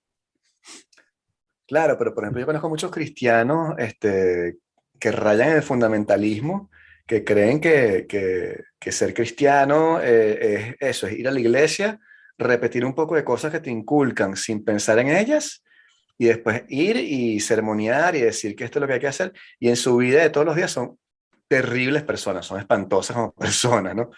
Claro, 1.68 1.98
pero 1.98 2.14
por 2.14 2.24
ejemplo 2.24 2.40
yo 2.40 2.46
conozco 2.48 2.70
muchos 2.70 2.92
cristianos 2.92 3.76
este, 3.78 4.58
que 5.00 5.12
rayan 5.12 5.50
en 5.50 5.58
el 5.58 5.64
fundamentalismo, 5.64 6.72
que 7.06 7.24
creen 7.24 7.62
que, 7.62 8.08
que, 8.08 8.64
que 8.80 8.92
ser 8.92 9.14
cristiano 9.14 10.00
eh, 10.02 10.76
es 10.80 10.98
eso, 10.98 11.08
es 11.08 11.14
ir 11.14 11.28
a 11.28 11.32
la 11.32 11.40
iglesia, 11.40 12.00
repetir 12.38 12.84
un 12.86 12.96
poco 12.96 13.16
de 13.16 13.24
cosas 13.24 13.52
que 13.52 13.60
te 13.60 13.70
inculcan 13.70 14.36
sin 14.36 14.64
pensar 14.64 14.98
en 15.00 15.10
ellas 15.10 15.64
y 16.20 16.26
después 16.26 16.64
ir 16.68 16.98
y 16.98 17.40
sermonear 17.40 18.14
y 18.14 18.20
decir 18.20 18.54
que 18.54 18.66
esto 18.66 18.78
es 18.78 18.82
lo 18.82 18.88
que 18.88 18.94
hay 18.96 19.00
que 19.00 19.08
hacer. 19.08 19.32
Y 19.58 19.70
en 19.70 19.78
su 19.78 19.96
vida 19.96 20.22
de 20.22 20.30
todos 20.30 20.46
los 20.46 20.56
días 20.56 20.70
son 20.70 21.00
terribles 21.48 22.04
personas, 22.04 22.46
son 22.46 22.60
espantosas 22.60 23.16
como 23.16 23.32
personas, 23.40 23.96
¿no? 23.96 24.12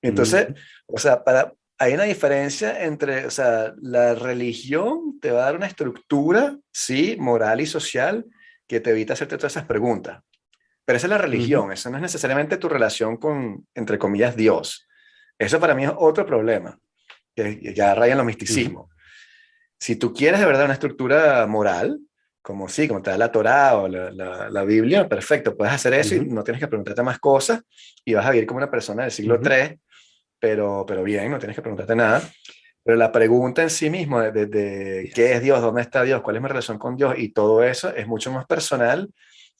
Entonces, 0.00 0.48
mm. 0.48 0.54
o 0.86 0.98
sea, 0.98 1.22
para, 1.22 1.52
hay 1.78 1.92
una 1.92 2.04
diferencia 2.04 2.82
entre, 2.82 3.26
o 3.26 3.30
sea, 3.30 3.74
la 3.82 4.14
religión 4.14 5.20
te 5.20 5.30
va 5.30 5.42
a 5.42 5.44
dar 5.44 5.56
una 5.56 5.66
estructura, 5.66 6.56
sí, 6.72 7.16
moral 7.20 7.60
y 7.60 7.66
social, 7.66 8.24
que 8.66 8.80
te 8.80 8.90
evita 8.90 9.12
hacerte 9.12 9.36
todas 9.36 9.52
esas 9.52 9.66
preguntas. 9.66 10.22
Pero 10.86 10.96
esa 10.96 11.06
es 11.06 11.10
la 11.10 11.18
religión, 11.18 11.68
-huh. 11.68 11.74
eso 11.74 11.90
no 11.90 11.98
es 11.98 12.02
necesariamente 12.02 12.56
tu 12.56 12.70
relación 12.70 13.18
con, 13.18 13.66
entre 13.74 13.98
comillas, 13.98 14.36
Dios. 14.36 14.88
Eso 15.38 15.60
para 15.60 15.74
mí 15.74 15.84
es 15.84 15.92
otro 15.94 16.24
problema, 16.24 16.78
que 17.34 17.74
ya 17.74 17.94
raya 17.94 18.12
en 18.12 18.18
lo 18.18 18.24
misticismo. 18.24 18.88
Si 19.78 19.96
tú 19.96 20.12
quieres 20.12 20.40
de 20.40 20.46
verdad 20.46 20.64
una 20.64 20.74
estructura 20.74 21.46
moral, 21.46 22.00
como 22.42 22.68
sí, 22.68 22.86
como 22.86 23.02
te 23.02 23.10
da 23.10 23.18
la 23.18 23.32
Torah 23.32 23.76
o 23.76 23.88
la, 23.88 24.10
la, 24.10 24.48
la 24.50 24.64
Biblia, 24.64 25.08
perfecto, 25.08 25.56
puedes 25.56 25.74
hacer 25.74 25.94
eso 25.94 26.14
uh 26.14 26.18
-huh. 26.18 26.26
y 26.26 26.30
no 26.30 26.44
tienes 26.44 26.60
que 26.60 26.68
preguntarte 26.68 27.02
más 27.02 27.18
cosas 27.18 27.60
y 28.04 28.14
vas 28.14 28.24
a 28.26 28.30
vivir 28.30 28.46
como 28.46 28.58
una 28.58 28.70
persona 28.70 29.02
del 29.02 29.10
siglo 29.10 29.40
III, 29.42 29.78
pero, 30.38 30.84
pero 30.86 31.02
bien, 31.02 31.30
no 31.30 31.38
tienes 31.38 31.56
que 31.56 31.62
preguntarte 31.62 31.96
nada. 31.96 32.22
Pero 32.84 32.96
la 32.96 33.10
pregunta 33.10 33.62
en 33.62 33.70
sí 33.70 33.90
mismo 33.90 34.20
de, 34.20 34.30
de, 34.30 34.46
de, 34.46 35.12
qué 35.12 35.32
es 35.32 35.42
Dios, 35.42 35.60
dónde 35.60 35.82
está 35.82 36.04
Dios, 36.04 36.22
cuál 36.22 36.36
es 36.36 36.42
mi 36.42 36.48
relación 36.48 36.78
con 36.78 36.96
Dios 36.96 37.14
y 37.18 37.30
todo 37.30 37.64
eso 37.64 37.92
es 37.92 38.06
mucho 38.06 38.30
más 38.30 38.46
personal 38.46 39.10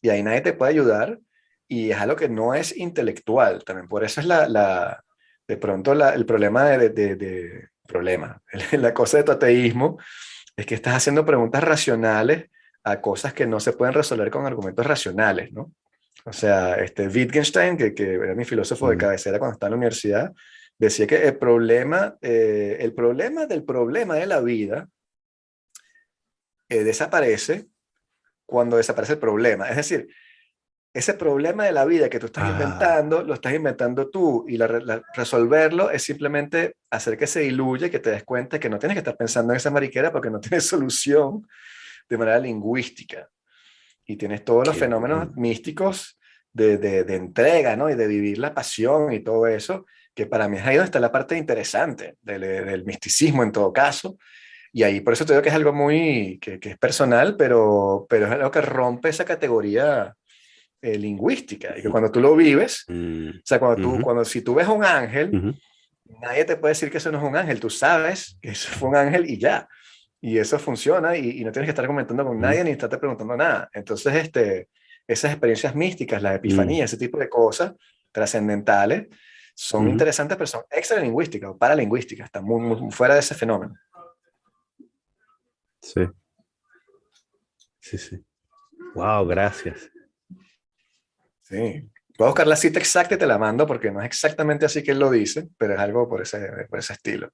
y 0.00 0.10
ahí 0.10 0.22
nadie 0.22 0.42
te 0.42 0.52
puede 0.52 0.70
ayudar 0.70 1.18
y 1.66 1.90
es 1.90 1.98
algo 1.98 2.14
que 2.14 2.28
no 2.28 2.54
es 2.54 2.76
intelectual 2.76 3.64
también. 3.64 3.88
Por 3.88 4.04
eso 4.04 4.20
es 4.20 4.26
la, 4.26 4.48
la 4.48 5.02
de 5.48 5.56
pronto 5.56 5.92
el 5.92 6.26
problema 6.26 6.64
de, 6.64 6.90
de, 6.90 7.68
problema, 7.86 8.42
la 8.72 8.92
cosa 8.92 9.18
de 9.18 9.24
tu 9.24 9.32
ateísmo 9.32 9.98
es 10.56 10.66
que 10.66 10.74
estás 10.74 10.94
haciendo 10.94 11.24
preguntas 11.24 11.62
racionales 11.62 12.46
a 12.84 13.00
cosas 13.00 13.34
que 13.34 13.46
no 13.46 13.60
se 13.60 13.72
pueden 13.72 13.94
resolver 13.94 14.30
con 14.30 14.46
argumentos 14.46 14.86
racionales, 14.86 15.52
¿no? 15.52 15.72
O 16.24 16.32
sea, 16.32 16.76
este 16.76 17.08
Wittgenstein, 17.08 17.76
que, 17.76 17.94
que 17.94 18.14
era 18.14 18.34
mi 18.34 18.44
filósofo 18.44 18.90
de 18.90 18.96
cabecera 18.96 19.38
cuando 19.38 19.54
estaba 19.54 19.68
en 19.68 19.72
la 19.72 19.76
universidad, 19.76 20.32
decía 20.78 21.06
que 21.06 21.26
el 21.26 21.36
problema, 21.36 22.16
eh, 22.20 22.78
el 22.80 22.94
problema 22.94 23.46
del 23.46 23.64
problema 23.64 24.16
de 24.16 24.26
la 24.26 24.40
vida 24.40 24.88
eh, 26.68 26.84
desaparece 26.84 27.66
cuando 28.44 28.76
desaparece 28.76 29.14
el 29.14 29.18
problema. 29.18 29.68
Es 29.68 29.76
decir, 29.76 30.08
ese 30.96 31.14
problema 31.14 31.64
de 31.64 31.72
la 31.72 31.84
vida 31.84 32.08
que 32.08 32.18
tú 32.18 32.26
estás 32.26 32.44
ah. 32.44 32.50
inventando, 32.52 33.22
lo 33.22 33.34
estás 33.34 33.52
inventando 33.52 34.08
tú 34.08 34.46
y 34.48 34.58
resolverlo 35.14 35.90
es 35.90 36.02
simplemente 36.02 36.76
hacer 36.90 37.18
que 37.18 37.26
se 37.26 37.40
diluye, 37.40 37.90
que 37.90 37.98
te 37.98 38.10
des 38.10 38.24
cuenta 38.24 38.58
que 38.58 38.70
no 38.70 38.78
tienes 38.78 38.94
que 38.94 39.00
estar 39.00 39.16
pensando 39.16 39.52
en 39.52 39.58
esa 39.58 39.70
mariquera 39.70 40.10
porque 40.10 40.30
no 40.30 40.40
tienes 40.40 40.66
solución 40.66 41.46
de 42.08 42.18
manera 42.18 42.38
lingüística. 42.38 43.28
Y 44.06 44.16
tienes 44.16 44.44
todos 44.44 44.66
los 44.66 44.76
fenómenos 44.76 45.34
místicos 45.36 46.18
de, 46.52 46.78
de, 46.78 47.14
entrega, 47.16 47.76
¿no? 47.76 47.90
Y 47.90 47.96
de 47.96 48.06
vivir 48.06 48.38
la 48.38 48.54
pasión 48.54 49.12
y 49.12 49.20
todo 49.20 49.48
eso, 49.48 49.84
que 50.14 50.26
para 50.26 50.48
mí 50.48 50.56
es 50.56 50.64
ahí 50.64 50.76
donde 50.76 50.86
está 50.86 51.00
la 51.00 51.10
parte 51.10 51.36
interesante 51.36 52.16
del, 52.22 52.40
del 52.40 52.84
misticismo 52.84 53.42
en 53.42 53.50
todo 53.50 53.72
caso. 53.72 54.16
Y 54.72 54.84
ahí 54.84 55.00
por 55.00 55.12
eso 55.12 55.26
te 55.26 55.32
digo 55.32 55.42
que 55.42 55.48
es 55.48 55.54
algo 55.54 55.72
muy, 55.72 56.38
que, 56.40 56.60
que 56.60 56.70
es 56.70 56.78
personal, 56.78 57.36
pero, 57.36 58.06
pero 58.08 58.26
es 58.26 58.32
algo 58.32 58.50
que 58.50 58.60
rompe 58.60 59.08
esa 59.08 59.24
categoría 59.24 60.14
eh, 60.82 60.98
lingüística. 60.98 61.76
Y 61.78 61.82
que 61.82 61.90
cuando 61.90 62.10
tú 62.10 62.20
lo 62.20 62.36
vives, 62.36 62.84
mm. 62.88 63.28
o 63.28 63.42
sea, 63.44 63.58
cuando 63.58 63.82
tú, 63.82 64.00
cuando 64.02 64.24
si 64.24 64.42
tú 64.42 64.54
ves 64.54 64.68
un 64.68 64.84
ángel, 64.84 65.54
nadie 66.20 66.44
te 66.44 66.56
puede 66.56 66.72
decir 66.72 66.90
que 66.90 66.98
eso 66.98 67.10
no 67.10 67.18
es 67.18 67.24
un 67.24 67.36
ángel, 67.36 67.60
tú 67.60 67.70
sabes 67.70 68.38
que 68.40 68.50
eso 68.50 68.70
fue 68.72 68.90
un 68.90 68.96
ángel 68.96 69.28
y 69.28 69.38
ya. 69.38 69.68
Y 70.20 70.38
eso 70.38 70.58
funciona 70.58 71.16
y, 71.16 71.44
no 71.44 71.52
tienes 71.52 71.66
que 71.66 71.70
estar 71.70 71.86
comentando 71.86 72.24
con 72.24 72.40
nadie 72.40 72.64
ni 72.64 72.70
estarte 72.70 72.98
preguntando 72.98 73.36
nada. 73.36 73.68
Entonces, 73.72 74.14
este, 74.14 74.68
esas 75.06 75.30
experiencias 75.32 75.74
místicas, 75.74 76.22
la 76.22 76.34
epifanía, 76.34 76.84
ese 76.84 76.96
tipo 76.96 77.18
de 77.18 77.28
cosas 77.28 77.74
trascendentales, 78.10 79.08
son 79.54 79.88
interesantes, 79.88 80.36
pero 80.36 80.46
son 80.46 80.62
extralingüísticas 80.70 81.50
o 81.50 81.56
paralingüísticas, 81.56 82.26
están 82.26 82.44
muy, 82.44 82.60
muy, 82.60 82.90
fuera 82.90 83.14
de 83.14 83.20
ese 83.20 83.34
fenómeno. 83.34 83.74
Sí. 85.80 86.02
Sí, 87.80 87.96
sí. 87.96 88.24
Wow, 88.94 89.26
gracias. 89.26 89.90
Sí. 91.48 91.88
Voy 92.18 92.26
a 92.26 92.30
buscar 92.30 92.46
la 92.46 92.56
cita 92.56 92.78
exacta 92.78 93.14
y 93.14 93.18
te 93.18 93.26
la 93.26 93.38
mando 93.38 93.66
porque 93.66 93.90
no 93.90 94.00
es 94.00 94.06
exactamente 94.06 94.64
así 94.64 94.82
que 94.82 94.92
él 94.92 94.98
lo 94.98 95.10
dice, 95.10 95.48
pero 95.58 95.74
es 95.74 95.80
algo 95.80 96.08
por 96.08 96.22
ese, 96.22 96.66
por 96.68 96.78
ese 96.78 96.94
estilo. 96.94 97.30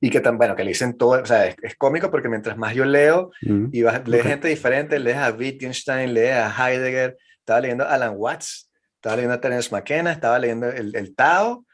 Y 0.00 0.10
que 0.10 0.20
tan 0.20 0.36
bueno, 0.36 0.54
que 0.54 0.64
le 0.64 0.70
dicen 0.70 0.96
todo, 0.96 1.22
o 1.22 1.26
sea, 1.26 1.46
es, 1.46 1.76
cómico 1.76 2.10
porque 2.10 2.28
mientras 2.28 2.56
más 2.56 2.74
yo 2.74 2.84
leo 2.84 3.30
mm, 3.42 3.66
y 3.72 3.82
vas, 3.82 4.06
lees 4.06 4.24
gente 4.24 4.48
diferente, 4.48 4.98
lees 4.98 5.16
a 5.16 5.30
Wittgenstein, 5.30 6.14
lees 6.14 6.34
a 6.34 6.50
Heidegger, 6.50 7.16
estaba 7.38 7.60
leyendo 7.60 7.84
a 7.84 7.94
Alan 7.94 8.14
Watts, 8.16 8.70
estaba 8.96 9.16
leyendo 9.16 9.34
a 9.34 9.40
Terence 9.40 9.70
McKenna, 9.72 10.12
estaba 10.12 10.38
leyendo 10.38 10.68
el, 10.68 10.94
el 10.94 11.14
Tao, 11.14 11.64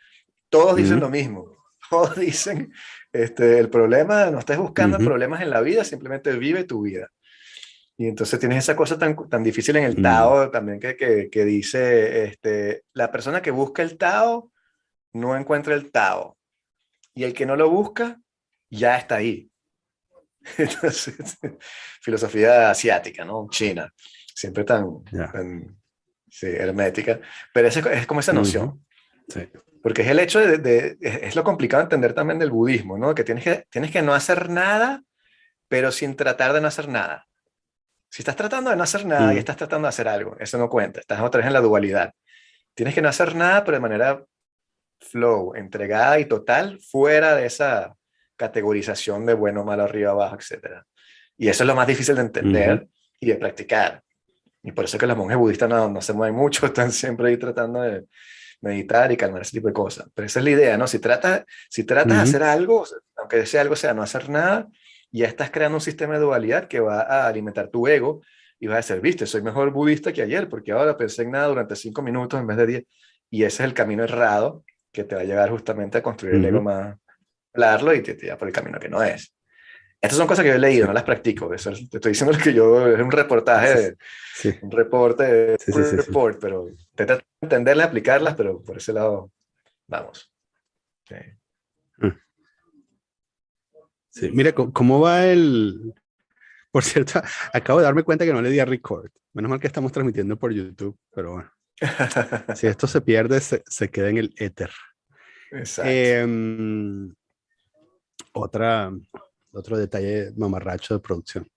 todos 0.48 0.76
dicen 0.76 1.00
lo 1.00 1.10
mismo. 1.10 1.52
Todos 1.90 2.16
dicen, 2.16 2.72
este, 3.12 3.58
el 3.58 3.68
problema, 3.68 4.30
no 4.30 4.38
estés 4.38 4.56
buscando 4.56 4.96
problemas 4.98 5.42
en 5.42 5.50
la 5.50 5.60
vida, 5.60 5.84
simplemente 5.84 6.32
vive 6.32 6.64
tu 6.64 6.80
vida. 6.80 7.10
Y 7.96 8.08
entonces 8.08 8.40
tienes 8.40 8.58
esa 8.58 8.74
cosa 8.74 8.98
tan, 8.98 9.16
tan 9.28 9.42
difícil 9.44 9.76
en 9.76 9.84
el 9.84 9.98
mm. 9.98 10.02
Tao 10.02 10.50
también 10.50 10.80
que, 10.80 10.96
que, 10.96 11.28
que, 11.30 11.44
dice, 11.44 12.24
este, 12.24 12.84
la 12.92 13.10
persona 13.12 13.40
que 13.40 13.52
busca 13.52 13.82
el 13.82 13.96
Tao 13.96 14.50
no 15.12 15.36
encuentra 15.36 15.74
el 15.74 15.92
Tao. 15.92 16.36
Y 17.14 17.22
el 17.24 17.32
que 17.32 17.46
no 17.46 17.54
lo 17.54 17.70
busca, 17.70 18.20
ya 18.68 18.96
está 18.96 19.16
ahí. 19.16 19.48
Entonces, 20.58 21.38
filosofía 22.00 22.70
asiática, 22.70 23.24
¿no? 23.24 23.46
China, 23.48 23.92
siempre 24.34 24.64
tan, 24.64 25.04
sí, 26.28 26.46
hermética. 26.46 27.20
Pero 27.52 27.68
es, 27.68 27.76
es 27.76 28.06
como 28.06 28.20
esa 28.20 28.32
noción. 28.32 28.84
sí. 29.28 29.48
Porque 29.84 30.00
es 30.00 30.08
el 30.08 30.18
hecho 30.18 30.40
de, 30.40 30.56
de, 30.56 30.96
es 30.98 31.36
lo 31.36 31.44
complicado 31.44 31.82
de 31.82 31.84
entender 31.84 32.14
también 32.14 32.38
del 32.38 32.50
budismo, 32.50 32.96
¿no? 32.96 33.14
Que 33.14 33.22
tienes 33.22 33.44
que, 33.44 33.66
tienes 33.68 33.90
que 33.90 34.00
no 34.00 34.14
hacer 34.14 34.48
nada, 34.48 35.04
pero 35.68 35.92
sin 35.92 36.16
tratar 36.16 36.54
de 36.54 36.62
no 36.62 36.68
hacer 36.68 36.88
nada. 36.88 37.26
Si 38.14 38.22
estás 38.22 38.36
tratando 38.36 38.70
de 38.70 38.76
no 38.76 38.84
hacer 38.84 39.04
nada 39.04 39.32
y 39.32 39.34
mm. 39.34 39.38
estás 39.38 39.56
tratando 39.56 39.86
de 39.86 39.88
hacer 39.88 40.06
algo, 40.06 40.36
eso 40.38 40.56
no 40.56 40.68
cuenta, 40.70 41.00
estás 41.00 41.20
otra 41.20 41.38
vez 41.38 41.48
en 41.48 41.52
la 41.52 41.60
dualidad. 41.60 42.14
Tienes 42.72 42.94
que 42.94 43.02
no 43.02 43.08
hacer 43.08 43.34
nada, 43.34 43.64
pero 43.64 43.78
de 43.78 43.80
manera 43.80 44.24
flow, 45.00 45.56
entregada 45.56 46.20
y 46.20 46.26
total, 46.26 46.78
fuera 46.78 47.34
de 47.34 47.46
esa 47.46 47.96
categorización 48.36 49.26
de 49.26 49.34
bueno, 49.34 49.64
malo, 49.64 49.82
arriba, 49.82 50.12
abajo, 50.12 50.36
etc. 50.36 50.84
Y 51.36 51.48
eso 51.48 51.64
es 51.64 51.66
lo 51.66 51.74
más 51.74 51.88
difícil 51.88 52.14
de 52.14 52.20
entender 52.20 52.86
y 53.18 53.26
de 53.26 53.34
practicar. 53.34 54.04
Y 54.62 54.70
por 54.70 54.84
eso 54.84 54.96
es 54.96 55.00
que 55.00 55.08
los 55.08 55.16
monjes 55.16 55.36
budistas 55.36 55.68
no, 55.68 55.90
no 55.90 56.00
se 56.00 56.12
mueven 56.12 56.36
mucho, 56.36 56.66
están 56.66 56.92
siempre 56.92 57.30
ahí 57.30 57.36
tratando 57.36 57.82
de 57.82 58.04
meditar 58.60 59.10
y 59.10 59.16
calmar 59.16 59.42
ese 59.42 59.56
tipo 59.56 59.66
de 59.66 59.74
cosas. 59.74 60.06
Pero 60.14 60.26
esa 60.26 60.38
es 60.38 60.44
la 60.44 60.50
idea, 60.50 60.78
¿no? 60.78 60.86
Si 60.86 61.00
tratas 61.00 61.44
si 61.68 61.82
tratas 61.82 62.16
de 62.16 62.22
hacer 62.22 62.44
algo, 62.44 62.86
aunque 63.16 63.40
ese 63.40 63.58
algo 63.58 63.74
sea 63.74 63.92
no 63.92 64.04
hacer 64.04 64.30
nada, 64.30 64.68
ya 65.18 65.26
estás 65.26 65.50
creando 65.50 65.76
un 65.76 65.80
sistema 65.80 66.14
de 66.14 66.20
dualidad 66.20 66.66
que 66.66 66.80
va 66.80 67.02
a 67.02 67.26
alimentar 67.26 67.68
tu 67.68 67.86
ego 67.86 68.22
y 68.58 68.66
vas 68.66 68.90
a 68.90 68.94
decir, 68.94 69.00
viste, 69.00 69.26
soy 69.26 69.42
mejor 69.42 69.70
budista 69.70 70.12
que 70.12 70.22
ayer 70.22 70.48
porque 70.48 70.72
ahora 70.72 70.96
pensé 70.96 71.22
en 71.22 71.32
nada 71.32 71.48
durante 71.48 71.76
cinco 71.76 72.02
minutos 72.02 72.40
en 72.40 72.46
vez 72.46 72.56
de 72.56 72.66
diez. 72.66 72.84
Y 73.30 73.44
ese 73.44 73.62
es 73.62 73.68
el 73.68 73.74
camino 73.74 74.04
errado 74.04 74.64
que 74.92 75.04
te 75.04 75.14
va 75.14 75.22
a 75.22 75.24
llevar 75.24 75.50
justamente 75.50 75.98
a 75.98 76.02
construir 76.02 76.36
el 76.36 76.44
ego 76.44 76.62
más, 76.62 76.96
hablarlo 77.52 77.94
y 77.94 78.02
te, 78.02 78.14
te 78.14 78.26
lleva 78.26 78.38
por 78.38 78.48
el 78.48 78.54
camino 78.54 78.78
que 78.78 78.88
no 78.88 79.02
es. 79.02 79.34
Estas 80.00 80.18
son 80.18 80.26
cosas 80.26 80.42
que 80.42 80.50
yo 80.50 80.56
he 80.56 80.58
leído, 80.58 80.86
no 80.86 80.92
las 80.92 81.02
practico. 81.02 81.52
Eso, 81.54 81.70
te 81.72 81.96
estoy 81.96 82.12
diciendo 82.12 82.36
que 82.36 82.52
yo 82.52 82.86
es 82.88 83.00
un 83.00 83.10
reportaje, 83.10 83.94
un 84.60 84.70
reporte, 84.70 85.56
un 85.68 85.96
report, 85.96 86.38
pero 86.40 86.66
te 86.94 87.06
trato 87.06 87.24
de 87.40 87.46
entenderlas, 87.46 87.86
aplicarlas, 87.86 88.34
pero 88.34 88.62
por 88.62 88.76
ese 88.76 88.92
lado, 88.92 89.30
vamos. 89.86 90.30
Sí, 94.14 94.30
mire, 94.30 94.54
¿cómo 94.54 95.00
va 95.00 95.26
el...? 95.26 95.92
Por 96.70 96.84
cierto, 96.84 97.20
acabo 97.52 97.80
de 97.80 97.84
darme 97.84 98.04
cuenta 98.04 98.24
que 98.24 98.32
no 98.32 98.40
le 98.40 98.50
di 98.50 98.60
a 98.60 98.64
record. 98.64 99.10
Menos 99.32 99.50
mal 99.50 99.58
que 99.58 99.66
estamos 99.66 99.90
transmitiendo 99.90 100.38
por 100.38 100.52
YouTube, 100.52 100.96
pero 101.12 101.32
bueno. 101.32 101.50
si 102.54 102.68
esto 102.68 102.86
se 102.86 103.00
pierde, 103.00 103.40
se, 103.40 103.64
se 103.66 103.90
queda 103.90 104.10
en 104.10 104.18
el 104.18 104.34
éter. 104.36 104.70
Exacto. 105.50 105.90
Em, 105.90 107.12
otra, 108.32 108.92
otro 109.50 109.76
detalle 109.76 110.30
mamarracho 110.36 110.94
de 110.94 111.00
producción. 111.00 111.48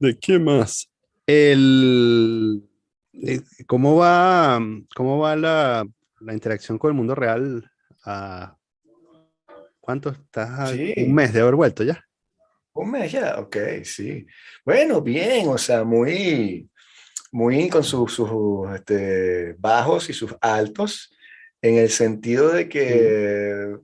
¿De 0.00 0.18
qué 0.18 0.40
más? 0.40 0.90
El, 1.24 2.68
eh, 3.12 3.42
¿cómo, 3.68 3.94
va, 3.94 4.60
¿Cómo 4.96 5.20
va 5.20 5.36
la, 5.36 5.86
la 6.18 6.32
interacción 6.32 6.78
con 6.78 6.90
el 6.90 6.96
mundo 6.96 7.14
real 7.14 7.70
a 8.04 8.56
¿Cuánto 9.80 10.10
estás? 10.10 10.72
Un 10.72 11.14
mes 11.14 11.32
de 11.32 11.40
haber 11.40 11.54
vuelto 11.54 11.82
ya. 11.82 12.04
Un 12.72 12.92
mes 12.92 13.10
ya, 13.10 13.38
ok, 13.38 13.56
sí. 13.84 14.26
Bueno, 14.64 15.00
bien, 15.00 15.48
o 15.48 15.58
sea, 15.58 15.84
muy, 15.84 16.70
muy 17.32 17.68
con 17.68 17.82
sus, 17.82 18.20
este, 18.74 19.54
bajos 19.58 20.08
y 20.10 20.12
sus 20.12 20.34
altos, 20.40 21.12
en 21.62 21.76
el 21.76 21.90
sentido 21.90 22.50
de 22.50 22.68
que 22.68 23.76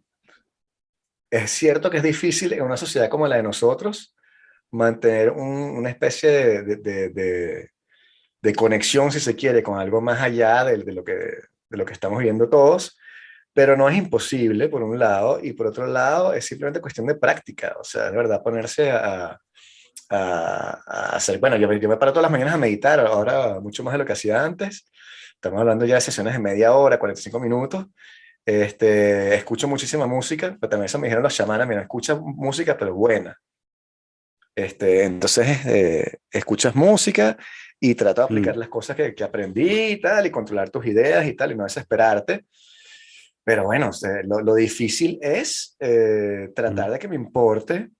es 1.30 1.50
cierto 1.50 1.90
que 1.90 1.98
es 1.98 2.02
difícil 2.02 2.52
en 2.52 2.62
una 2.62 2.76
sociedad 2.76 3.08
como 3.08 3.26
la 3.26 3.36
de 3.36 3.42
nosotros 3.42 4.14
mantener 4.70 5.30
una 5.30 5.90
especie 5.90 6.30
de, 6.30 6.76
de, 6.76 7.70
de, 8.42 8.54
conexión, 8.54 9.10
si 9.10 9.20
se 9.20 9.34
quiere, 9.34 9.62
con 9.62 9.78
algo 9.78 10.00
más 10.00 10.20
allá 10.20 10.64
de, 10.64 10.78
lo, 10.92 11.02
que, 11.02 11.12
de 11.12 11.76
lo 11.76 11.84
que 11.84 11.92
estamos 11.92 12.20
viendo 12.20 12.48
todos 12.48 12.96
pero 13.56 13.74
no 13.74 13.88
es 13.88 13.96
imposible, 13.96 14.68
por 14.68 14.82
un 14.82 14.98
lado, 14.98 15.40
y 15.42 15.54
por 15.54 15.68
otro 15.68 15.86
lado, 15.86 16.34
es 16.34 16.44
simplemente 16.44 16.78
cuestión 16.78 17.06
de 17.06 17.14
práctica, 17.14 17.74
o 17.80 17.84
sea, 17.84 18.10
de 18.10 18.16
verdad, 18.18 18.42
ponerse 18.42 18.90
a, 18.90 19.40
a, 20.10 21.16
hacer, 21.16 21.38
bueno, 21.38 21.56
yo, 21.56 21.72
yo, 21.72 21.88
me 21.88 21.96
paro 21.96 22.12
todas 22.12 22.24
las 22.24 22.30
mañanas 22.30 22.52
a 22.52 22.58
meditar, 22.58 23.00
ahora 23.00 23.58
mucho 23.60 23.82
más 23.82 23.92
de 23.92 23.98
lo 23.98 24.04
que 24.04 24.12
hacía 24.12 24.44
antes, 24.44 24.86
estamos 25.32 25.58
hablando 25.58 25.86
ya 25.86 25.94
de 25.94 26.02
sesiones 26.02 26.34
de 26.34 26.38
media 26.38 26.74
hora, 26.74 26.98
45 26.98 27.40
minutos, 27.40 27.86
este, 28.44 29.34
escucho 29.36 29.66
muchísima 29.68 30.06
música, 30.06 30.54
pero 30.60 30.68
también 30.68 30.84
eso 30.84 30.98
me 30.98 31.06
dijeron 31.06 31.22
los 31.22 31.34
chamanes, 31.34 31.66
mira, 31.66 31.80
escucha 31.80 32.14
música, 32.14 32.76
pero 32.76 32.92
buena. 32.94 33.40
Este, 34.54 35.04
entonces, 35.04 35.64
eh, 35.64 36.18
escuchas 36.30 36.74
música 36.74 37.38
y 37.80 37.94
trato 37.94 38.20
de 38.20 38.24
aplicar 38.26 38.56
mm. 38.56 38.58
las 38.58 38.68
cosas 38.68 38.96
que, 38.96 39.14
que, 39.14 39.24
aprendí 39.24 39.92
y 39.92 39.96
tal, 39.98 40.26
y 40.26 40.30
controlar 40.30 40.68
tus 40.68 40.84
ideas 40.84 41.26
y 41.26 41.32
tal, 41.32 41.52
y 41.52 41.54
no 41.54 41.64
desesperarte, 41.64 42.44
pero 43.46 43.62
bueno, 43.62 43.90
lo, 44.24 44.54
difícil 44.56 45.20
es 45.22 45.76
eh, 45.78 46.50
tratar 46.52 46.90
de 46.90 46.98
que 46.98 47.06
me 47.06 47.14
importe 47.14 47.90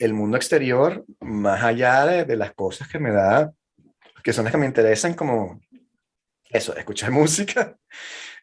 el 0.00 0.12
mundo 0.12 0.36
exterior 0.36 1.04
más 1.20 1.62
allá 1.62 2.24
de, 2.24 2.36
las 2.36 2.52
cosas 2.54 2.88
que 2.88 2.98
me 2.98 3.12
da, 3.12 3.52
que 4.24 4.32
son 4.32 4.42
las 4.42 4.52
que 4.52 4.58
me 4.58 4.66
interesan, 4.66 5.14
como 5.14 5.60
eso, 6.50 6.74
escuchar 6.74 7.10
música, 7.12 7.76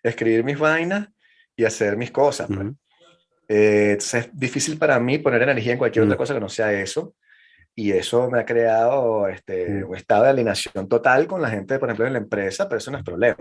escribir 0.01 0.45
mis 0.45 0.57
vainas 0.57 1.09
y 1.57 1.65
hacer 1.65 1.97
mis 1.97 2.11
cosas. 2.11 2.47
Pues. 2.47 2.69
Eh, 3.49 3.89
entonces 3.91 4.27
es 4.27 4.39
difícil 4.39 4.77
para 4.77 4.97
mí 5.01 5.17
poner 5.17 5.41
energía 5.41 5.73
en 5.73 5.77
cualquier 5.77 6.05
otra 6.05 6.15
cosa 6.15 6.33
que 6.33 6.39
no 6.39 6.47
sea 6.47 6.71
eso. 6.71 7.15
Y 7.79 7.91
eso 7.91 8.27
me 8.31 8.39
ha 8.39 8.45
creado 8.45 9.27
este, 9.27 9.83
un 9.83 9.95
estado 9.95 10.23
de 10.23 10.31
alineación 10.31 10.89
total 10.89 11.27
con 11.27 11.43
la 11.43 11.51
gente, 11.51 11.77
por 11.77 11.87
ejemplo, 11.87 12.07
en 12.07 12.13
la 12.13 12.17
empresa, 12.19 12.67
pero 12.67 12.79
eso 12.79 12.89
no 12.89 12.97
es 12.97 13.03
problema. 13.03 13.37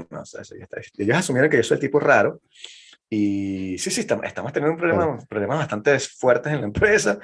ellos 0.99 1.17
asumieron 1.17 1.51
que 1.51 1.57
yo 1.57 1.63
soy 1.63 1.77
el 1.77 1.81
tipo 1.81 1.99
raro, 1.99 2.43
Y 3.09 3.79
sí, 3.79 3.91
sí, 3.91 4.03
estamos, 4.03 4.53
teniendo 4.53 4.73
un 4.73 4.77
problema, 4.77 5.19
problemas 5.27 5.57
bastante 5.57 5.99
fuertes 6.01 6.53
en 6.53 6.61
la 6.61 6.67
empresa. 6.67 7.19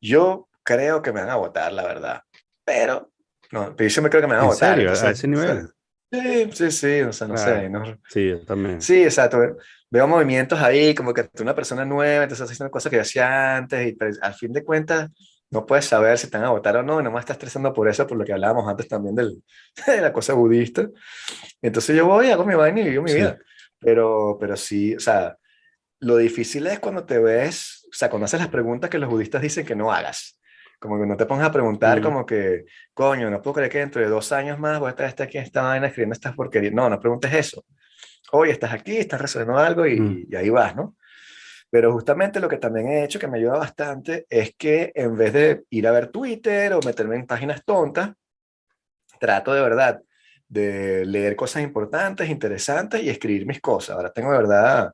Yo 0.00 0.48
creo 0.62 1.02
que 1.02 1.12
me 1.12 1.20
van 1.20 1.28
a 1.28 1.36
votar, 1.36 1.70
la 1.70 1.82
verdad. 1.82 2.22
Pero, 2.64 3.12
no, 3.52 3.76
yo 3.76 4.02
me 4.02 4.08
creo 4.08 4.22
que 4.22 4.28
me 4.28 4.34
van 4.34 4.44
a 4.44 4.48
votar. 4.48 4.80
¿En 4.80 4.96
serio? 4.96 5.08
¿A 5.08 5.10
ese 5.10 5.28
nivel? 5.28 5.68
Sí, 6.10 6.50
sí, 6.50 6.70
sí, 6.70 7.00
o 7.02 7.12
sea, 7.12 7.28
no 7.28 7.36
sé. 7.36 7.68
No, 7.68 7.84
sí, 8.08 8.30
yo 8.30 8.40
también. 8.40 8.80
Sí, 8.80 9.02
exacto. 9.02 9.38
Veo 9.90 10.08
movimientos 10.08 10.58
ahí, 10.58 10.94
como 10.94 11.12
que 11.12 11.24
tú 11.24 11.42
una 11.42 11.54
persona 11.54 11.84
nueva, 11.84 12.22
entonces 12.22 12.50
haciendo 12.50 12.70
cosas 12.70 12.88
que 12.88 12.96
yo 12.96 13.02
hacía 13.02 13.58
antes, 13.58 13.86
y 13.86 13.98
al 14.22 14.32
fin 14.32 14.50
de 14.50 14.64
cuentas 14.64 15.10
no 15.50 15.66
puedes 15.66 15.84
saber 15.84 16.18
si 16.18 16.26
están 16.26 16.44
a 16.44 16.50
votar 16.50 16.76
o 16.76 16.82
no, 16.82 17.00
y 17.00 17.04
no 17.04 17.10
me 17.10 17.20
estás 17.20 17.36
estresando 17.36 17.72
por 17.72 17.88
eso, 17.88 18.06
por 18.06 18.18
lo 18.18 18.24
que 18.24 18.32
hablábamos 18.32 18.68
antes 18.68 18.88
también 18.88 19.14
del, 19.14 19.42
de 19.86 20.00
la 20.00 20.12
cosa 20.12 20.34
budista. 20.34 20.88
Entonces 21.62 21.96
yo 21.96 22.06
voy, 22.06 22.30
hago 22.30 22.44
mi 22.44 22.54
vaina 22.54 22.80
y 22.80 22.90
vivo 22.90 23.02
mi 23.02 23.14
vida. 23.14 23.38
Pero, 23.78 24.36
pero 24.40 24.56
sí, 24.56 24.94
o 24.94 25.00
sea, 25.00 25.36
lo 26.00 26.16
difícil 26.16 26.66
es 26.66 26.80
cuando 26.80 27.04
te 27.04 27.18
ves, 27.18 27.86
o 27.90 27.94
sea, 27.94 28.10
cuando 28.10 28.24
haces 28.24 28.40
las 28.40 28.48
preguntas 28.48 28.90
que 28.90 28.98
los 28.98 29.10
budistas 29.10 29.42
dicen 29.42 29.64
que 29.64 29.76
no 29.76 29.92
hagas. 29.92 30.40
Como 30.78 31.00
que 31.00 31.06
no 31.06 31.16
te 31.16 31.24
pongas 31.24 31.48
a 31.48 31.52
preguntar 31.52 32.02
como 32.02 32.26
que, 32.26 32.64
coño, 32.92 33.30
no 33.30 33.40
puedo 33.40 33.54
creer 33.54 33.70
que 33.70 33.78
dentro 33.78 34.02
de 34.02 34.08
dos 34.08 34.32
años 34.32 34.58
más 34.58 34.78
voy 34.78 34.88
a 34.88 34.90
estar 34.90 35.26
aquí 35.26 35.38
en 35.38 35.44
esta 35.44 35.62
vaina 35.62 35.86
escribiendo 35.86 36.12
estas 36.12 36.34
porquerías. 36.34 36.74
No, 36.74 36.90
no 36.90 37.00
preguntes 37.00 37.32
eso. 37.32 37.64
Oye, 38.32 38.52
estás 38.52 38.72
aquí, 38.72 38.96
estás 38.96 39.20
resolviendo 39.20 39.56
algo 39.56 39.86
y, 39.86 40.26
y 40.28 40.36
ahí 40.36 40.50
vas, 40.50 40.76
¿no? 40.76 40.96
Pero 41.74 41.90
justamente 41.90 42.38
lo 42.38 42.48
que 42.48 42.58
también 42.58 42.86
he 42.86 43.02
hecho, 43.02 43.18
que 43.18 43.26
me 43.26 43.38
ayuda 43.38 43.58
bastante, 43.58 44.26
es 44.30 44.54
que 44.56 44.92
en 44.94 45.16
vez 45.16 45.32
de 45.32 45.64
ir 45.70 45.88
a 45.88 45.90
ver 45.90 46.06
Twitter 46.06 46.72
o 46.72 46.78
meterme 46.86 47.16
en 47.16 47.26
páginas 47.26 47.64
tontas, 47.64 48.12
trato 49.18 49.52
de 49.52 49.60
verdad 49.60 50.00
de 50.46 51.04
leer 51.04 51.34
cosas 51.34 51.64
importantes, 51.64 52.30
interesantes 52.30 53.02
y 53.02 53.10
escribir 53.10 53.44
mis 53.44 53.60
cosas. 53.60 53.96
Ahora 53.96 54.12
tengo 54.12 54.30
de 54.30 54.38
verdad 54.38 54.92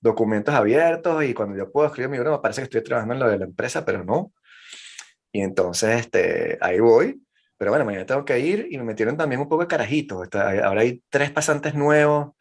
documentos 0.00 0.54
abiertos 0.54 1.22
y 1.24 1.34
cuando 1.34 1.58
yo 1.58 1.70
puedo 1.70 1.88
escribir 1.88 2.08
mi 2.08 2.16
libro 2.16 2.32
me 2.32 2.38
parece 2.38 2.62
que 2.62 2.64
estoy 2.68 2.82
trabajando 2.82 3.12
en 3.12 3.20
lo 3.20 3.28
de 3.28 3.38
la 3.40 3.44
empresa, 3.44 3.84
pero 3.84 4.02
no. 4.02 4.32
Y 5.30 5.42
entonces 5.42 6.00
este, 6.00 6.56
ahí 6.62 6.80
voy. 6.80 7.22
Pero 7.58 7.70
bueno, 7.70 7.84
mañana 7.84 8.06
tengo 8.06 8.24
que 8.24 8.38
ir 8.38 8.66
y 8.70 8.78
me 8.78 8.84
metieron 8.84 9.18
también 9.18 9.42
un 9.42 9.48
poco 9.50 9.64
de 9.64 9.68
carajito. 9.68 10.22
Ahora 10.32 10.80
hay 10.80 11.02
tres 11.10 11.30
pasantes 11.32 11.74
nuevos, 11.74 12.32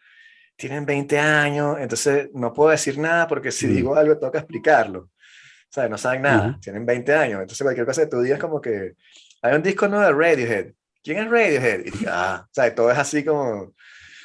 tienen 0.56 0.86
20 0.86 1.20
años, 1.20 1.78
entonces 1.80 2.30
no 2.34 2.54
puedo 2.54 2.70
decir 2.70 2.98
nada 2.98 3.28
porque 3.28 3.52
si 3.52 3.68
mm. 3.68 3.74
digo 3.74 3.96
algo 3.96 4.32
que 4.32 4.38
explicarlo. 4.38 5.00
O 5.00 5.74
sea, 5.74 5.90
no 5.90 5.98
saben 5.98 6.22
nada, 6.22 6.60
tienen 6.62 6.86
20 6.86 7.14
años. 7.16 7.42
Entonces 7.42 7.64
cualquier 7.64 7.86
cosa 7.86 8.04
que 8.04 8.08
tú 8.08 8.22
digas 8.22 8.40
como 8.40 8.62
que 8.62 8.94
hay 9.42 9.56
un 9.56 9.64
disco 9.64 9.88
nuevo 9.88 10.06
de 10.06 10.12
Radiohead. 10.12 10.74
¿Quién 11.04 11.18
es 11.18 11.30
Radiohead? 11.30 11.80
Y 11.86 11.92
digo, 11.92 12.12
ah, 12.12 12.46
o 12.46 12.54
sea, 12.54 12.74
todo 12.74 12.92
es 12.92 12.98
así 12.98 13.24
como... 13.24 13.74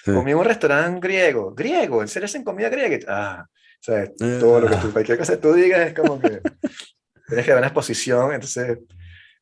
Comí 0.04 0.30
en 0.30 0.38
un 0.38 0.44
restaurante 0.44 1.00
griego. 1.06 1.54
¿Griego? 1.54 2.00
¿En 2.00 2.08
serio 2.08 2.26
hacen 2.26 2.44
comida 2.44 2.70
griega? 2.70 2.98
Ah, 3.08 3.46
o 3.46 3.82
sea, 3.82 4.10
todo 4.40 4.60
lo 4.60 4.68
que 4.68 4.76
tú, 4.76 4.92
cualquier 4.92 5.18
cosa 5.18 5.34
que 5.34 5.42
tú 5.42 5.52
digas 5.52 5.88
es 5.88 5.94
como 5.94 6.18
que 6.18 6.40
tienes 7.28 7.44
que 7.44 7.50
ver 7.50 7.58
una 7.58 7.66
exposición, 7.66 8.32
entonces 8.32 8.78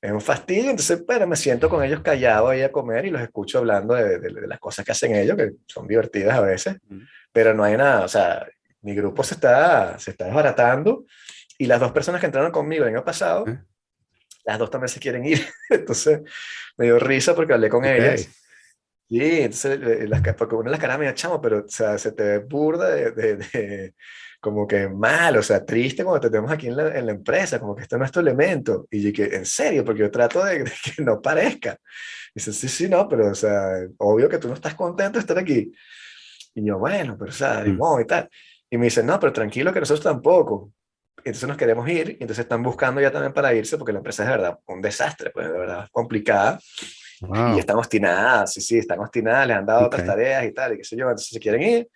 es 0.00 0.12
un 0.12 0.20
fastidio, 0.20 0.70
entonces, 0.70 1.04
bueno, 1.06 1.26
me 1.26 1.36
siento 1.36 1.68
con 1.68 1.82
ellos 1.82 2.00
callados 2.00 2.50
ahí 2.50 2.62
a 2.62 2.70
comer 2.70 3.06
y 3.06 3.10
los 3.10 3.22
escucho 3.22 3.58
hablando 3.58 3.94
de, 3.94 4.18
de, 4.18 4.46
las 4.46 4.58
cosas 4.58 4.84
que 4.84 4.92
hacen 4.92 5.14
ellos, 5.14 5.36
que 5.36 5.52
son 5.66 5.86
divertidas 5.86 6.36
a 6.36 6.42
veces, 6.42 6.76
pero 7.32 7.54
no 7.54 7.64
hay 7.64 7.76
nada, 7.76 8.04
o 8.04 8.08
sea, 8.08 8.46
mi 8.82 8.94
grupo 8.94 9.22
se 9.22 9.34
está, 9.34 9.98
se 9.98 10.12
está 10.12 10.26
desbaratando 10.26 11.04
y 11.58 11.66
las 11.66 11.80
dos 11.80 11.92
personas 11.92 12.20
que 12.20 12.26
entraron 12.26 12.52
conmigo 12.52 12.84
el 12.84 12.94
año 12.94 13.04
pasado, 13.04 13.46
las 14.44 14.58
dos 14.58 14.70
también 14.70 14.88
se 14.88 15.00
quieren 15.00 15.24
ir, 15.24 15.44
entonces 15.70 16.20
me 16.76 16.86
dio 16.86 16.98
risa 16.98 17.34
porque 17.34 17.54
hablé 17.54 17.68
con 17.68 17.84
ellas. 17.84 18.28
Sí, 19.08 19.40
entonces, 19.40 20.08
las, 20.08 20.20
porque 20.34 20.56
una 20.56 20.64
de 20.64 20.72
las 20.72 20.80
caras 20.80 20.98
me 20.98 21.14
chamo, 21.14 21.40
pero 21.40 21.58
o 21.64 21.68
sea, 21.68 21.96
se 21.96 22.10
te 22.10 22.38
burda 22.38 22.90
de, 22.90 23.12
de 23.12 23.94
como 24.46 24.64
que 24.64 24.88
mal, 24.88 25.36
o 25.38 25.42
sea, 25.42 25.64
triste 25.64 26.04
cuando 26.04 26.20
te 26.20 26.30
tenemos 26.30 26.52
aquí 26.52 26.68
en 26.68 26.76
la, 26.76 26.96
en 26.96 27.04
la 27.04 27.10
empresa, 27.10 27.58
como 27.58 27.74
que 27.74 27.82
este 27.82 27.98
no 27.98 28.04
es 28.04 28.12
tu 28.12 28.20
elemento. 28.20 28.86
Y 28.92 29.02
yo 29.02 29.12
que, 29.12 29.34
en 29.34 29.44
serio, 29.44 29.84
porque 29.84 30.02
yo 30.02 30.10
trato 30.12 30.44
de, 30.44 30.62
que 30.62 31.02
no 31.02 31.20
parezca. 31.20 31.76
Y 32.28 32.34
dice, 32.36 32.52
sí, 32.52 32.68
sí, 32.68 32.88
no, 32.88 33.08
pero, 33.08 33.32
o 33.32 33.34
sea, 33.34 33.72
obvio 33.98 34.28
que 34.28 34.38
tú 34.38 34.46
no 34.46 34.54
estás 34.54 34.76
contento 34.76 35.14
de 35.14 35.18
estar 35.18 35.36
aquí. 35.36 35.72
Y 36.54 36.64
yo, 36.64 36.78
bueno, 36.78 37.16
pero, 37.18 37.30
o 37.30 37.34
sea, 37.34 37.64
y 37.66 38.04
tal. 38.06 38.28
Y 38.70 38.78
me 38.78 38.84
dice, 38.84 39.02
no, 39.02 39.18
pero 39.18 39.32
tranquilo 39.32 39.72
que 39.72 39.80
nosotros 39.80 40.04
tampoco. 40.04 40.70
Y 41.24 41.30
entonces 41.30 41.48
nos 41.48 41.56
queremos 41.56 41.88
ir, 41.88 42.10
y 42.10 42.22
entonces 42.22 42.44
están 42.44 42.62
buscando 42.62 43.00
ya 43.00 43.10
también 43.10 43.32
para 43.32 43.52
irse, 43.52 43.76
porque 43.76 43.92
la 43.92 43.98
empresa 43.98 44.22
es 44.22 44.28
de 44.28 44.36
verdad 44.36 44.60
un 44.66 44.80
desastre, 44.80 45.30
pues 45.30 45.48
de 45.48 45.58
verdad 45.58 45.88
complicada. 45.90 46.60
Y 47.56 47.58
están 47.58 47.78
obstinadas, 47.78 48.52
sí, 48.52 48.60
sí, 48.60 48.78
están 48.78 49.00
obstinadas, 49.00 49.48
les 49.48 49.56
han 49.56 49.66
dado 49.66 49.86
otras 49.86 50.06
tareas 50.06 50.44
y 50.44 50.52
tal, 50.52 50.74
y 50.74 50.76
qué 50.76 50.84
sé 50.84 50.96
yo, 50.96 51.06
entonces 51.06 51.30
se 51.30 51.40
quieren 51.40 51.62
ir. 51.62 51.88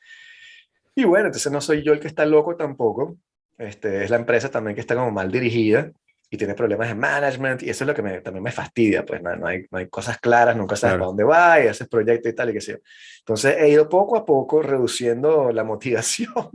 Y 0.95 1.05
bueno, 1.05 1.27
entonces 1.27 1.53
no 1.53 1.61
soy 1.61 1.83
yo 1.83 1.93
el 1.93 2.01
que 2.01 2.09
está 2.09 2.27
loco 2.27 2.57
tampoco. 2.57 3.17
Este, 3.59 4.05
es 4.05 4.11
la 4.11 4.17
empresa 4.17 4.51
también 4.51 4.75
que 4.75 4.81
está 4.81 4.95
como 4.95 5.11
mal 5.11 5.31
dirigida 5.31 5.93
y 6.31 6.37
tiene 6.37 6.55
problemas 6.55 6.89
de 6.89 6.95
management 6.95 7.63
y 7.63 7.71
eso 7.71 7.85
es 7.85 7.89
lo 7.89 7.95
que 7.95 8.03
me, 8.03 8.21
también 8.21 8.43
me 8.43 8.53
fastidia, 8.53 9.05
pues 9.05 9.21
no, 9.21 9.35
no, 9.37 9.47
hay, 9.49 9.67
no 9.71 9.79
hay 9.79 9.89
cosas 9.89 10.19
claras, 10.19 10.57
nunca 10.57 10.77
sabes 10.77 10.95
para 10.95 11.07
dónde 11.07 11.25
va 11.25 11.63
y 11.63 11.67
haces 11.67 11.89
proyectos 11.89 12.33
y 12.33 12.35
tal 12.35 12.51
y 12.51 12.53
qué 12.55 12.61
sé 12.61 12.73
yo. 12.73 12.79
Entonces 13.19 13.57
he 13.59 13.69
ido 13.69 13.89
poco 13.89 14.17
a 14.17 14.25
poco 14.25 14.63
reduciendo 14.63 15.53
la 15.53 15.65
motivación 15.65 16.51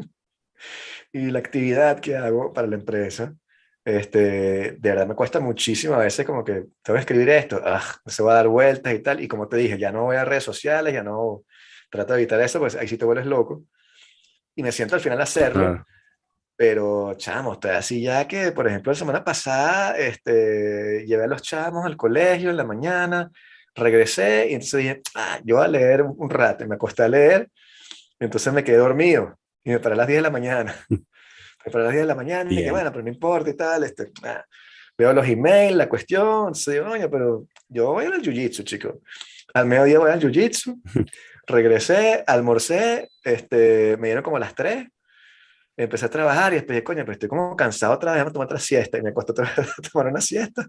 y 1.11 1.29
la 1.31 1.39
actividad 1.39 1.99
que 1.99 2.15
hago 2.15 2.53
para 2.53 2.67
la 2.67 2.75
empresa. 2.75 3.35
Este, 3.83 4.71
de 4.71 4.89
verdad 4.89 5.05
me 5.05 5.13
cuesta 5.13 5.39
muchísimo 5.39 5.93
a 5.93 5.99
veces 5.99 6.25
como 6.25 6.43
que 6.43 6.53
tengo 6.81 6.95
que 6.95 6.99
escribir 7.01 7.29
esto, 7.29 7.61
ah, 7.63 7.83
se 8.07 8.23
va 8.23 8.31
a 8.31 8.35
dar 8.37 8.47
vueltas 8.47 8.93
y 8.95 8.99
tal, 8.99 9.21
y 9.21 9.27
como 9.27 9.47
te 9.47 9.57
dije, 9.57 9.77
ya 9.77 9.91
no 9.91 10.05
voy 10.05 10.15
a 10.15 10.25
redes 10.25 10.43
sociales, 10.43 10.91
ya 10.93 11.03
no 11.03 11.43
trato 11.91 12.13
de 12.13 12.21
evitar 12.21 12.41
eso, 12.41 12.59
pues 12.59 12.75
ahí 12.75 12.87
sí 12.87 12.97
te 12.97 13.05
vuelves 13.05 13.27
loco 13.27 13.65
y 14.55 14.63
me 14.63 14.71
siento 14.71 14.95
al 14.95 15.01
final 15.01 15.19
a 15.19 15.23
hacerlo. 15.23 15.85
Pero, 16.57 17.13
chamo, 17.15 17.53
estoy 17.53 17.71
así 17.71 18.01
ya 18.01 18.27
que, 18.27 18.53
por 18.53 18.65
ejemplo, 18.67 18.93
la 18.93 18.97
semana 18.97 19.23
pasada 19.23 19.97
este, 19.97 21.03
llevé 21.05 21.25
a 21.25 21.27
los 21.27 21.41
chamos 21.41 21.85
al 21.85 21.97
colegio 21.97 22.49
en 22.49 22.55
la 22.55 22.63
mañana, 22.63 23.29
regresé 23.75 24.47
y 24.49 24.53
entonces 24.53 24.79
dije, 24.79 25.01
ah, 25.15 25.39
yo 25.43 25.57
voy 25.57 25.65
a 25.65 25.67
leer 25.67 26.03
un 26.03 26.29
rato, 26.29 26.63
y 26.63 26.67
me 26.67 26.75
acosté 26.75 27.03
a 27.03 27.09
leer, 27.09 27.49
entonces 28.19 28.53
me 28.53 28.63
quedé 28.63 28.77
dormido 28.77 29.37
y 29.65 29.71
me 29.71 29.79
paré 29.79 29.95
a 29.95 29.97
las 29.97 30.07
10 30.07 30.19
de 30.19 30.21
la 30.21 30.29
mañana. 30.29 30.75
me 30.89 31.71
paré 31.71 31.83
a 31.83 31.87
las 31.87 31.91
10 31.93 32.03
de 32.03 32.07
la 32.07 32.15
mañana 32.15 32.49
y 32.49 32.55
dije, 32.55 32.71
bueno, 32.71 32.89
pero 32.89 33.03
no 33.03 33.09
importa 33.09 33.49
y 33.49 33.55
tal, 33.55 33.83
este, 33.83 34.11
ah, 34.23 34.45
veo 34.97 35.11
los 35.11 35.27
emails, 35.27 35.75
la 35.75 35.89
cuestión, 35.89 36.55
se 36.55 36.73
digo, 36.73 36.85
oye, 36.85 37.09
pero 37.09 37.47
yo 37.67 37.91
voy 37.91 38.05
al 38.05 38.21
jiu-jitsu, 38.21 38.63
chico. 38.63 39.01
Al 39.53 39.65
mediodía 39.65 39.99
voy 39.99 40.11
al 40.11 40.21
jiu-jitsu. 40.21 40.81
regresé, 41.47 42.23
almorcé, 42.27 43.09
este, 43.23 43.97
me 43.97 44.07
dieron 44.07 44.23
como 44.23 44.37
a 44.37 44.39
las 44.39 44.55
3, 44.55 44.87
empecé 45.77 46.05
a 46.05 46.09
trabajar 46.09 46.53
y 46.53 46.57
después 46.57 46.75
dije, 46.75 46.83
coño, 46.83 47.03
pero 47.03 47.13
estoy 47.13 47.29
como 47.29 47.55
cansado 47.55 47.93
otra 47.93 48.11
vez, 48.11 48.19
déjame 48.19 48.33
tomar 48.33 48.45
otra 48.45 48.59
siesta. 48.59 48.97
Y 48.97 49.01
me 49.01 49.09
acosté 49.09 49.31
otra 49.31 49.45
vez 49.57 49.69
a 49.77 49.81
tomar 49.81 50.07
una 50.07 50.21
siesta. 50.21 50.67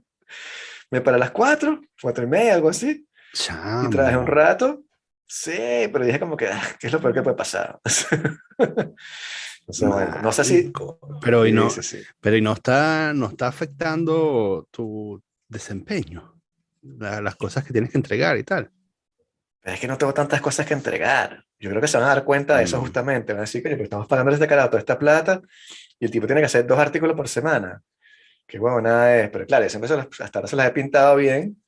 Me 0.91 1.01
paré 1.01 1.17
a 1.17 1.21
las 1.21 1.31
4, 1.31 1.81
4 2.01 2.25
y 2.25 2.27
media, 2.27 2.55
algo 2.55 2.69
así. 2.69 3.07
Y 3.33 3.91
trabajé 3.91 4.17
un 4.17 4.27
rato. 4.27 4.83
Sí, 5.29 5.89
pero 5.93 6.05
dije 6.05 6.21
como 6.21 6.37
que, 6.37 6.47
ah, 6.47 6.63
¿qué 6.79 6.87
es 6.87 6.93
lo 6.93 7.01
peor 7.01 7.13
que 7.13 7.23
puede 7.23 7.37
pasar? 7.37 7.81
no 10.23 10.33
sé 10.33 10.45
si... 10.45 10.73
Pero 11.21 11.47
y 11.47 11.53
no, 11.53 11.69
pero 12.21 12.37
y 12.37 12.41
no 12.41 12.53
está, 12.53 13.13
no 13.13 13.27
está 13.27 13.49
afectando 13.49 14.69
tu 14.71 15.21
desempeño, 15.49 16.41
las 16.83 17.35
cosas 17.35 17.65
que 17.65 17.73
tienes 17.73 17.91
que 17.91 17.99
entregar 17.99 18.39
y 18.39 18.45
tal 18.45 18.71
es 19.75 19.81
que 19.81 19.89
no 19.89 19.99
tengo 19.99 20.15
tantas 20.15 20.41
cosas 20.41 20.65
que 20.65 20.75
entregar. 20.75 21.45
Yo 21.59 21.71
creo 21.71 21.81
que 21.81 21.89
se 21.89 21.97
van 21.97 22.07
a 22.07 22.15
dar 22.15 22.25
cuenta 22.25 22.57
de 22.57 22.65
eso 22.65 22.79
mm. 22.79 22.81
justamente. 22.81 23.33
Van 23.33 23.41
a 23.41 23.43
decir 23.43 23.63
que 23.63 23.73
estamos 23.73 24.07
pagando 24.07 24.33
este 24.33 24.47
carajo 24.47 24.71
toda 24.71 24.81
esta 24.81 24.99
plata 24.99 25.41
y 25.99 26.05
el 26.05 26.11
tipo 26.11 26.27
tiene 26.27 26.41
que 26.41 26.47
hacer 26.47 26.67
dos 26.67 26.79
artículos 26.79 27.17
por 27.17 27.29
semana. 27.29 27.83
Que 28.47 28.59
bueno, 28.59 28.81
nada 28.81 29.17
es. 29.17 29.31
Pero 29.31 29.47
claro, 29.47 29.69
siempre 29.69 29.91
hasta 29.93 30.39
ahora 30.39 30.49
se 30.49 30.57
las 30.57 30.69
he 30.69 30.71
pintado 30.71 31.17
bien. 31.17 31.61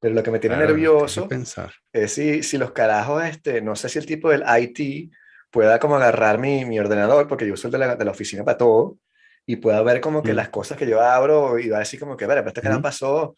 Pero 0.00 0.14
lo 0.14 0.22
que 0.22 0.30
me 0.30 0.38
tiene 0.38 0.56
nervioso 0.56 1.28
pensar. 1.28 1.72
es 1.92 2.14
si, 2.14 2.42
si 2.44 2.56
los 2.56 2.70
carajos, 2.70 3.24
este, 3.24 3.60
no 3.60 3.74
sé 3.74 3.88
si 3.88 3.98
el 3.98 4.06
tipo 4.06 4.30
del 4.30 4.44
IT 4.46 5.10
pueda 5.50 5.80
como 5.80 5.96
agarrar 5.96 6.38
mi, 6.38 6.64
mi 6.64 6.78
ordenador, 6.78 7.26
porque 7.26 7.46
yo 7.46 7.54
uso 7.54 7.66
el 7.66 7.72
de 7.72 7.78
la, 7.78 7.96
de 7.96 8.04
la 8.04 8.12
oficina 8.12 8.44
para 8.44 8.58
todo, 8.58 8.98
y 9.44 9.56
pueda 9.56 9.82
ver 9.82 10.00
como 10.00 10.22
que 10.22 10.32
mm. 10.32 10.36
las 10.36 10.50
cosas 10.50 10.78
que 10.78 10.86
yo 10.86 11.00
abro 11.00 11.58
y 11.58 11.68
va 11.68 11.78
a 11.78 11.80
decir 11.80 11.98
como 11.98 12.16
que, 12.16 12.26
ver, 12.26 12.38
pero 12.38 12.48
este 12.48 12.60
carajo 12.60 12.82
pasó 12.82 13.34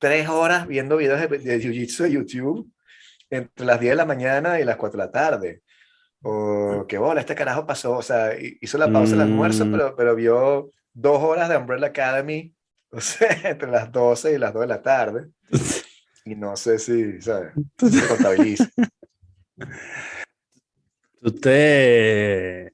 tres 0.00 0.28
horas 0.28 0.66
viendo 0.66 0.96
videos 0.96 1.20
de, 1.20 1.38
de 1.38 1.60
Jiu-Jitsu 1.60 2.04
de 2.04 2.10
YouTube 2.10 2.72
entre 3.30 3.64
las 3.64 3.80
10 3.80 3.92
de 3.92 3.96
la 3.96 4.04
mañana 4.04 4.60
y 4.60 4.64
las 4.64 4.76
4 4.76 5.00
de 5.00 5.06
la 5.06 5.12
tarde. 5.12 5.62
O 6.22 6.84
qué 6.86 6.98
bola, 6.98 7.20
este 7.20 7.34
carajo 7.34 7.66
pasó, 7.66 7.96
o 7.96 8.02
sea, 8.02 8.34
hizo 8.38 8.76
la 8.76 8.92
pausa 8.92 9.12
del 9.12 9.22
almuerzo, 9.22 9.64
mm. 9.64 9.70
pero, 9.70 9.96
pero 9.96 10.14
vio 10.14 10.70
dos 10.92 11.22
horas 11.22 11.48
de 11.48 11.56
Umbrella 11.56 11.86
Academy, 11.86 12.54
o 12.90 13.00
sea, 13.00 13.30
entre 13.44 13.70
las 13.70 13.90
12 13.90 14.34
y 14.34 14.38
las 14.38 14.52
2 14.52 14.62
de 14.62 14.66
la 14.66 14.82
tarde. 14.82 15.28
Y 16.22 16.36
no 16.36 16.54
sé 16.54 16.78
si, 16.78 17.18
¿sabes? 17.22 17.54
Se 17.78 18.06
contabiliza. 18.06 18.68
¿Tú 21.22 21.32
te, 21.32 22.70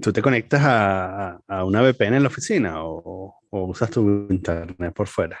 ¿Tú 0.00 0.12
te 0.12 0.20
conectas 0.20 0.62
a, 0.64 1.40
a 1.46 1.64
una 1.64 1.80
VPN 1.80 2.16
en 2.16 2.24
la 2.24 2.28
oficina 2.28 2.84
o, 2.84 3.36
o 3.48 3.64
usas 3.66 3.88
tu 3.88 4.26
internet 4.28 4.92
por 4.92 5.06
fuera? 5.06 5.38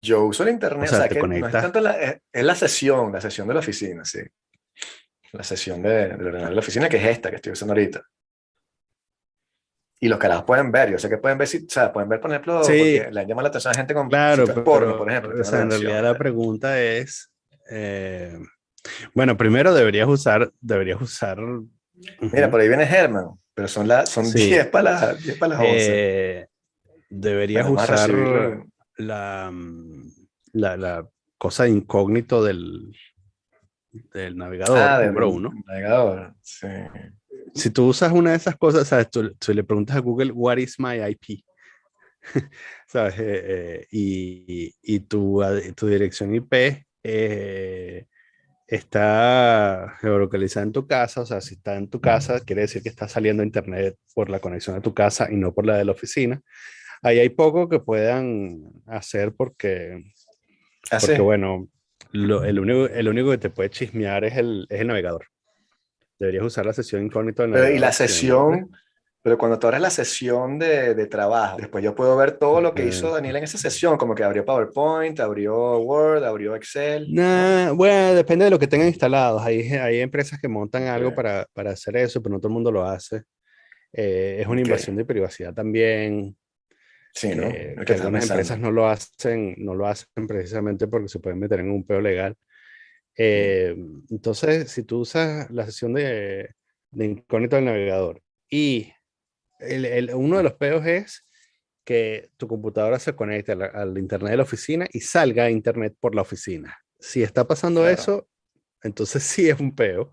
Yo 0.00 0.24
uso 0.24 0.42
el 0.44 0.50
internet, 0.50 0.90
o 0.92 0.96
sea, 0.96 1.08
que 1.08 1.20
no 1.20 1.46
es 1.46 1.52
tanto 1.52 1.80
la, 1.80 1.92
es, 2.00 2.20
la 2.44 2.54
sesión, 2.54 3.12
la 3.12 3.20
sesión 3.20 3.48
de 3.48 3.54
la 3.54 3.60
oficina, 3.60 4.04
sí. 4.04 4.20
la 5.32 5.42
sesión 5.42 5.82
de, 5.82 6.04
ordenador 6.14 6.48
de 6.50 6.54
la 6.54 6.60
oficina, 6.60 6.88
que 6.88 6.98
es 6.98 7.04
esta 7.04 7.30
que 7.30 7.36
estoy 7.36 7.52
usando 7.52 7.72
ahorita. 7.74 8.02
Y 10.00 10.08
los 10.08 10.18
carajos 10.20 10.44
pueden 10.44 10.70
ver, 10.70 10.92
yo 10.92 10.98
sé 10.98 11.08
que 11.08 11.18
pueden 11.18 11.38
ver, 11.38 11.48
si, 11.48 11.58
o 11.58 11.68
sea, 11.68 11.92
pueden 11.92 12.08
ver, 12.08 12.20
por 12.20 12.30
ejemplo, 12.30 12.62
Sí. 12.62 12.72
porque 13.00 13.08
le 13.12 13.20
han 13.20 13.26
llamado 13.26 13.42
la 13.42 13.48
atención 13.48 13.72
a 13.72 13.76
gente 13.76 13.94
con 13.94 14.08
Claro, 14.08 14.44
pero, 14.46 14.62
porno, 14.62 14.96
por 14.96 15.10
ejemplo. 15.10 15.40
o 15.40 15.44
sea, 15.44 15.62
en 15.62 15.70
realidad 15.70 16.02
la 16.04 16.16
pregunta 16.16 16.80
es, 16.80 17.32
eh, 17.68 18.38
bueno, 19.14 19.36
primero 19.36 19.74
deberías 19.74 20.06
usar, 20.06 20.52
deberías 20.60 21.00
usar, 21.02 21.38
Mira, 22.20 22.46
ujú, 22.46 22.50
por 22.52 22.60
ahí 22.60 22.68
viene 22.68 22.84
Herman, 22.84 23.26
pero 23.52 23.66
son, 23.66 23.88
la, 23.88 24.06
son 24.06 24.24
Sí. 24.26 24.46
10 24.46 24.66
para 24.68 24.92
las, 24.92 25.20
10 25.24 25.36
para 25.36 25.54
las 25.54 25.60
11. 25.62 25.76
eh, 25.80 26.48
deberías 27.10 27.68
usar 27.68 27.90
recibirlo. 28.08 28.66
La, 28.98 29.50
mm, 29.52 30.02
la, 30.52 30.76
la 30.76 31.08
cosa 31.38 31.64
de 31.64 31.70
incógnito 31.70 32.44
del, 32.44 32.94
del 34.12 34.36
navegador, 34.36 34.78
Ah, 34.78 34.98
del 34.98 35.08
número 35.08 35.30
uno. 35.30 35.50
navegador. 35.66 36.34
Sí. 36.42 36.66
Si 37.54 37.70
tú 37.70 37.86
usas 37.88 38.12
una 38.12 38.30
de 38.32 38.36
esas 38.36 38.56
cosas, 38.56 38.86
¿sabes? 38.88 39.10
Tú, 39.10 39.34
tú 39.36 39.52
le 39.54 39.64
preguntas 39.64 39.96
a 39.96 40.00
Google, 40.00 40.32
what 40.32 40.58
is 40.58 40.78
my 40.78 40.96
IP? 41.00 41.42
¿Sabes? 42.86 43.14
Eh, 43.18 43.22
eh, 43.22 43.86
y, 43.90 44.74
y 44.82 45.00
tu, 45.00 45.40
tu 45.74 45.86
dirección 45.86 46.34
IP 46.34 46.52
eh, 47.02 48.06
está 48.66 49.96
geolocalizada 50.00 50.66
en 50.66 50.72
tu 50.72 50.86
casa, 50.86 51.22
o 51.22 51.26
sea, 51.26 51.40
si 51.40 51.54
está 51.54 51.76
en 51.76 51.88
tu 51.88 52.00
casa, 52.00 52.40
quiere 52.40 52.62
decir 52.62 52.82
que 52.82 52.90
está 52.90 53.08
saliendo 53.08 53.42
a 53.42 53.46
internet 53.46 53.96
por 54.14 54.28
la 54.28 54.40
conexión 54.40 54.76
de 54.76 54.82
tu 54.82 54.92
casa 54.92 55.28
y 55.30 55.36
no 55.36 55.54
por 55.54 55.64
la 55.64 55.76
de 55.78 55.84
la 55.86 55.92
oficina. 55.92 56.42
Ahí 57.02 57.18
hay 57.18 57.28
poco 57.28 57.68
que 57.68 57.78
puedan 57.80 58.62
hacer 58.86 59.32
porque, 59.32 60.02
Ah, 60.90 60.98
porque 61.00 61.16
sí. 61.16 61.22
bueno, 61.22 61.68
lo- 62.12 62.44
el, 62.44 62.58
único, 62.58 62.86
el 62.86 63.08
único 63.08 63.30
que 63.30 63.38
te 63.38 63.50
puede 63.50 63.70
chismear 63.70 64.24
es 64.24 64.36
el, 64.36 64.66
es 64.70 64.80
el 64.80 64.86
navegador. 64.86 65.26
Deberías 66.18 66.44
usar 66.44 66.66
la 66.66 66.72
sesión 66.72 67.04
incógnito 67.04 67.42
del 67.42 67.52
Pero, 67.52 67.64
y 67.64 67.66
navegador. 67.68 67.80
la 67.86 67.92
sesión, 67.92 68.70
pero 69.22 69.36
cuando 69.38 69.58
tú 69.58 69.66
abres 69.68 69.80
la 69.82 69.90
sesión 69.90 70.58
de, 70.58 70.94
de 70.94 71.06
trabajo, 71.06 71.58
después 71.58 71.84
yo 71.84 71.94
puedo 71.94 72.16
ver 72.16 72.32
todo 72.38 72.60
lo 72.60 72.74
que 72.74 72.86
hizo. 72.86 73.12
Daniel 73.12 73.36
en 73.36 73.44
esa 73.44 73.58
sesión, 73.58 73.96
como 73.98 74.14
que 74.14 74.24
abrió 74.24 74.44
PowerPoint, 74.44 75.20
abrió 75.20 75.78
Word, 75.78 76.24
abrió 76.24 76.56
Excel. 76.56 77.12
Nah, 77.12 77.72
bueno, 77.72 78.14
depende 78.14 78.46
de 78.46 78.50
lo 78.50 78.58
que 78.58 78.66
tengan 78.66 78.88
instalados. 78.88 79.42
Hay, 79.42 79.68
hay 79.70 80.00
empresas 80.00 80.40
que 80.40 80.48
montan 80.48 80.84
algo 80.84 81.14
para, 81.14 81.46
para 81.52 81.70
hacer 81.72 81.96
eso, 81.96 82.20
pero 82.22 82.34
no 82.34 82.40
todo 82.40 82.48
el 82.48 82.54
mundo 82.54 82.72
lo 82.72 82.84
hace. 82.84 83.22
Eh, 83.92 84.38
es 84.40 84.46
una 84.46 84.60
Ok. 84.60 84.66
invasión 84.66 84.96
de 84.96 85.04
privacidad 85.04 85.52
también. 85.54 86.36
Sí, 87.14 87.34
¿no? 87.34 87.42
Lo 87.44 87.50
que 87.50 87.92
estaba 87.92 88.04
algunas 88.08 88.30
empresas 88.30 88.58
no 88.60 88.70
lo 88.70 88.88
hacen, 88.88 89.54
no 89.58 89.74
lo 89.74 89.86
hacen 89.86 90.26
precisamente 90.26 90.86
porque 90.86 91.08
se 91.08 91.18
pueden 91.18 91.38
meter 91.38 91.60
en 91.60 91.70
un 91.70 91.84
peo 91.84 92.00
legal. 92.00 92.36
Eh, 93.16 93.74
entonces, 94.10 94.70
si 94.70 94.84
tú 94.84 95.00
usas 95.00 95.50
la 95.50 95.64
sesión 95.66 95.92
de, 95.94 96.54
de 96.92 97.04
incógnito 97.04 97.56
del 97.56 97.64
navegador 97.64 98.22
y 98.48 98.92
el- 99.58 99.84
el- 99.84 100.14
uno 100.14 100.36
de 100.36 100.44
los 100.44 100.52
peos 100.54 100.86
es 100.86 101.26
que 101.84 102.30
tu 102.36 102.46
computadora 102.46 102.98
se 102.98 103.16
conecte 103.16 103.52
a 103.52 103.56
la- 103.56 103.66
al 103.66 103.98
internet 103.98 104.30
de 104.32 104.36
la 104.36 104.42
oficina 104.44 104.86
y 104.92 105.00
salga 105.00 105.44
a 105.44 105.50
internet 105.50 105.96
por 105.98 106.14
la 106.14 106.22
oficina. 106.22 106.78
Si 107.00 107.22
está 107.22 107.46
pasando 107.48 107.80
Claro. 107.80 107.94
eso, 107.94 108.28
entonces 108.82 109.22
sí 109.42 109.48
es 109.48 109.58
un 109.58 109.74
peo, 109.74 110.12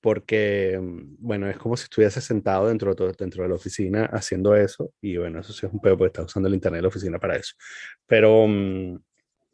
porque, 0.00 0.78
mm, 0.80 1.16
bueno, 1.18 1.48
es 1.48 1.56
como 1.58 1.76
si 1.76 1.84
estuviese 1.84 2.20
sentado 2.20 2.68
dentro 2.68 2.94
de, 2.94 3.12
dentro 3.18 3.42
de 3.42 3.48
la 3.48 3.54
oficina 3.54 4.06
haciendo 4.06 4.54
eso, 4.56 4.92
y 5.00 5.16
bueno, 5.16 5.40
eso 5.40 5.52
sí 5.52 5.66
es 5.66 5.72
un 5.72 5.80
peo 5.80 5.96
porque 5.98 6.08
está 6.08 6.22
usando 6.22 6.48
el 6.48 6.54
internet 6.54 6.78
de 6.78 6.82
la 6.82 6.88
oficina 6.88 7.18
para 7.18 7.36
eso. 7.36 7.54
Pero 8.06 8.46
mm, 8.46 8.98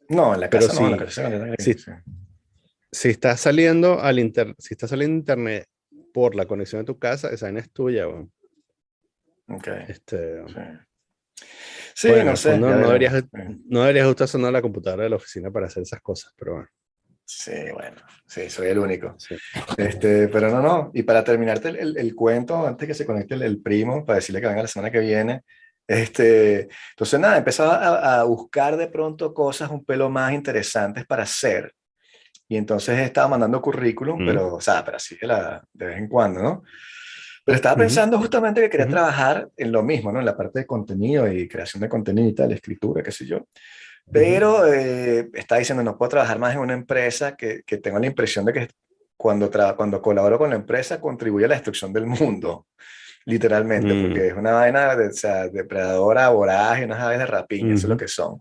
No, 0.09 0.33
en 0.33 0.39
la 0.41 0.49
Pero 0.49 0.67
casa 0.67 0.81
no, 0.81 0.87
en 0.87 0.91
la 0.91 0.97
sí, 1.09 1.21
casa 1.21 1.53
sí. 1.59 1.73
sí. 1.73 1.91
si 2.91 3.09
está 3.09 3.35
saliendo 3.37 3.99
al 4.01 4.19
inter, 4.19 4.55
si 4.57 4.73
está 4.73 4.87
saliendo 4.87 5.17
internet 5.17 5.67
por 6.13 6.33
la 6.35 6.45
conexión 6.45 6.81
de 6.81 6.85
tu 6.85 6.97
casa, 6.97 7.29
esa 7.29 7.49
es 7.49 7.71
tuya. 7.71 8.07
weón. 8.07 8.31
Ok, 9.49 9.67
Este, 9.87 10.43
sí. 10.47 10.53
Sí, 11.93 12.07
bueno, 12.09 12.21
en 12.23 12.27
no 12.29 12.35
sé. 12.35 12.57
no 12.59 12.67
veremos. 12.67 12.87
deberías, 12.87 13.13
Sí. 13.15 13.63
no 13.69 13.79
deberías 13.81 14.07
estar 14.07 14.25
usando 14.25 14.51
la 14.51 14.61
computadora 14.61 15.03
de 15.03 15.09
la 15.09 15.15
oficina 15.17 15.51
para 15.51 15.67
hacer 15.67 15.83
esas 15.83 16.01
cosas, 16.01 16.33
pero 16.37 16.53
bueno. 16.53 16.69
Sí, 17.29 17.51
bueno, 17.73 17.97
sí, 18.25 18.49
soy 18.49 18.67
el 18.69 18.79
único. 18.79 19.15
sí. 19.19 19.35
Este, 19.77 20.29
pero 20.29 20.49
no, 20.49 20.61
no. 20.61 20.91
Y 20.93 21.03
para 21.03 21.23
terminarte 21.23 21.69
el, 21.69 21.75
el- 21.75 21.97
el 21.97 22.15
cuento, 22.15 22.65
antes 22.65 22.87
que 22.87 22.93
se 22.93 23.05
conecte 23.05 23.33
el, 23.35 23.41
el 23.41 23.61
primo, 23.61 24.05
para 24.05 24.15
decirle 24.17 24.39
que 24.39 24.47
venga 24.47 24.61
la 24.61 24.67
semana 24.69 24.91
que 24.91 24.99
viene, 24.99 25.41
este, 25.85 26.69
entonces 26.91 27.19
nada, 27.19 27.37
empezaba 27.37 27.75
a, 27.75 28.19
a 28.21 28.23
buscar 28.23 28.77
de 28.77 28.87
pronto 28.87 29.33
cosas 29.33 29.69
un 29.71 29.83
pelo 29.83 30.09
más 30.09 30.31
interesantes 30.33 31.05
para 31.05 31.23
hacer. 31.23 31.73
Y 32.47 32.55
entonces 32.55 32.97
estaba 32.99 33.27
mandando 33.27 33.61
currículum, 33.61 34.23
Mm. 34.23 34.25
pero, 34.25 34.55
o 34.55 34.61
sea, 34.61 34.83
pero 34.85 34.95
así 34.97 35.17
de, 35.19 35.27
la, 35.27 35.61
de 35.73 35.85
vez 35.85 35.97
en 35.97 36.07
cuando, 36.07 36.41
¿no? 36.41 36.63
Pero 37.43 37.55
estaba 37.57 37.75
pensando 37.77 38.17
justamente 38.19 38.61
que 38.61 38.69
quería 38.69 38.87
trabajar 38.87 39.49
en 39.57 39.71
lo 39.71 39.81
mismo, 39.83 40.11
¿no? 40.13 40.19
En 40.19 40.25
la 40.25 40.35
parte 40.35 40.59
de 40.59 40.65
contenido 40.65 41.29
y 41.31 41.47
creación 41.47 41.81
de 41.81 41.89
contenido 41.89 42.27
y 42.29 42.33
tal, 42.35 42.51
escritura, 42.53 43.01
qué 43.03 43.11
sé 43.11 43.25
yo. 43.25 43.47
Pero 44.11 44.65
eh, 44.71 45.29
está 45.33 45.57
diciendo, 45.57 45.83
no 45.83 45.97
puedo 45.97 46.09
trabajar 46.09 46.39
más 46.39 46.53
en 46.53 46.59
una 46.61 46.73
empresa 46.73 47.35
que, 47.35 47.63
que 47.65 47.77
tengo 47.77 47.99
la 47.99 48.07
impresión 48.07 48.45
de 48.45 48.53
que 48.53 48.69
cuando, 49.17 49.49
cuando 49.75 50.01
colaboro 50.01 50.37
con 50.37 50.49
la 50.51 50.55
empresa 50.55 51.01
contribuye 51.01 51.45
a 51.45 51.49
la 51.49 51.55
destrucción 51.55 51.91
del 51.91 52.05
mundo, 52.05 52.67
literalmente, 53.25 53.93
Mm. 53.93 54.01
porque 54.05 54.27
es 54.27 54.33
una 54.33 54.51
vaina 54.53 54.95
de, 54.95 55.07
o 55.07 55.11
sea, 55.13 55.47
depredadora, 55.49 56.29
voraz, 56.29 56.79
y 56.79 56.83
unas 56.85 56.99
aves 56.99 57.19
de 57.19 57.25
rapiña, 57.25 57.73
eso 57.73 57.87
es 57.87 57.89
lo 57.89 57.97
que 57.97 58.07
son. 58.07 58.39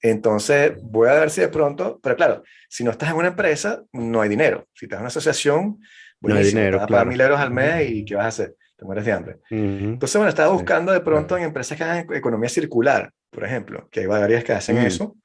Entonces, 0.00 0.72
voy 0.82 1.08
a 1.08 1.14
ver 1.14 1.30
si 1.30 1.40
de 1.40 1.48
pronto, 1.48 1.98
pero 2.02 2.16
claro, 2.16 2.42
si 2.68 2.84
no 2.84 2.90
estás 2.90 3.10
en 3.10 3.16
una 3.16 3.28
empresa, 3.28 3.82
no 3.92 4.20
hay 4.20 4.28
dinero. 4.28 4.66
Si 4.74 4.86
estás 4.86 4.98
en 4.98 5.02
una 5.02 5.08
asociación, 5.08 5.78
No 6.20 6.34
hay 6.34 6.44
dinero, 6.44 6.78
van 6.78 6.84
a 6.84 6.88
pagar 6.88 7.04
claro. 7.04 7.10
mil 7.10 7.20
euros 7.20 7.38
al 7.40 7.50
mes 7.52 7.90
y 7.90 8.04
¿qué 8.04 8.14
vas 8.16 8.24
a 8.24 8.28
hacer? 8.28 8.56
Te 8.76 8.84
mueres 8.84 9.04
de 9.04 9.12
hambre. 9.12 9.34
Ujú. 9.50 9.54
Entonces, 9.54 10.16
bueno, 10.16 10.28
estaba 10.28 10.52
buscando 10.52 10.90
de 10.92 11.00
pronto 11.00 11.36
en 11.36 11.44
empresas 11.44 11.76
que 11.78 11.84
hagan 11.84 12.06
economía 12.12 12.48
circular, 12.48 13.12
por 13.30 13.44
ejemplo, 13.44 13.88
que 13.90 14.00
hay 14.00 14.06
varias 14.06 14.44
que 14.44 14.52
hacen 14.52 14.76
Mm. 14.80 14.86
eso. 14.86 15.16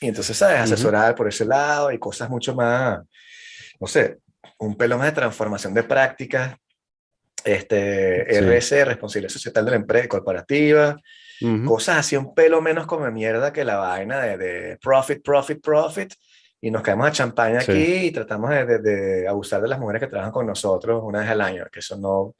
Y 0.00 0.08
entonces, 0.08 0.36
¿sabes? 0.36 0.60
Asesorar 0.60 1.14
por 1.14 1.28
ese 1.28 1.44
lado 1.44 1.92
y 1.92 1.98
cosas 1.98 2.28
mucho 2.28 2.54
más, 2.54 3.00
no 3.78 3.86
sé, 3.86 4.18
un 4.58 4.76
pelo 4.76 4.98
más 4.98 5.06
de 5.06 5.12
transformación 5.12 5.74
de 5.74 5.82
prácticas, 5.84 6.56
este, 7.44 8.26
Sí. 8.28 8.36
RS, 8.38 8.84
responsabilidad 8.84 9.32
societal 9.32 9.64
de 9.64 9.70
la 9.72 9.76
empresa 9.76 10.08
corporativa, 10.08 10.96
Ujú. 11.40 11.64
cosas 11.64 11.98
así 11.98 12.16
un 12.16 12.34
pelo 12.34 12.60
menos 12.60 12.86
como 12.86 13.08
mierda 13.10 13.52
que 13.52 13.64
la 13.64 13.76
vaina 13.76 14.20
de, 14.20 14.36
de 14.38 14.76
profit, 14.78 15.22
profit, 15.22 15.60
profit. 15.62 16.12
Y 16.60 16.70
nos 16.70 16.82
caemos 16.82 17.08
a 17.08 17.12
champaña 17.12 17.60
Sí. 17.60 17.72
aquí 17.72 17.94
y 18.06 18.10
tratamos 18.12 18.50
de, 18.50 18.64
de- 18.64 18.78
de 18.78 19.28
abusar 19.28 19.60
de 19.60 19.66
las 19.68 19.80
mujeres 19.80 20.00
que 20.00 20.06
trabajan 20.06 20.30
con 20.32 20.46
nosotros 20.46 21.02
una 21.04 21.20
vez 21.20 21.28
al 21.30 21.40
año, 21.40 21.66
que 21.72 21.80
eso 21.80 21.96
no, 21.96 22.36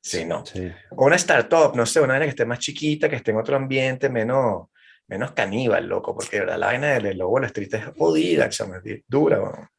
sí, 0.00 0.24
no. 0.24 0.44
Sí. 0.46 0.70
O 0.90 1.06
una 1.06 1.16
startup, 1.16 1.74
no 1.74 1.86
sé, 1.86 2.00
una 2.00 2.14
vaina 2.14 2.24
que 2.26 2.30
esté 2.30 2.44
más 2.44 2.58
chiquita, 2.58 3.08
que 3.08 3.16
esté 3.16 3.30
en 3.30 3.38
otro 3.38 3.56
ambiente, 3.56 4.08
menos, 4.08 4.68
menos 5.06 5.32
caníbal, 5.32 5.86
loco, 5.86 6.14
porque 6.14 6.40
verdad 6.40 6.58
la 6.58 6.66
vaina 6.66 6.86
del 6.98 7.18
lobo 7.18 7.30
de 7.30 7.34
Wall 7.34 7.44
Street 7.46 7.74
es 7.74 7.84
jodida, 7.96 8.46
es 8.46 8.62
dura. 9.06 9.70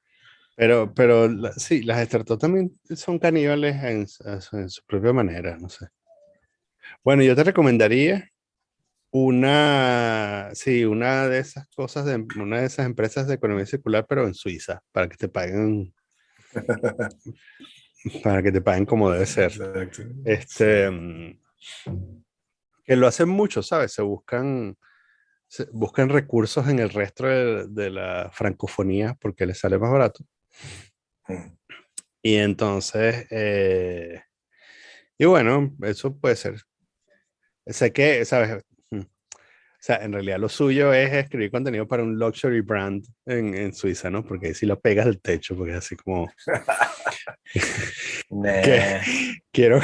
Pero, 0.55 0.93
pero 0.93 1.27
la- 1.27 1.53
sí, 1.53 1.83
las 1.83 2.05
startups 2.05 2.41
también 2.41 2.77
son 2.95 3.17
caníbales 3.19 3.75
en, 3.83 4.05
en 4.53 4.69
su 4.69 4.83
propia 4.85 5.13
manera, 5.13 5.57
no 5.57 5.69
sé. 5.69 5.87
Bueno, 7.03 7.23
yo 7.23 7.35
te 7.35 7.43
recomendaría 7.43 8.29
una, 9.11 10.49
sí, 10.53 10.85
una 10.85 11.27
de 11.27 11.39
esas 11.39 11.67
cosas, 11.69 12.05
de, 12.05 12.25
una 12.37 12.59
de 12.59 12.65
esas 12.67 12.85
empresas 12.85 13.27
de 13.27 13.35
economía 13.35 13.65
circular, 13.65 14.05
pero 14.07 14.25
en 14.27 14.33
Suiza, 14.33 14.81
para 14.91 15.07
que 15.07 15.17
te 15.17 15.29
paguen, 15.29 15.93
para 18.23 18.41
que 18.41 18.51
te 18.51 18.61
paguen 18.61 18.85
como 18.85 19.11
debe 19.11 19.25
ser. 19.25 19.51
Exacto. 19.51 20.03
Este, 20.25 20.89
mm, 20.89 21.39
que 22.85 22.95
lo 22.95 23.07
hacen 23.07 23.29
mucho, 23.29 23.61
¿sabes? 23.61 23.93
Se 23.93 24.01
buscan, 24.01 24.77
se 25.47 25.65
buscan 25.71 26.09
recursos 26.09 26.67
en 26.67 26.79
el 26.79 26.89
resto 26.89 27.25
de, 27.25 27.67
de 27.67 27.89
la 27.89 28.29
francofonía 28.31 29.15
porque 29.19 29.45
les 29.45 29.59
sale 29.59 29.77
más 29.77 29.91
barato. 29.91 30.23
Mm. 31.27 31.59
Y 32.21 32.35
entonces, 32.35 33.27
eh, 33.29 34.21
y 35.17 35.25
bueno, 35.25 35.75
eso 35.83 36.17
puede 36.17 36.35
ser. 36.35 36.61
Sé 37.65 37.93
que, 37.93 38.25
¿sabes? 38.25 38.63
Mm. 38.89 39.01
O 39.01 39.81
sea, 39.81 39.97
en 39.97 40.11
realidad 40.11 40.39
lo 40.39 40.49
suyo 40.49 40.93
es 40.93 41.13
escribir 41.13 41.51
contenido 41.51 41.87
para 41.87 42.03
un 42.03 42.17
luxury 42.17 42.61
brand 42.61 43.05
en, 43.25 43.53
en 43.53 43.73
Suiza, 43.73 44.09
¿no? 44.09 44.25
Porque 44.25 44.47
ahí 44.47 44.53
sí 44.53 44.65
lo 44.65 44.79
pegas 44.79 45.05
del 45.05 45.21
techo, 45.21 45.55
porque 45.55 45.71
es 45.71 45.77
así 45.77 45.95
como, 45.95 46.27
Nah. 48.31 48.61
¿Qué? 48.61 49.01
quiero, 49.51 49.79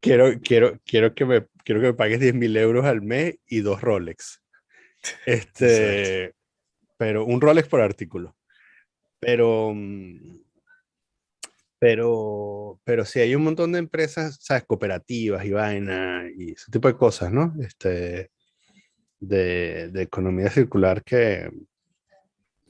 quiero, 0.00 0.38
quiero, 0.42 0.78
quiero 0.84 1.14
que 1.14 1.24
me, 1.24 1.46
quiero 1.64 1.80
que 1.80 1.86
me 1.88 1.94
pagues 1.94 2.20
10 2.20 2.34
mil 2.34 2.56
euros 2.56 2.84
al 2.84 3.00
mes 3.02 3.38
y 3.46 3.60
dos 3.60 3.80
Rolex. 3.80 4.42
Este, 5.24 6.34
pero 6.98 7.24
un 7.24 7.40
Rolex 7.40 7.66
por 7.68 7.80
artículo. 7.80 8.36
Pero, 9.20 9.74
pero, 11.78 12.80
pero 12.84 13.04
sí 13.04 13.20
hay 13.20 13.34
un 13.34 13.44
montón 13.44 13.72
de 13.72 13.78
empresas, 13.78 14.38
¿sabes? 14.40 14.64
Cooperativas 14.64 15.44
y 15.44 15.50
vaina 15.50 16.24
y 16.36 16.52
ese 16.52 16.70
tipo 16.70 16.88
de 16.88 16.96
cosas, 16.96 17.32
¿no? 17.32 17.54
Este, 17.60 18.30
de, 19.20 19.88
de 19.88 20.02
economía 20.02 20.50
circular 20.50 21.02
que, 21.02 21.50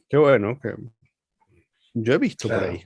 que 0.09 0.17
bueno, 0.17 0.59
que 0.61 0.75
yo 1.95 2.15
he 2.15 2.19
visto 2.19 2.49
por 2.49 2.59
Claro. 2.59 2.73
ahí. 2.73 2.85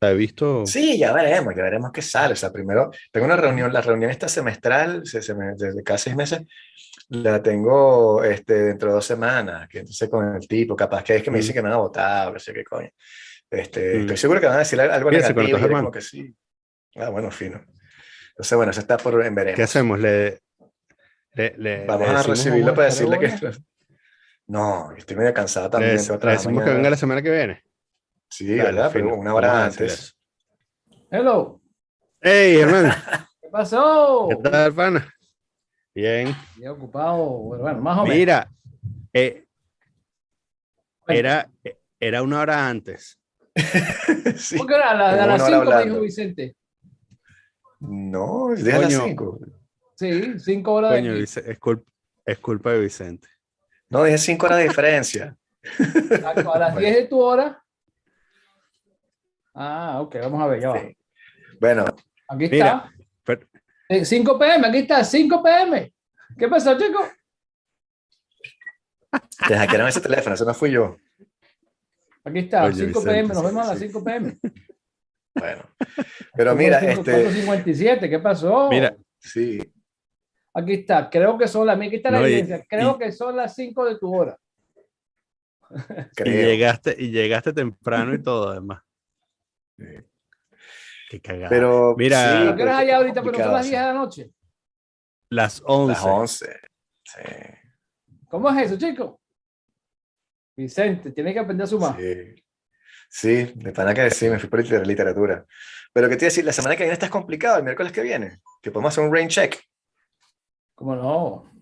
¿La 0.00 0.10
he 0.10 0.14
visto? 0.14 0.66
Sí, 0.66 0.98
ya 0.98 1.12
veremos, 1.12 1.54
ya 1.56 1.62
veremos 1.62 1.90
qué 1.90 2.02
sale. 2.02 2.34
O 2.34 2.36
sea, 2.36 2.52
primero, 2.52 2.90
tengo 3.10 3.24
una 3.26 3.36
reunión, 3.36 3.72
la 3.72 3.80
reunión 3.80 4.10
esta 4.10 4.28
semestral, 4.28 5.06
se, 5.06 5.22
se 5.22 5.34
me- 5.34 5.54
desde 5.56 5.82
cada 5.82 5.96
seis 5.98 6.14
meses, 6.14 6.42
la 7.08 7.42
tengo 7.42 8.22
este, 8.24 8.54
dentro 8.64 8.88
de 8.88 8.94
dos 8.96 9.06
semanas, 9.06 9.68
que 9.68 9.78
entonces 9.78 10.08
con 10.10 10.34
el 10.36 10.46
tipo, 10.46 10.76
capaz 10.76 11.02
que 11.02 11.16
es 11.16 11.22
que 11.22 11.30
me 11.30 11.38
dice 11.38 11.52
Mm. 11.52 11.54
que 11.54 11.62
me 11.62 11.68
han 11.70 11.78
votado, 11.78 12.32
no 12.32 12.38
sé 12.38 12.52
qué 12.52 12.62
coño. 12.64 12.90
Este, 13.50 13.94
Mm. 13.96 14.00
Estoy 14.02 14.16
seguro 14.18 14.40
que 14.40 14.46
van 14.46 14.56
a 14.56 14.58
decir 14.60 14.80
algo 14.80 15.04
con 15.10 15.12
negativo, 15.14 15.58
yo 15.58 15.68
como 15.68 15.90
que 15.90 16.00
sí. 16.02 16.34
Ah, 16.96 17.08
bueno, 17.10 17.30
fino. 17.30 17.64
Entonces, 18.30 18.56
bueno, 18.56 18.70
eso 18.72 18.80
está 18.80 18.98
por 18.98 19.24
en 19.24 19.34
veremos. 19.34 19.56
¿Qué 19.56 19.62
hacemos? 19.62 19.98
Le, 19.98 20.40
le, 21.34 21.54
le- 21.56 21.86
Vamos 21.86 22.08
le 22.08 22.14
a 22.16 22.22
recibirlo 22.22 22.74
para 22.74 22.86
decirle 22.88 23.18
que... 23.18 23.32
No, 24.48 24.92
estoy 24.96 25.16
medio 25.16 25.32
cansado 25.34 25.70
también. 25.70 25.92
le 25.92 25.96
decimos 25.96 26.18
que 26.20 26.46
mañana. 26.50 26.74
venga 26.74 26.90
la 26.90 26.96
semana 26.96 27.22
que 27.22 27.30
viene. 27.30 27.62
Sí, 28.28 28.46
Dale, 28.48 28.62
¿verdad? 28.72 28.90
Pero 28.92 29.04
fino. 29.06 29.16
una 29.20 29.34
hora 29.34 29.52
a 29.62 29.64
antes. 29.66 30.16
Hello. 31.10 31.60
¡Hey, 32.20 32.56
hermano! 32.60 32.92
¿Qué 33.40 33.48
pasó? 33.50 34.28
¿Qué 34.30 34.36
tal, 34.50 34.74
pana? 34.74 35.12
Bien. 35.94 36.34
Bien 36.56 36.70
ocupado. 36.70 37.16
Bueno, 37.24 37.62
bueno, 37.62 37.80
más 37.80 37.98
o 37.98 38.02
menos. 38.02 38.16
Mira, 38.16 38.50
eh, 39.12 39.44
era, 41.08 41.48
era 42.00 42.22
una 42.22 42.40
hora 42.40 42.68
antes. 42.68 43.18
Sí. 44.36 44.58
¿Por 44.58 44.66
qué 44.66 44.74
era? 44.74 44.90
A, 44.90 44.94
la- 44.94 45.22
a 45.22 45.26
las 45.26 45.46
5 45.46 45.64
me 45.64 45.84
dijo 45.84 46.00
Vicente. 46.00 46.56
No, 47.80 48.52
es 48.52 48.62
a 48.66 48.78
las 48.78 48.82
Coño. 48.94 49.04
5. 49.04 49.38
Sí, 49.94 50.38
5 50.40 50.72
horas 50.74 50.90
de 50.92 50.98
Coño, 50.98 51.10
aquí. 51.12 51.20
Vice- 51.20 51.50
es, 51.50 51.58
culpa, 51.58 51.90
es 52.26 52.38
culpa 52.40 52.72
de 52.72 52.80
Vicente. 52.80 53.28
No, 53.88 54.02
dije 54.04 54.18
5 54.18 54.46
horas 54.46 54.58
de 54.58 54.64
diferencia. 54.64 55.36
A, 56.24 56.30
a 56.30 56.58
las 56.58 56.76
10 56.78 56.94
de 56.96 57.06
tu 57.06 57.20
hora. 57.20 57.62
Ah, 59.58 60.00
ok, 60.02 60.16
vamos 60.20 60.42
a 60.42 60.46
ver, 60.48 60.60
ya 60.60 60.68
va. 60.68 60.80
Sí. 60.80 60.96
Bueno, 61.60 61.84
Aquí 62.28 62.48
Mira, 62.50 62.66
está. 62.66 62.92
pero- 63.24 63.46
Eh, 63.88 64.04
5 64.04 64.38
pm, 64.38 64.66
aquí 64.66 64.78
está, 64.78 65.02
5 65.04 65.42
pm. 65.42 65.92
¿Qué 66.36 66.48
pasó, 66.48 66.76
chicos? 66.78 67.06
te 69.48 69.56
hackearon 69.56 69.88
ese 69.88 70.00
teléfono, 70.00 70.34
eso 70.34 70.44
no 70.44 70.52
fui 70.54 70.72
yo. 70.72 70.96
Aquí 72.24 72.40
está, 72.40 72.64
Oye, 72.64 72.74
5 72.86 73.00
Vicente, 73.00 73.10
pm, 73.10 73.28
nos 73.28 73.38
sí, 73.38 73.46
vemos 73.46 73.64
a 73.64 73.68
las 73.70 73.78
sí. 73.78 73.86
5 73.86 74.04
pm. 74.04 74.38
Bueno, 75.34 75.62
pero 76.34 76.54
mira, 76.56 76.78
este, 76.80 76.94
457, 77.12 78.10
¿qué 78.10 78.18
pasó? 78.18 78.68
Mira, 78.70 78.96
sí, 79.18 79.58
Aquí 80.54 80.72
está, 80.72 81.08
creo 81.10 81.36
que 81.36 81.46
son 81.46 81.66
las, 81.66 81.78
aquí 81.78 81.96
está 81.96 82.10
la 82.10 82.20
No, 82.20 82.28
y- 82.28 82.42
creo 82.68 82.96
y- 82.96 82.98
que 82.98 83.12
son 83.12 83.36
las 83.36 83.54
5 83.54 83.84
de 83.84 83.98
tu 83.98 84.14
hora. 84.14 84.36
y 85.70 86.14
creo. 86.16 86.48
llegaste, 86.48 86.96
y 86.98 87.10
llegaste 87.10 87.52
temprano 87.52 88.14
y 88.14 88.22
todo, 88.22 88.48
además. 88.50 88.82
Qué 91.08 91.20
cagada. 91.20 91.48
Pero, 91.48 91.94
Mira- 91.96 92.42
sí, 92.48 92.54
¿Pero 92.56 92.72
hay 92.74 92.90
ahorita? 92.90 93.22
Pero 93.22 93.38
son 93.38 93.52
las 93.52 93.64
sí. 93.64 93.70
10 93.70 93.80
de 93.82 93.86
la 93.86 93.92
noche. 93.94 94.30
Las 95.30 95.62
11. 95.64 95.92
Las 95.92 96.04
11. 96.04 96.60
Sí, 97.04 97.20
¿Cómo 98.28 98.50
es 98.50 98.66
eso, 98.66 98.76
chicos? 98.78 99.14
Vicente, 100.56 101.12
tiene 101.12 101.32
que 101.32 101.38
aprender 101.38 101.64
a 101.64 101.68
sumar. 101.68 101.96
sí. 101.98 102.34
Sí, 103.08 103.52
de 103.54 103.70
pana 103.72 103.94
que 103.94 104.10
sí, 104.10 104.28
me 104.28 104.36
fui 104.38 104.48
por 104.48 104.58
liter- 104.60 104.84
literatura. 104.84 105.46
Pero 105.92 106.08
que 106.08 106.16
te 106.16 106.24
iba 106.24 106.26
a 106.26 106.30
decir, 106.32 106.44
la 106.44 106.52
semana 106.52 106.74
que 106.74 106.82
viene 106.82 106.92
está 106.92 107.08
complicado, 107.08 107.58
el 107.58 107.62
miércoles 107.62 107.92
que 107.92 108.02
viene, 108.02 108.40
que 108.60 108.72
podemos 108.72 108.92
hacer 108.92 109.04
un 109.04 109.14
rain 109.14 109.28
check. 109.28 109.56
¿Cómo 110.74 110.96
no? 110.96 111.52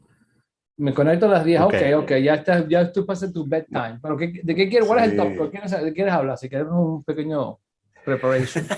Me 0.78 0.94
conecto 0.94 1.26
a 1.26 1.28
las 1.28 1.44
10. 1.44 1.60
Ok, 1.60 1.74
Ok. 1.74 2.02
ok, 2.04 2.10
ya, 2.22 2.34
estás, 2.36 2.66
ya 2.66 2.90
tú 2.90 3.04
pasas 3.04 3.30
tu 3.30 3.46
bedtime. 3.46 3.98
Pero 4.02 4.16
¿qué- 4.16 4.40
¿de 4.42 4.54
qué 4.54 4.68
quieres? 4.70 4.88
¿Cuál 4.88 5.04
es 5.04 5.10
el 5.10 5.16
top? 5.18 5.28
¿De 5.28 5.36
qué 5.38 5.50
quieres, 5.50 5.70
de 5.70 5.84
qué 5.84 5.92
quieres 5.92 6.14
hablar? 6.14 6.38
Si 6.38 6.48
queremos 6.48 6.74
un 6.96 7.04
pequeño 7.04 7.60
preparation. 8.04 8.66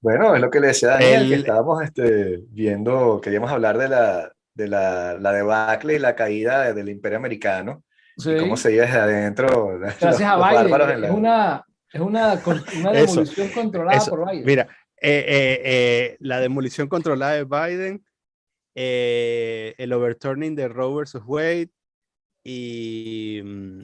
Bueno, 0.00 0.32
es 0.36 0.40
lo 0.40 0.48
que 0.48 0.60
le 0.60 0.68
decía 0.68 0.90
a 0.90 0.92
Daniel, 0.92 1.26
que 1.28 1.34
El- 1.34 1.40
estábamos 1.40 1.82
este, 1.82 2.44
viendo, 2.50 3.20
queríamos 3.20 3.50
hablar 3.50 3.78
de 3.78 3.88
la, 3.88 4.32
de 4.54 4.68
la, 4.68 5.14
la 5.18 5.32
debacle 5.32 5.94
y 5.94 5.98
la 5.98 6.14
caída 6.14 6.62
de- 6.66 6.74
del 6.74 6.88
imperio 6.88 7.18
americano, 7.18 7.82
Sí. 8.16 8.30
y 8.30 8.38
cómo 8.38 8.56
se 8.56 8.72
iba 8.74 8.84
desde 8.84 8.98
adentro 8.98 9.76
Gracias 9.80 10.20
a 10.22 10.36
los 10.36 10.40
bárbaros 10.40 10.86
Biden. 10.86 10.98
en 11.04 11.10
Es 11.10 11.16
una, 11.16 11.64
es 11.92 12.00
una, 12.00 12.34
una 12.44 12.92
Eso, 12.92 13.06
demolición 13.10 13.48
controlada 13.48 13.98
eso, 13.98 14.10
por 14.10 14.30
Biden. 14.30 14.44
Mira, 14.44 14.68
eh, 15.00 15.24
eh, 15.28 15.60
eh, 15.64 16.16
la 16.20 16.38
demolición 16.38 16.86
controlada 16.88 17.32
de 17.32 17.44
Biden, 17.44 18.04
eh, 18.76 19.74
el 19.78 19.92
overturning 19.92 20.54
de 20.54 20.68
Roe 20.68 20.94
versus 20.96 21.22
Wade 21.26 21.70
y, 22.44 23.40
mm, 23.44 23.80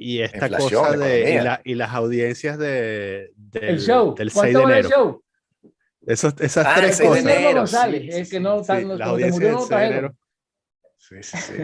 y 0.00 0.20
esta 0.20 0.46
Inflación, 0.46 0.84
cosa 0.84 0.96
de 0.96 1.30
y, 1.34 1.34
la- 1.40 1.60
y 1.64 1.74
las 1.74 1.90
audiencias 1.92 2.56
de, 2.56 3.32
del, 3.36 3.64
el 3.64 3.80
show. 3.80 4.14
del 4.14 4.30
6 4.30 4.34
¿Cuánto 4.34 4.58
de 4.60 4.64
vale 4.64 4.78
el 4.78 4.86
enero. 4.86 4.96
show? 4.96 5.24
Esos, 6.06 6.34
esas 6.40 6.64
Ah, 6.66 6.74
el 6.76 6.80
tres 6.82 6.96
6 6.96 7.10
de 7.10 7.16
cosas. 7.20 7.36
enero. 7.36 7.58
González, 7.58 8.02
sí, 8.02 8.08
el 8.18 8.24
sí, 8.24 8.30
que 8.30 8.40
no, 8.40 8.64
Sí, 8.64 8.72
no- 8.84 9.04
audiencias 9.04 9.30
murió 9.32 9.48
del 9.48 9.56
no 9.56 9.60
6 9.62 9.80
de 9.80 9.86
enero. 9.86 10.16
Sí, 10.96 11.16
sí, 11.22 11.36
sí. 11.38 11.54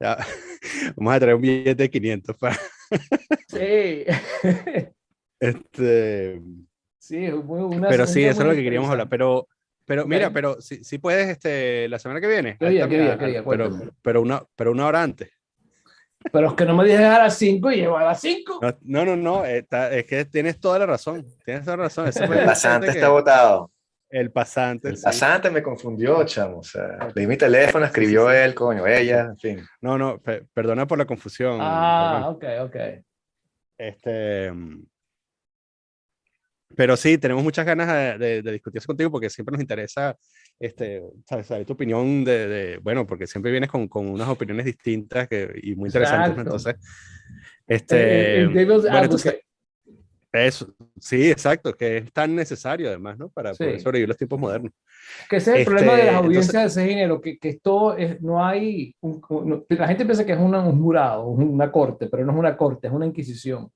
Ya, 0.00 0.18
Vamos 0.96 1.14
a 1.14 1.20
traer 1.20 1.34
un 1.36 1.40
billete 1.42 1.74
de 1.84 1.90
500 1.90 2.36
para 2.36 2.58
Sí. 3.48 4.04
este. 5.38 6.40
sí, 6.98 7.24
es 7.26 7.34
muy- 7.34 7.60
una 7.76 7.88
Pero 7.88 8.06
sí, 8.06 8.24
eso 8.24 8.40
es 8.42 8.46
lo 8.48 8.54
que 8.54 8.62
queríamos 8.62 8.90
hablar. 8.90 9.08
Pero, 9.08 9.48
pero 9.84 10.06
mira, 10.06 10.30
pero 10.32 10.60
si, 10.60 10.82
si 10.84 10.98
puedes 10.98 11.28
este, 11.28 11.88
la 11.88 11.98
semana 11.98 12.20
que 12.20 12.26
viene. 12.26 12.56
¿Qué 12.58 12.68
día, 12.70 12.84
Ahí 12.84 12.90
qué 12.90 12.96
está, 12.96 13.06
día, 13.06 13.18
qué 13.18 13.26
día? 13.32 13.44
Pero, 13.48 13.68
Cuéntame. 13.70 13.90
pero, 14.02 14.22
una, 14.22 14.42
pero 14.56 14.72
una 14.72 14.86
hora 14.86 15.02
antes. 15.02 15.30
Pero 16.32 16.48
es 16.48 16.54
que 16.54 16.64
no 16.66 16.74
me 16.76 16.84
dijes 16.84 17.00
a 17.00 17.18
las 17.18 17.36
5 17.38 17.70
y 17.72 17.76
llego 17.76 17.96
a 17.96 18.04
las 18.04 18.20
5. 18.20 18.60
No, 18.82 19.04
no, 19.04 19.16
no, 19.16 19.16
no, 19.16 19.44
está- 19.44 19.90
es 19.92 20.04
que 20.04 20.24
tienes 20.26 20.60
toda 20.60 20.78
la 20.78 20.86
razón. 20.86 21.26
Tienes 21.44 21.64
toda 21.64 21.78
la 21.78 21.82
razón. 21.84 22.06
El 22.08 22.44
pasante 22.44 22.88
está 22.88 23.08
votado. 23.08 23.70
El 24.08 24.30
pasante. 24.32 24.88
El 24.88 24.96
sí. 24.96 25.04
pasante 25.04 25.50
me 25.50 25.62
confundió, 25.62 26.22
chamo. 26.24 26.58
O 26.58 26.62
sea, 26.62 27.08
le 27.14 27.20
di 27.22 27.26
mi 27.26 27.36
teléfono, 27.36 27.84
escribió 27.86 28.26
sí, 28.28 28.32
sí. 28.34 28.42
él, 28.42 28.54
coño, 28.54 28.86
ella, 28.86 29.20
en 29.20 29.38
fin. 29.38 29.62
No, 29.80 29.96
no, 29.96 30.18
pe- 30.20 30.46
perdona 30.52 30.86
por 30.86 30.98
la 30.98 31.06
confusión. 31.06 31.58
Ah, 31.60 32.30
Germán. 32.38 32.60
ok, 32.64 32.68
ok. 32.68 33.04
Este, 33.78 34.52
pero 36.76 36.96
sí, 36.96 37.18
tenemos 37.18 37.42
muchas 37.42 37.64
ganas 37.66 37.88
de, 37.88 38.18
de- 38.18 38.42
de 38.42 38.52
discutir 38.52 38.78
eso 38.78 38.86
contigo 38.86 39.10
porque 39.10 39.30
siempre 39.30 39.52
nos 39.52 39.60
interesa 39.62 40.16
este, 40.60 41.02
sabes, 41.24 41.66
tu 41.66 41.72
opinión 41.72 42.22
de, 42.22 42.46
de- 42.46 42.78
bueno, 42.78 43.06
porque 43.06 43.26
siempre 43.26 43.50
vienes 43.50 43.70
con, 43.70 43.88
con 43.88 44.06
unas 44.08 44.28
opiniones 44.28 44.66
distintas 44.66 45.26
que, 45.26 45.58
y 45.62 45.74
muy 45.74 45.88
interesantes. 45.88 46.36
¿no? 46.36 46.42
Entonces, 46.42 46.76
este, 47.66 48.40
el 48.42 48.52
devil's 48.52 48.82
bueno, 48.82 48.98
entonces, 49.04 49.40
eso, 50.32 50.72
sí, 51.00 51.28
exacto, 51.30 51.72
que 51.74 51.96
es 51.98 52.12
tan 52.12 52.36
necesario 52.36 52.88
además, 52.88 53.18
¿no? 53.18 53.30
Para 53.30 53.52
poder 53.52 53.78
Sí. 53.78 53.80
sobrevivir 53.80 54.08
los 54.08 54.16
tiempos 54.16 54.38
modernos. 54.38 54.72
Que 55.28 55.36
ese 55.36 55.50
es 55.50 55.54
el 55.56 55.60
Este, 55.62 55.70
problema 55.70 55.92
de 55.92 55.98
las 55.98 56.06
entonces- 56.14 56.26
audiencias 56.54 56.74
de 56.76 56.82
ese 56.82 56.88
género, 56.92 57.20
que, 57.20 57.38
que 57.38 57.48
esto 57.48 57.96
es, 57.96 58.20
no 58.20 58.44
hay, 58.44 58.94
un- 59.00 59.20
un- 59.30 59.64
la 59.68 59.88
gente 59.88 60.04
piensa 60.04 60.24
que 60.24 60.32
es 60.32 60.38
una- 60.38 60.62
un 60.62 60.80
jurado, 60.80 61.26
una 61.26 61.72
corte, 61.72 62.06
pero 62.08 62.24
no 62.24 62.32
es 62.32 62.38
una 62.38 62.56
corte, 62.56 62.86
es 62.86 62.92
una 62.92 63.06
inquisición, 63.06 63.72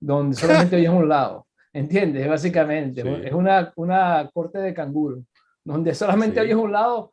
donde 0.00 0.34
solamente 0.36 0.74
oyes 0.76 0.90
un 0.90 1.08
lado, 1.08 1.46
¿entiendes? 1.72 2.26
Básicamente, 2.26 3.02
Sí. 3.02 3.08
es 3.24 3.32
una, 3.32 3.72
una 3.76 4.28
corte 4.34 4.58
de 4.58 4.74
canguro, 4.74 5.22
donde 5.64 5.94
solamente 5.94 6.36
Sí. 6.40 6.40
oyes 6.46 6.56
un 6.56 6.72
lado. 6.72 7.12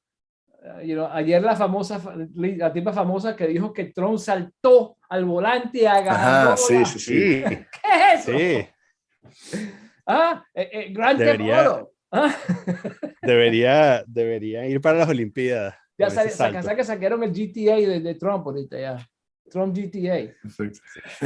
Eh, 0.81 0.87
you 0.87 0.93
know, 0.95 1.07
ayer 1.07 1.41
la 1.41 1.55
famosa, 1.55 1.99
fa- 1.99 2.15
la 2.35 2.71
tipa 2.71 2.93
famosa 2.93 3.35
que 3.35 3.47
dijo 3.47 3.73
que 3.73 3.85
Trump 3.85 4.19
saltó 4.19 4.97
al 5.09 5.25
volante 5.25 5.79
y 5.79 5.85
agarró 5.85 6.51
Ajá, 6.51 6.57
sí, 6.57 6.73
la- 6.79 6.85
sí, 6.85 6.99
sí. 6.99 7.43
¿Qué 7.43 7.65
es 8.13 8.27
eso? 8.27 8.37
sí, 8.37 9.67
Ah, 10.05 10.43
eh, 10.53 10.69
eh, 10.71 10.93
Theft 10.93 11.17
Debería-. 11.19 11.85
Ah. 12.11 12.35
debería, 13.21 14.03
debería 14.05 14.67
ir 14.67 14.81
para 14.81 14.99
las 14.99 15.09
Olimpiadas. 15.09 15.75
Ya 15.97 16.09
saca- 16.09 16.61
saca- 16.63 16.83
sacaron 16.83 17.23
el 17.23 17.31
GTA 17.31 17.75
de, 17.75 17.99
de 18.01 18.15
Trump 18.15 18.45
ahorita 18.45 18.77
ya. 18.79 19.07
Trump 19.49 19.75
GTA. 19.75 20.33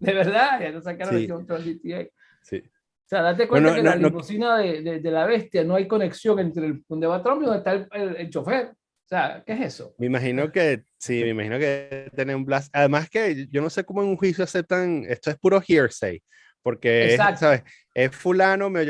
De 0.00 0.12
verdad, 0.14 0.60
ya 0.60 0.70
lo 0.70 0.80
sacaron 0.80 1.14
Sí. 1.14 1.20
el 1.22 1.26
Trump 1.26 1.48
GTA. 1.50 2.08
Sí. 2.42 2.62
O 3.04 3.08
sea, 3.08 3.22
date 3.22 3.46
cuenta 3.48 3.74
que 3.74 3.82
no- 3.82 3.90
la 3.90 3.96
limusina 3.96 4.58
de, 4.58 4.82
de, 4.82 5.00
de 5.00 5.10
la 5.10 5.26
bestia 5.26 5.64
no 5.64 5.74
hay 5.74 5.86
conexión 5.86 6.38
entre 6.38 6.66
el, 6.66 6.84
donde 6.88 7.06
va 7.06 7.22
Trump 7.22 7.42
y 7.42 7.44
donde 7.46 7.58
está 7.58 7.72
el, 7.72 7.88
el- 7.92 8.16
el 8.16 8.30
chofer. 8.30 8.66
O 8.68 9.08
sea, 9.08 9.42
¿qué 9.46 9.52
es 9.52 9.60
eso? 9.60 9.94
Me 9.98 10.06
imagino 10.06 10.50
que, 10.50 10.84
sí, 10.96 11.22
me 11.22 11.30
imagino 11.30 11.58
que 11.58 12.10
tener 12.16 12.34
un 12.34 12.44
blast. 12.46 12.70
Además 12.74 13.10
que 13.10 13.46
yo 13.50 13.60
no 13.60 13.68
sé 13.68 13.84
cómo 13.84 14.02
en 14.02 14.08
un 14.08 14.16
juicio 14.16 14.42
aceptan, 14.44 15.04
esto 15.06 15.30
es 15.30 15.36
puro 15.36 15.60
hearsay, 15.66 16.22
porque, 16.62 17.14
es. 17.14 17.16
¿sabes? 17.38 17.62
Es 17.92 18.16
fulano, 18.16 18.70
me 18.70 18.80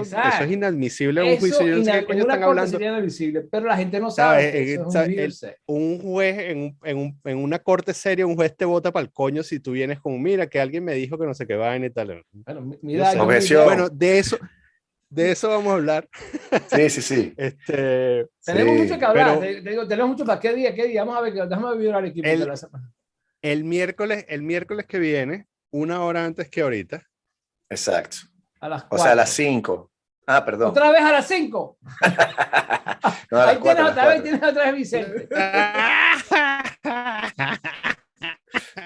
eso- 0.18 0.44
es 0.44 0.50
inadmisible 0.50 1.20
en 1.20 1.32
un 1.32 1.38
juicio, 1.38 1.66
yo 1.66 1.76
no 1.78 1.84
sé 1.84 1.90
qué 1.92 1.98
en 1.98 2.04
coño 2.04 2.24
una 2.24 2.34
están 2.34 2.38
corte 2.38 2.44
hablando. 2.60 2.70
sería 2.70 2.88
inadmisible, 2.90 3.40
pero 3.42 3.66
la 3.66 3.76
gente 3.76 4.00
no 4.00 4.10
sabe. 4.10 4.38
¿Sabes? 4.40 4.52
que 4.52 4.58
Eh, 4.58 4.74
eso 4.74 4.88
es 4.88 5.08
un. 5.08 5.18
El-. 5.18 5.56
Un 5.66 5.98
juez 6.00 6.38
en, 6.38 6.58
un- 6.58 6.78
en, 6.84 6.96
un- 6.98 7.20
en 7.24 7.38
una 7.38 7.58
corte 7.58 7.92
seria, 7.94 8.26
un 8.26 8.36
juez 8.36 8.56
te 8.56 8.64
vota 8.64 8.90
para 8.92 9.04
el 9.04 9.12
coño 9.12 9.42
si 9.42 9.60
tú 9.60 9.72
vienes 9.72 10.00
como, 10.00 10.18
mira, 10.18 10.46
que 10.48 10.58
alguien 10.60 10.84
me 10.84 10.94
dijo 10.94 11.18
que 11.18 11.26
no 11.26 11.34
sé 11.34 11.46
qué 11.46 11.54
vaina 11.56 11.86
y 11.86 11.90
tal. 11.90 12.24
Bueno, 12.32 12.70
mira, 12.82 13.10
sé. 13.10 13.16
yo- 13.16 13.22
Objeción. 13.24 13.64
Bueno, 13.64 13.88
de 13.88 14.18
eso, 14.18 14.38
de 15.10 15.30
eso 15.32 15.48
vamos 15.48 15.72
a 15.72 15.74
hablar. 15.76 16.08
Sí, 16.74 16.90
sí, 16.90 17.02
sí. 17.02 17.34
Este, 17.36 18.26
tenemos 18.44 18.74
Sí, 18.76 18.82
mucho 18.82 18.98
que 18.98 19.04
hablar. 19.04 19.38
pero- 19.38 19.40
te- 19.40 19.62
te 19.62 19.70
digo, 19.70 19.86
tenemos 19.88 20.10
mucho 20.10 20.24
para 20.24 20.40
qué 20.40 20.54
día, 20.54 20.74
qué 20.74 20.86
día. 20.88 21.04
Vamos 21.04 21.18
a 21.18 21.22
ver, 21.22 21.34
déjame 21.34 21.76
ver 21.76 21.94
el 21.96 22.04
equipo 22.06 22.28
El- 22.28 22.40
de 22.40 22.46
la 22.46 22.56
semana. 22.56 22.92
el 23.42 23.64
miércoles, 23.64 24.24
el 24.28 24.42
miércoles 24.42 24.86
que 24.86 24.98
viene, 24.98 25.46
una 25.70 26.02
hora 26.02 26.24
antes 26.24 26.48
que 26.48 26.62
ahorita. 26.62 27.02
Exacto. 27.70 28.16
A 28.64 28.68
las 28.68 28.86
O 28.88 28.96
sea, 28.96 29.12
a 29.12 29.14
las 29.14 29.28
cuatro. 29.28 29.44
5. 29.52 29.90
Ah, 30.26 30.42
perdón. 30.42 30.70
Otra 30.70 30.90
vez 30.90 31.02
a 31.02 31.12
las 31.12 31.28
5. 31.28 31.78
No, 33.30 33.38
a 33.40 33.46
las 33.46 33.56
Ahí 33.56 33.62
tienes 33.62 33.84
otra 33.90 34.06
vez, 34.08 34.22
tienes 34.22 34.42
otra 34.42 34.64
vez 34.64 34.74
Vicente. 34.74 35.28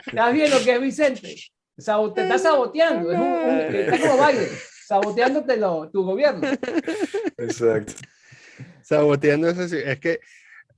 ¿Estás 0.07 0.33
viendo 0.33 0.59
que 0.65 0.75
es 0.75 0.81
Vicente? 0.81 1.37
Sabo- 1.77 2.13
te 2.13 2.23
está 2.23 2.39
saboteando. 2.39 3.13
Es 3.13 3.19
un, 3.19 3.25
un- 3.25 3.61
está 3.61 3.99
como 4.01 4.27
Biden, 4.27 4.49
saboteándote 4.87 5.57
lo- 5.59 5.89
tu 5.91 6.03
gobierno. 6.05 6.49
Exacto. 7.37 7.93
Saboteando 8.83 9.49
eso. 9.49 9.69
sí, 9.69 9.77
Es 9.85 10.01
que, 10.01 10.19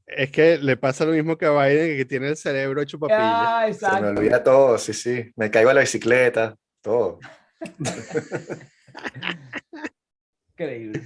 es 0.06 0.30
que 0.30 0.58
le 0.58 0.76
pasa 0.76 1.04
lo 1.06 1.12
mismo 1.12 1.38
que 1.38 1.46
a 1.46 1.52
Biden, 1.52 1.96
que 1.96 2.04
tiene 2.04 2.28
el 2.28 2.36
cerebro 2.36 2.82
hecho 2.82 2.98
papilla. 2.98 3.18
Ah, 3.20 3.60
Se 3.62 3.66
me 3.68 3.72
exacto. 3.72 4.06
olvida 4.08 4.42
todo, 4.42 4.76
sí, 4.78 4.92
sí. 4.92 5.30
Me 5.36 5.50
caigo 5.50 5.70
a 5.70 5.74
la 5.74 5.80
bicicleta, 5.80 6.54
todo. 6.82 7.18
Increíble. 10.52 11.02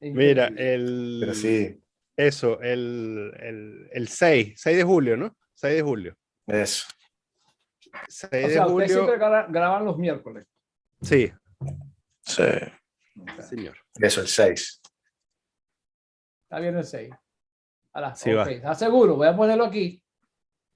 Mira, 0.00 0.48
el, 0.56 1.18
Pero 1.20 1.34
sí, 1.34 1.80
eso, 2.16 2.60
el, 2.60 3.32
el, 3.40 3.88
el 3.92 4.08
6, 4.08 4.54
6 4.56 4.76
de 4.76 4.82
julio, 4.84 5.16
¿no? 5.16 5.36
6 5.54 5.74
de 5.76 5.82
julio. 5.82 6.16
eso. 6.46 6.86
6 8.08 8.30
o 8.44 8.48
de 8.48 8.52
sea, 8.52 8.66
ustedes 8.66 8.72
julio. 8.72 8.88
siempre 8.88 9.18
gra- 9.18 9.50
graban 9.50 9.84
los 9.84 9.96
miércoles. 9.98 10.46
Sí, 11.00 11.32
Sí. 12.20 12.42
señor. 13.40 13.76
Eso, 14.00 14.20
el 14.20 14.28
6. 14.28 14.82
Está 16.42 16.58
bien 16.60 16.76
el 16.76 16.84
6. 16.84 17.10
A 17.94 18.00
las 18.02 18.20
Sí, 18.20 18.30
va. 18.32 18.42
ok, 18.42 18.48
¿Estás 18.50 18.78
seguro? 18.78 19.16
Voy 19.16 19.26
a 19.28 19.34
ponerlo 19.36 19.64
aquí. 19.64 20.02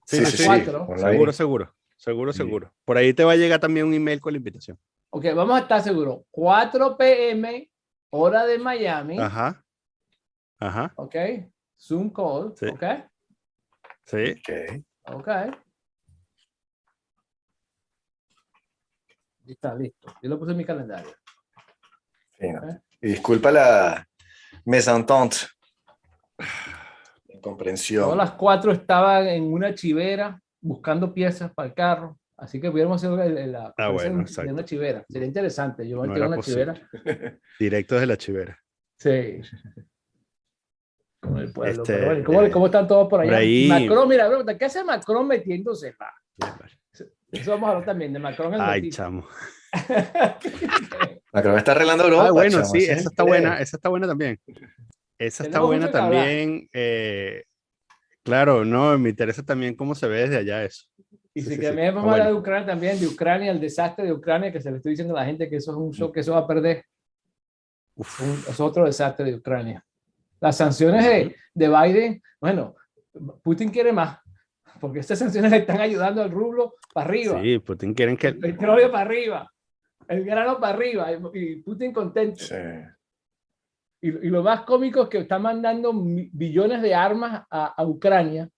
Sí, 0.07 0.25
Sí, 0.25 0.37
sí. 0.39 0.45
Seguro, 0.45 1.33
seguro. 1.33 1.75
Seguro, 1.99 2.33
Sí. 2.33 2.39
seguro. 2.39 2.73
Por 2.87 2.97
ahí 2.97 3.13
te 3.13 3.23
va 3.25 3.33
a 3.33 3.37
llegar 3.37 3.61
también 3.61 3.87
un 3.87 3.93
email 3.93 4.19
con 4.21 4.33
la 4.33 4.39
invitación. 4.39 4.79
Ok, 5.11 5.25
vamos 5.35 5.57
a 5.57 5.63
estar 5.63 5.83
seguros. 5.83 6.21
4 6.31 6.97
p.m. 6.97 7.71
hora 8.11 8.47
de 8.47 8.59
Miami. 8.59 9.19
Ajá. 9.19 9.65
Ajá. 10.59 10.93
Ok. 10.97 11.17
Zoom 11.79 12.11
call. 12.11 12.55
Sí. 12.57 12.67
Ok. 12.67 12.85
Sí. 14.05 14.33
Ok. 15.07 15.17
Ok. 15.17 15.29
Está 19.47 19.75
listo. 19.75 20.15
Yo 20.23 20.31
lo 20.31 20.39
puse 20.39 20.53
en 20.53 20.57
mi 20.57 20.65
calendario. 20.65 21.13
Disculpa 23.01 23.51
la 23.51 24.07
mesentente. 24.65 25.37
Incomprensión. 27.29 28.05
Todas 28.05 28.17
las 28.17 28.33
cuatro 28.33 28.71
estaban 28.71 29.27
en 29.27 29.53
una 29.53 29.75
chivera 29.75 30.41
buscando 30.61 31.13
piezas 31.13 31.53
para 31.53 31.69
el 31.69 31.75
carro. 31.75 32.19
Así 32.41 32.59
que 32.61 32.71
pudiéramos 32.71 33.05
hacer 33.05 33.19
el- 33.27 33.37
el- 33.39 33.53
la 33.53 33.75
Ah, 33.77 33.89
bueno, 33.91 34.25
de 34.25 34.53
una 34.53 34.65
chivera. 34.65 35.05
Sería 35.09 35.27
interesante. 35.29 35.87
Yo 35.87 36.01
me 36.01 36.09
No 36.09 36.17
era 36.17 36.27
una 36.27 36.37
posible. 36.37 36.73
chivera. 36.73 36.89
Directo 37.61 37.95
desde 37.97 38.07
la 38.07 38.17
chivera. 38.17 38.59
Sí. 38.99 39.41
Con 41.21 41.37
el 41.37 41.53
pueblo. 41.53 41.83
Este, 41.83 41.95
pero 41.95 42.07
bueno, 42.07 42.25
¿cómo, 42.25 42.43
eh, 42.43 42.51
cómo 42.51 42.67
están 42.67 42.87
todos 42.89 43.09
por 43.09 43.21
allá? 43.21 43.37
ahí- 43.37 43.69
Macron, 43.69 44.09
mira, 44.09 44.27
pregunta, 44.27 44.57
¿qué 44.57 44.65
hace 44.65 44.83
Macron 44.83 45.27
metiéndose? 45.29 45.95
Va. 46.01 46.15
Eso 47.31 47.51
vamos 47.53 47.69
a 47.69 47.73
hablar 47.73 47.85
también 47.87 48.13
de 48.15 48.19
Macron. 48.19 48.55
el 48.55 48.61
Ay, 48.61 48.89
chamo. 48.91 49.29
Macron 51.33 51.59
está 51.59 51.73
arreglando 51.73 52.05
Europa. 52.05 52.27
Ah, 52.29 52.31
bueno, 52.33 52.59
chamo, 52.63 52.65
sí, 52.73 52.79
esa 52.85 53.09
está 53.11 53.23
buena, 53.23 53.61
esa 53.61 53.77
está 53.77 53.89
buena 53.91 54.07
también. 54.09 54.41
Esa 55.19 55.45
está 55.45 55.59
Tenemos 55.59 55.67
buena 55.69 55.91
también. 55.93 56.69
eh, 56.73 57.45
claro, 58.25 58.65
no, 58.65 58.99
me 58.99 59.11
interesa 59.11 59.43
también 59.45 59.77
cómo 59.77 59.95
se 59.95 60.09
ve 60.09 60.21
desde 60.23 60.39
allá 60.39 60.65
eso. 60.65 60.87
Y 61.35 61.43
si 61.43 61.51
sí, 61.55 61.61
que 61.61 61.69
sí. 61.71 61.75
me 61.75 61.89
Ah, 61.89 61.93
vamos 61.93 62.11
a 62.11 62.13
hablar 62.13 62.27
bueno. 62.27 62.35
de 62.35 62.41
Ucrania 62.41 62.67
también, 62.67 62.99
de 63.01 63.07
Ucrania, 63.07 63.51
el 63.53 63.61
desastre 63.61 64.05
de 64.05 64.13
Ucrania, 64.13 64.51
que 64.53 64.61
se 64.61 64.71
le 64.71 64.79
estoy 64.79 64.91
diciendo 64.91 65.17
a 65.17 65.21
la 65.21 65.27
gente 65.27 65.49
que 65.49 65.57
eso 65.57 65.71
es 65.71 65.77
un 65.77 65.93
show, 65.93 66.11
que 66.11 66.21
eso 66.21 66.33
va 66.33 66.39
a 66.41 66.47
perder. 66.47 66.85
Uf, 67.97 68.21
Un- 68.21 68.45
es 68.53 68.59
otro 68.61 68.85
desastre 68.85 69.27
de 69.27 69.35
Ucrania. 69.37 69.85
Las 70.41 70.57
sanciones 70.57 71.05
de, 71.05 71.37
de 71.55 71.69
Biden, 71.69 72.23
bueno, 72.41 72.75
Putin 73.43 73.69
quiere 73.69 73.93
más, 73.93 74.19
porque 74.81 75.01
estas 75.01 75.19
sanciones 75.19 75.51
le 75.51 75.59
están 75.59 75.81
ayudando 75.81 76.23
al 76.23 76.31
rublo 76.31 76.75
para 76.95 77.09
arriba, 77.09 77.41
sí, 77.43 77.59
Putin 77.59 77.93
quieren 77.95 78.17
que. 78.17 78.29
el 78.29 78.39
petróleo 78.39 78.91
para 78.91 79.05
arriba, 79.05 79.53
el 80.09 80.25
grano 80.25 80.59
para 80.59 80.75
arriba, 80.75 81.09
y, 81.35 81.57
Putin 81.57 81.93
contento. 81.93 82.43
Sí. 82.43 82.55
Y, 84.03 84.09
y 84.09 84.31
lo 84.31 84.43
más 84.43 84.63
cómico 84.63 85.03
es 85.03 85.09
que 85.11 85.19
están 85.19 85.43
mandando 85.43 85.93
billones 85.95 86.81
de 86.81 86.95
armas 86.95 87.45
a, 87.51 87.67
a 87.77 87.85
Ucrania. 87.87 88.49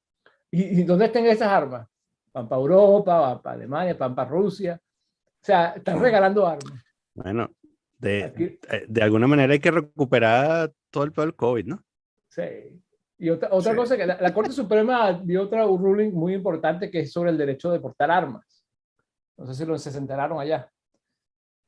¿Y, 0.53 0.81
y 0.81 0.85
dónde 0.85 1.07
están 1.07 1.27
esas 1.27 1.49
armas? 1.49 1.89
Van 2.35 2.49
para 2.49 2.61
Europa, 2.61 3.19
van 3.21 3.43
para 3.43 3.55
Alemania, 3.57 3.95
van 3.95 4.15
para 4.15 4.29
Rusia. 4.31 4.81
O 4.83 5.45
sea, 5.45 5.71
están 5.77 6.01
regalando 6.01 6.47
armas. 6.47 6.83
Bueno, 7.15 7.51
de, 7.99 8.25
Aquí- 8.25 8.59
eh, 8.71 8.87
de 8.89 9.03
alguna 9.03 9.27
manera 9.27 9.53
hay 9.53 9.59
que 9.59 9.71
recuperar 9.71 10.73
todo 10.91 11.05
el 11.05 11.13
pedo 11.13 11.27
del 11.27 11.35
COVID, 11.37 11.67
¿no? 11.67 11.85
Sí. 12.29 12.81
Y 13.19 13.31
otra, 13.31 13.49
otra 13.53 13.73
Sí. 13.73 13.77
cosa 13.77 13.97
que 13.97 14.07
la, 14.07 14.21
la 14.21 14.33
Corte 14.35 14.53
Suprema 14.53 15.13
dio 15.13 15.43
otra 15.43 15.65
ruling 15.65 16.13
muy 16.13 16.35
importante 16.35 16.91
que 16.91 17.01
es 17.01 17.13
sobre 17.13 17.31
el 17.31 17.39
derecho 17.39 17.71
de 17.71 17.81
portar 17.81 18.11
armas. 18.11 18.65
No 19.37 19.47
sé 19.47 19.55
si 19.55 19.65
lo, 19.65 19.79
se 19.79 19.97
enteraron 19.97 20.41
allá. 20.41 20.71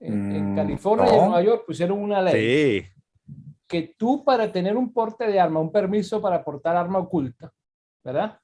En, 0.00 0.32
en 0.34 0.52
Mm, 0.52 0.56
California 0.56 1.06
y 1.06 1.10
en 1.10 1.16
no. 1.16 1.24
Nueva 1.26 1.42
York 1.42 1.64
pusieron 1.66 1.98
una 2.00 2.20
ley 2.22 2.80
Sí, 2.82 2.88
que 3.66 3.94
tú 3.96 4.24
para 4.24 4.50
tener 4.50 4.76
un 4.76 4.92
porte 4.92 5.26
de 5.26 5.38
arma, 5.38 5.60
un 5.60 5.70
permiso 5.72 6.20
para 6.20 6.42
portar 6.42 6.76
arma 6.76 6.98
oculta, 6.98 7.52
¿verdad? 8.02 8.38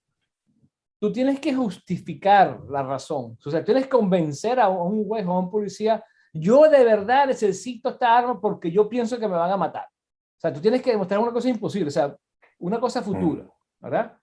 Tú 1.01 1.11
tienes 1.11 1.41
que 1.41 1.55
justificar 1.55 2.61
la 2.69 2.83
razón. 2.83 3.37
O 3.45 3.51
sea, 3.51 3.65
tienes 3.65 3.85
que 3.85 3.89
convencer 3.91 4.61
a 4.61 4.69
un 4.69 5.05
juez 5.07 5.27
o 5.27 5.33
a 5.33 5.39
un 5.41 5.51
policía, 5.51 6.05
yo 6.33 6.69
de 6.69 6.85
verdad 6.85 7.27
necesito 7.27 7.89
esta 7.89 8.17
arma 8.19 8.41
porque 8.41 8.71
yo 8.71 8.89
pienso 8.89 9.19
que 9.19 9.27
me 9.27 9.35
van 9.37 9.51
a 9.51 9.57
matar. 9.57 9.85
O 9.87 10.41
sea, 10.41 10.53
tú 10.53 10.61
tienes 10.61 10.83
que 10.83 10.91
demostrar 10.93 11.19
una 11.21 11.33
cosa 11.33 11.49
imposible, 11.49 11.89
o 11.89 11.91
sea, 11.91 12.15
una 12.59 12.79
cosa 12.79 13.03
futura, 13.03 13.47
¿verdad? 13.81 14.17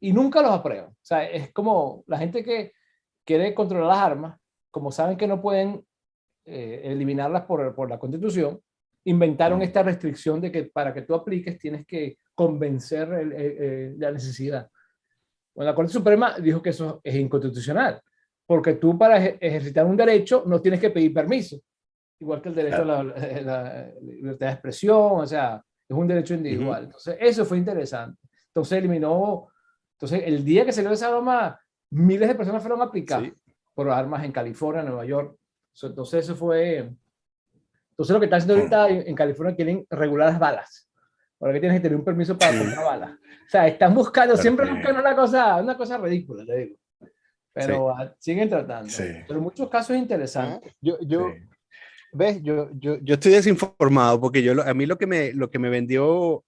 Y 0.00 0.12
nunca 0.12 0.40
los 0.40 0.52
aprueban. 0.52 0.90
O 0.90 0.96
sea, 1.02 1.28
es 1.28 1.52
como 1.52 2.04
la 2.06 2.16
gente 2.18 2.42
que 2.44 2.72
quiere 3.26 3.52
controlar 3.54 3.88
las 3.88 3.98
armas, 3.98 4.38
como 4.70 4.90
saben 4.92 5.16
que 5.16 5.26
no 5.26 5.40
pueden 5.42 5.84
eh, 6.46 6.80
eliminarlas 6.84 7.42
por, 7.42 7.74
por 7.74 7.90
la 7.90 7.98
constitución, 7.98 8.60
inventaron 9.04 9.58
Mm. 9.58 9.62
esta 9.62 9.82
restricción 9.82 10.40
de 10.40 10.50
que 10.50 10.64
para 10.64 10.92
que 10.94 11.02
tú 11.02 11.14
apliques 11.14 11.58
tienes 11.58 11.86
que 11.86 12.18
convencer 12.34 13.12
el- 13.12 13.32
el- 13.32 13.62
el- 13.62 13.98
la 14.00 14.10
necesidad. 14.10 14.70
Bueno, 15.60 15.72
la 15.72 15.76
Corte 15.76 15.92
Suprema 15.92 16.36
dijo 16.38 16.62
que 16.62 16.70
eso 16.70 17.02
es 17.04 17.14
inconstitucional, 17.16 18.00
porque 18.46 18.76
tú 18.76 18.96
para 18.96 19.18
eje- 19.18 19.36
ejercitar 19.42 19.84
un 19.84 19.94
derecho 19.94 20.42
no 20.46 20.58
tienes 20.58 20.80
que 20.80 20.88
pedir 20.88 21.12
permiso, 21.12 21.58
igual 22.18 22.40
que 22.40 22.48
el 22.48 22.54
derecho 22.54 22.80
a 22.80 22.84
la, 22.86 23.02
la 23.04 23.90
libertad 24.00 24.46
de 24.46 24.52
expresión, 24.54 25.20
o 25.20 25.26
sea, 25.26 25.62
es 25.86 25.94
un 25.94 26.08
derecho 26.08 26.32
individual. 26.32 26.84
Entonces, 26.84 27.14
eso 27.20 27.44
fue 27.44 27.58
interesante. 27.58 28.18
Entonces, 28.46 28.78
eliminó, 28.78 29.48
entonces, 29.98 30.22
el 30.24 30.42
día 30.46 30.64
que 30.64 30.72
salió 30.72 30.92
esa 30.92 31.10
broma, 31.10 31.60
miles 31.90 32.26
de 32.26 32.34
personas 32.36 32.62
fueron 32.62 32.80
aplicadas 32.80 33.24
Sí. 33.26 33.34
por 33.74 33.90
armas 33.90 34.24
en 34.24 34.32
California, 34.32 34.82
Nueva 34.82 35.04
York. 35.04 35.36
So, 35.74 35.88
Entonces, 35.88 36.24
eso 36.24 36.36
fue... 36.36 36.90
Entonces, 37.90 38.14
lo 38.14 38.18
que 38.18 38.24
está 38.24 38.36
haciendo 38.36 38.54
ahorita 38.54 38.88
en 38.88 39.14
California 39.14 39.54
quieren 39.54 39.86
regular 39.90 40.30
las 40.30 40.38
balas. 40.38 40.89
Ahora 41.40 41.54
que 41.54 41.60
tienes 41.60 41.78
que 41.78 41.82
tener 41.82 41.96
un 41.96 42.04
permiso 42.04 42.36
para 42.36 42.56
comprar 42.58 42.84
balas. 42.84 43.12
O 43.12 43.48
sea, 43.50 43.66
están 43.66 43.94
buscando, 43.94 44.36
siempre 44.36 44.70
buscan 44.70 44.96
una 44.96 45.16
cosa, 45.16 45.56
una 45.56 45.76
cosa 45.76 45.96
ridícula, 45.98 46.44
te 46.44 46.56
digo. 46.56 46.76
Pero 47.52 47.90
ah, 47.90 48.14
siguen 48.18 48.48
tratando. 48.48 48.90
Sí. 48.90 49.04
Pero 49.26 49.38
en 49.38 49.44
muchos 49.44 49.68
casos 49.68 49.96
es 49.96 50.02
interesante. 50.02 50.76
yo, 50.80 50.98
yo, 51.00 51.30
Sí. 51.30 51.38
ves, 52.12 52.42
yo, 52.42 52.68
yo, 52.74 52.98
yo 53.00 53.14
estoy 53.14 53.32
desinformado 53.32 54.20
porque 54.20 54.42
yo, 54.42 54.62
a 54.62 54.74
mí 54.74 54.86
lo 54.86 54.98
que 54.98 55.06
me, 55.06 55.32
lo 55.32 55.50
que 55.50 55.58
me 55.58 55.70
vendió 55.70 56.44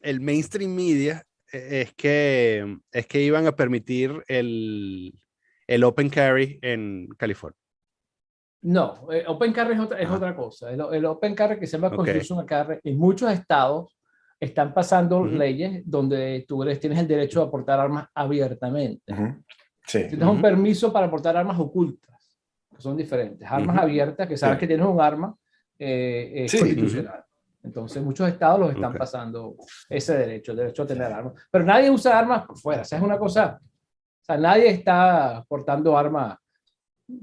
el 0.00 0.20
mainstream 0.20 0.74
media 0.74 1.24
eh, 1.52 1.82
es 1.82 1.94
que, 1.94 2.78
es 2.92 3.06
que 3.06 3.20
iban 3.22 3.46
a 3.46 3.56
permitir 3.56 4.22
el, 4.28 5.12
el 5.66 5.84
open 5.84 6.08
carry 6.08 6.58
en 6.62 7.08
California. 7.18 7.58
No, 8.62 9.12
eh, 9.12 9.22
Open 9.28 9.52
Carry 9.52 9.74
es 9.74 9.80
otra, 9.80 10.00
es 10.00 10.10
otra 10.10 10.34
cosa. 10.34 10.72
El, 10.72 10.80
el 10.92 11.04
Open 11.04 11.36
Carry 11.36 11.60
que 11.60 11.68
se 11.68 11.76
llama 11.76 11.88
Ok. 11.88 11.96
Constitutional 11.96 12.46
Carry, 12.46 12.80
en 12.82 12.98
muchos 12.98 13.30
estados 13.30 13.95
están 14.38 14.74
pasando 14.74 15.18
Ujú. 15.20 15.28
leyes 15.28 15.82
donde 15.84 16.44
tú 16.46 16.62
eres, 16.62 16.78
tienes 16.80 16.98
el 16.98 17.08
derecho 17.08 17.42
a 17.42 17.50
portar 17.50 17.80
armas 17.80 18.06
abiertamente. 18.14 19.12
Ujú. 19.12 19.42
Sí. 19.86 20.00
Tienes 20.08 20.22
un 20.26 20.34
Ujú. 20.34 20.42
permiso 20.42 20.92
para 20.92 21.10
portar 21.10 21.36
armas 21.36 21.58
ocultas, 21.58 22.38
que 22.74 22.80
son 22.82 22.96
diferentes. 22.96 23.48
Armas 23.50 23.78
abiertas, 23.78 24.26
que 24.28 24.36
sabes 24.36 24.56
Sí. 24.56 24.60
que 24.60 24.66
tienes 24.66 24.86
un 24.86 25.00
arma 25.00 25.34
eh, 25.78 26.44
es 26.44 26.50
Sí. 26.52 26.58
constitucional. 26.58 27.22
Entonces, 27.62 28.02
muchos 28.02 28.28
estados 28.28 28.60
los 28.60 28.70
están 28.70 28.92
Ok. 28.92 28.98
pasando 28.98 29.56
ese 29.88 30.16
derecho, 30.16 30.52
el 30.52 30.58
derecho 30.58 30.82
a 30.84 30.86
tener 30.86 31.12
armas. 31.12 31.34
Pero 31.50 31.64
nadie 31.64 31.90
usa 31.90 32.18
armas 32.18 32.46
por 32.46 32.56
fuera. 32.58 32.82
O 32.82 32.84
sea, 32.84 32.96
es 32.98 33.04
una 33.04 33.18
cosa. 33.18 33.60
O 33.62 34.24
sea, 34.24 34.36
nadie 34.38 34.68
está 34.68 35.44
portando 35.48 35.96
armas. 35.98 36.38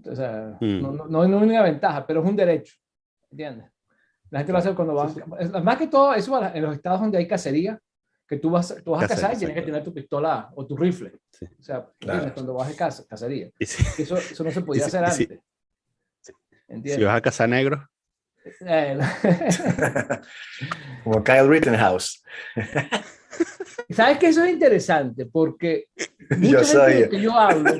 O 0.10 0.16
sea, 0.16 0.56
Mm. 0.62 0.82
no, 0.82 0.92
no, 0.92 1.06
no 1.08 1.22
hay 1.24 1.30
ninguna 1.30 1.64
ventaja, 1.64 2.06
pero 2.06 2.22
es 2.24 2.30
un 2.30 2.36
derecho. 2.36 2.76
¿Entiendes? 3.32 3.72
La 4.34 4.40
gente 4.40 4.52
lo 4.52 4.58
hace 4.58 4.74
cuando 4.74 4.96
van. 4.96 5.14
Sí, 5.14 5.22
Más 5.62 5.78
que 5.78 5.86
todo, 5.86 6.16
eso 6.16 6.44
en 6.56 6.64
los 6.64 6.74
estados 6.76 7.00
donde 7.02 7.20
hay 7.20 7.28
cacería, 7.28 7.80
que 8.28 8.38
tú 8.38 8.50
vas, 8.50 8.76
tú 8.84 8.90
vas 8.92 9.04
a 9.04 9.08
cazar 9.08 9.36
y 9.36 9.38
tienes 9.38 9.56
que 9.56 9.62
tener 9.62 9.84
tu 9.84 9.94
pistola 9.94 10.50
o 10.56 10.66
tu 10.66 10.76
rifle. 10.76 11.12
Sí. 11.32 11.46
O 11.46 11.62
sea, 11.62 11.88
cuando 12.34 12.56
vas 12.56 12.68
de 12.70 12.76
caza, 12.76 13.04
cacería. 13.08 13.52
Si, 13.60 14.02
Eso, 14.02 14.18
eso 14.18 14.44
no 14.44 14.50
se 14.50 14.62
podía 14.62 14.88
hacer 14.88 15.08
si- 15.12 15.30
antes. 16.68 16.96
si 16.96 17.04
vas 17.04 17.16
a 17.16 17.22
cazar 17.22 17.48
negros, 17.48 17.80
Eh, 18.62 19.00
Como 21.04 21.24
Kyle 21.24 21.48
Rittenhouse. 21.48 22.24
¿Sabes 23.92 24.18
que 24.18 24.28
eso 24.30 24.44
es 24.44 24.52
interesante? 24.52 25.28
Porque 25.28 25.90
Yo 26.42 26.58
mucha 26.60 26.90
gente 26.90 27.10
que 27.10 27.22
yo 27.22 27.38
hablo 27.38 27.72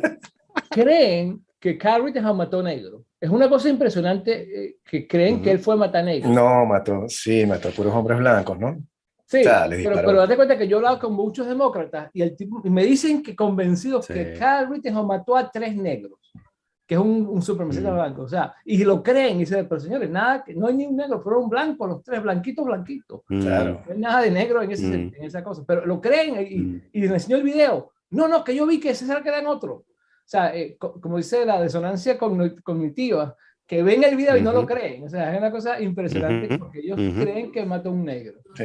creen 0.70 1.44
que 1.60 1.80
Carl 1.80 2.06
Rittenhouse 2.06 2.38
mató 2.38 2.62
negro. 2.62 3.04
Es 3.24 3.30
una 3.30 3.48
cosa 3.48 3.70
impresionante 3.70 4.66
eh, 4.66 4.76
que 4.84 5.08
creen 5.08 5.38
que 5.42 5.50
Ujú. 5.52 5.58
él 5.58 5.60
fue 5.60 5.74
a 5.76 5.78
matar 5.78 6.04
negro. 6.04 6.30
No, 6.30 6.66
mató, 6.66 7.06
sí, 7.08 7.46
mató 7.46 7.70
a 7.70 7.72
puros 7.72 7.94
hombres 7.94 8.18
blancos, 8.20 8.60
¿no? 8.60 8.78
Sí, 9.26 9.40
O 9.40 9.44
sea, 9.44 9.66
pero, 9.70 9.96
pero 9.96 10.14
date 10.20 10.36
cuenta 10.36 10.58
que 10.58 10.68
yo 10.68 10.76
he 10.76 10.80
hablado 10.80 11.00
con 11.00 11.14
muchos 11.14 11.48
demócratas 11.48 12.10
y, 12.14 12.22
el 12.22 12.36
tipo, 12.36 12.62
y 12.66 12.70
me 12.70 12.84
dicen 12.84 13.24
que 13.24 13.34
convencidos 13.34 14.08
Sí. 14.08 14.14
que 14.14 14.34
Carl 14.34 14.70
Rittenhouse 14.70 15.08
mató 15.08 15.38
a 15.38 15.50
tres 15.50 15.74
negros, 15.74 16.20
que 16.86 16.96
es 16.96 17.00
un, 17.00 17.26
un 17.30 17.42
supremacista 17.42 17.92
blanco. 17.94 18.24
O 18.24 18.28
sea, 18.28 18.54
y 18.66 18.84
lo 18.84 19.02
creen 19.02 19.38
y 19.38 19.40
dicen, 19.40 19.68
pero 19.70 19.80
señores, 19.80 20.10
nada, 20.10 20.44
que 20.44 20.54
no 20.54 20.68
hay 20.68 20.74
ni 20.76 20.86
un 20.86 20.98
negro, 20.98 21.22
fueron 21.22 21.48
blancos, 21.48 21.88
los 21.88 22.04
tres 22.04 22.22
blanquitos, 22.22 22.66
blanquitos. 22.66 23.22
Claro. 23.26 23.82
No 23.88 23.94
hay 23.94 24.00
nada 24.00 24.22
de 24.22 24.32
negro 24.32 24.62
en, 24.62 24.72
ese- 24.72 24.98
Mm. 24.98 25.12
en 25.16 25.24
esa 25.24 25.42
cosa, 25.42 25.64
pero 25.66 25.86
lo 25.86 26.02
creen 26.02 26.46
y, 26.46 26.56
Mm. 26.60 26.82
y 26.92 27.00
le 27.00 27.08
enseñó 27.08 27.38
el 27.38 27.44
video. 27.44 27.92
No, 28.10 28.28
no, 28.28 28.44
que 28.44 28.54
yo 28.54 28.68
vi 28.68 28.82
que 28.82 28.90
ese 28.90 29.06
era 29.10 29.24
que 29.24 29.30
eran 29.30 29.48
otro. 29.48 29.86
O 30.26 30.28
sea, 30.34 30.56
eh, 30.56 30.76
co- 30.78 31.00
como 31.02 31.18
dice 31.18 31.46
la 31.46 31.62
disonancia 31.62 32.18
cogn- 32.18 32.62
cognitiva, 32.64 33.36
que 33.68 33.82
ven 33.84 34.04
el 34.04 34.16
video 34.16 34.38
y 34.38 34.42
no 34.42 34.52
lo 34.52 34.66
creen. 34.66 35.04
O 35.06 35.10
sea, 35.10 35.32
es 35.34 35.38
una 35.40 35.52
cosa 35.52 35.80
impresionante 35.82 36.48
Ujú. 36.48 36.60
porque 36.60 36.80
ellos 36.80 37.00
Ujú. 37.00 37.22
creen 37.22 37.52
que 37.52 37.66
mató 37.66 37.90
a 37.90 37.92
un 37.94 38.06
negro. 38.06 38.40
Sí. 38.56 38.64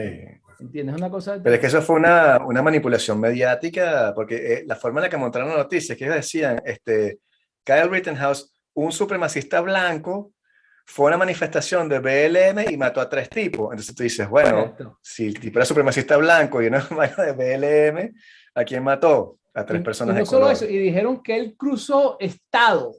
¿Entiendes? 0.60 0.96
Es 0.96 1.00
una 1.00 1.10
cosa... 1.10 1.40
Pero 1.42 1.54
es 1.54 1.60
que 1.60 1.66
eso 1.68 1.80
fue 1.82 1.96
una, 1.96 2.44
una 2.44 2.62
manipulación 2.62 3.20
mediática, 3.20 4.12
porque 4.14 4.54
eh, 4.54 4.64
la 4.66 4.74
forma 4.74 4.98
en 5.00 5.04
la 5.04 5.08
que 5.10 5.16
montaron 5.16 5.48
la 5.50 5.56
noticia 5.56 5.92
es 5.92 5.98
que 5.98 6.04
ellos 6.04 6.16
decían, 6.16 6.60
este, 6.64 7.20
Kyle 7.64 7.88
Rittenhouse, 7.90 8.52
un 8.74 8.90
supremacista 8.90 9.60
blanco, 9.60 10.32
fue 10.84 11.06
a 11.06 11.08
una 11.08 11.18
manifestación 11.18 11.88
de 11.88 12.00
BLM 12.00 12.70
y 12.72 12.76
mató 12.76 13.00
a 13.00 13.08
tres 13.08 13.28
tipos. 13.30 13.70
Entonces 13.72 13.94
tú 13.94 14.02
dices, 14.02 14.28
bueno, 14.28 14.50
Correcto. 14.72 14.98
si 15.02 15.26
el 15.26 15.38
tipo 15.38 15.58
era 15.58 15.66
supremacista 15.66 16.16
blanco 16.16 16.60
y 16.62 16.66
una 16.66 16.80
vaina 16.90 17.24
de 17.24 17.32
BLM, 17.32 18.14
¿a 18.54 18.64
quién 18.64 18.82
mató? 18.82 19.36
A 19.58 19.66
tres 19.66 19.80
Y- 19.80 19.84
personas 19.84 20.14
y 20.14 20.18
no 20.18 20.20
de 20.20 20.26
solo 20.26 20.40
color. 20.42 20.52
eso, 20.52 20.64
y 20.66 20.78
dijeron 20.78 21.22
que 21.22 21.36
él 21.36 21.56
cruzó 21.56 22.16
estado 22.20 22.94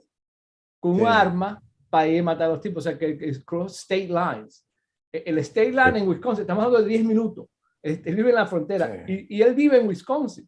con 0.79 0.91
un 0.91 0.99
Sí. 0.99 1.05
arma 1.07 1.61
para 1.89 2.07
ir 2.07 2.19
a 2.19 2.23
matar 2.23 2.47
a 2.47 2.53
los 2.53 2.61
tipos, 2.61 2.85
o 2.85 2.89
sea, 2.89 2.97
que, 2.97 3.17
que 3.17 3.43
cross 3.43 3.79
state 3.79 4.07
lines. 4.07 4.65
E- 5.11 5.23
El 5.25 5.37
state 5.39 5.71
line 5.71 5.99
en 5.99 6.07
Wisconsin, 6.07 6.41
estamos 6.41 6.63
hablando 6.63 6.83
de 6.85 6.89
10 6.93 7.03
minutos. 7.05 7.47
Él, 7.81 8.01
él 8.05 8.15
vive 8.15 8.29
en 8.29 8.35
la 8.35 8.45
frontera 8.45 9.03
Sí. 9.07 9.25
y, 9.29 9.37
y 9.37 9.41
él 9.41 9.55
vive 9.55 9.79
en 9.79 9.87
Wisconsin. 9.87 10.47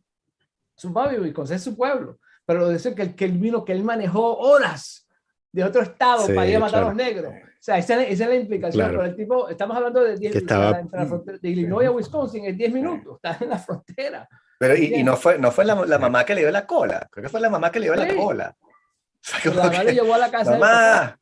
Su 0.76 0.89
vive 0.89 1.16
en 1.16 1.22
Wisconsin, 1.24 1.55
es 1.55 1.64
su 1.64 1.76
pueblo. 1.76 2.20
Pero 2.45 2.70
dice 2.70 2.93
que, 2.93 3.16
que 3.16 3.26
él 3.26 3.38
vino, 3.38 3.64
que 3.64 3.72
él 3.72 3.84
manejó 3.84 4.38
horas 4.38 5.07
de 5.51 5.64
otro 5.64 5.82
estado 5.82 6.26
Sí, 6.28 6.34
para 6.34 6.47
ir 6.47 6.55
a 6.57 6.59
matar 6.59 6.84
a 6.84 6.88
los 6.88 6.93
claro. 6.95 7.09
negros. 7.12 7.34
O 7.34 7.64
sea, 7.64 7.78
esa, 7.78 8.01
es- 8.03 8.14
esa 8.14 8.24
es 8.26 8.30
la 8.30 8.36
implicación. 8.36 8.84
Claro. 8.86 8.99
Pero 8.99 9.09
el 9.12 9.16
tipo, 9.16 9.47
estamos 9.49 9.76
hablando 9.78 10.03
de 10.03 10.18
10 10.18 10.32
Que 10.32 10.38
estaba- 10.39 10.72
la 10.91 11.38
de 11.41 11.49
Illinois 11.49 11.88
a 11.88 11.91
Wisconsin, 11.91 12.45
en 12.45 12.57
10 12.57 12.74
minutos. 12.74 13.16
Está 13.24 13.38
en 13.43 13.49
la 13.49 13.59
frontera. 13.59 14.28
Pero 14.62 14.76
y, 14.76 14.93
y 14.93 15.03
no 15.03 15.18
fue, 15.18 15.39
no 15.39 15.51
fue 15.51 15.66
la, 15.66 15.74
la 15.88 15.97
mamá 15.97 16.24
que 16.24 16.36
le 16.36 16.41
dio 16.41 16.51
la 16.51 16.68
cola, 16.68 17.07
creo 17.12 17.24
que 17.24 17.30
fue 17.30 17.39
la 17.41 17.49
mamá 17.49 17.72
que 17.72 17.80
le 17.80 17.88
dio 17.88 17.95
la 17.95 18.07
Sí. 18.07 18.16
cola. 18.16 18.55
O 18.59 18.70
sea, 19.20 19.53
La 19.55 19.64
mamá 19.64 19.80
que, 19.80 19.84
le 19.86 19.93
llevó 19.95 20.14
a 20.14 20.18
la 20.20 20.30
casa 20.30 20.51
mamá, 20.51 21.20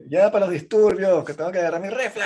ya 0.00 0.32
para 0.32 0.46
los 0.46 0.54
disturbios, 0.54 1.24
que 1.24 1.34
tengo 1.34 1.52
que 1.52 1.60
agarrar 1.60 1.80
mi 1.80 1.88
rifle. 1.88 2.24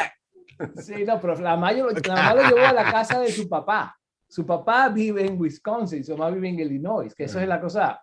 Sí, 0.82 1.04
no, 1.04 1.20
pero 1.20 1.34
la 1.34 1.50
mamá, 1.54 1.72
lo- 1.72 1.90
la 1.90 2.14
mamá 2.14 2.34
lo 2.34 2.42
llevó 2.48 2.66
a 2.66 2.72
la 2.72 2.90
casa 2.90 3.20
de 3.20 3.30
su 3.30 3.46
papá. 3.46 3.94
Su 4.26 4.46
papá 4.46 4.88
vive 4.88 5.26
en 5.26 5.38
Wisconsin, 5.38 6.02
su 6.02 6.16
mamá 6.16 6.30
vive 6.34 6.48
en 6.48 6.60
Illinois, 6.60 7.14
que 7.14 7.24
eso 7.24 7.38
es 7.40 7.46
la 7.46 7.60
cosa 7.60 8.00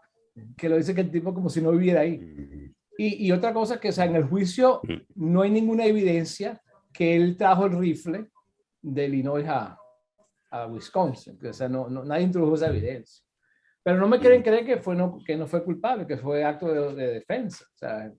que 0.55 0.69
lo 0.69 0.77
dice 0.77 0.93
que 0.93 1.01
el 1.01 1.09
tipo 1.11 1.33
como 1.33 1.49
si 1.49 1.61
no 1.63 1.71
viviera 1.71 2.01
ahí. 2.01 2.17
Mm. 2.19 2.73
Y, 2.99 3.25
y 3.27 3.31
otra 3.31 3.53
cosa 3.53 3.79
que, 3.79 3.89
o 3.89 3.91
sea, 3.91 4.05
en 4.05 4.15
el 4.15 4.23
juicio 4.25 4.81
no 5.15 5.41
hay 5.41 5.49
ninguna 5.49 5.85
evidencia 5.85 6.61
que 6.93 7.15
él 7.15 7.35
trajo 7.37 7.65
el 7.65 7.77
rifle 7.77 8.27
de 8.83 9.05
Illinois 9.05 9.45
a, 9.49 9.77
a 10.51 10.67
Wisconsin. 10.67 11.39
O 11.47 11.53
sea, 11.53 11.67
no, 11.69 11.89
no- 11.89 12.03
nadie 12.03 12.23
introdujo 12.23 12.55
esa 12.55 12.67
evidencia. 12.67 13.23
Pero 13.83 13.97
no 13.97 14.07
me 14.07 14.19
quieren 14.19 14.41
creer 14.41 14.65
que, 14.65 14.77
fue 14.77 14.95
no, 14.95 15.19
que 15.25 15.35
no 15.37 15.45
fue 15.47 15.63
culpable, 15.63 16.07
que 16.07 16.17
fue 16.17 16.43
acto 16.43 16.67
de, 16.67 16.95
de 16.95 17.13
defensa. 17.13 17.65
O 17.73 17.77
sea, 17.77 18.11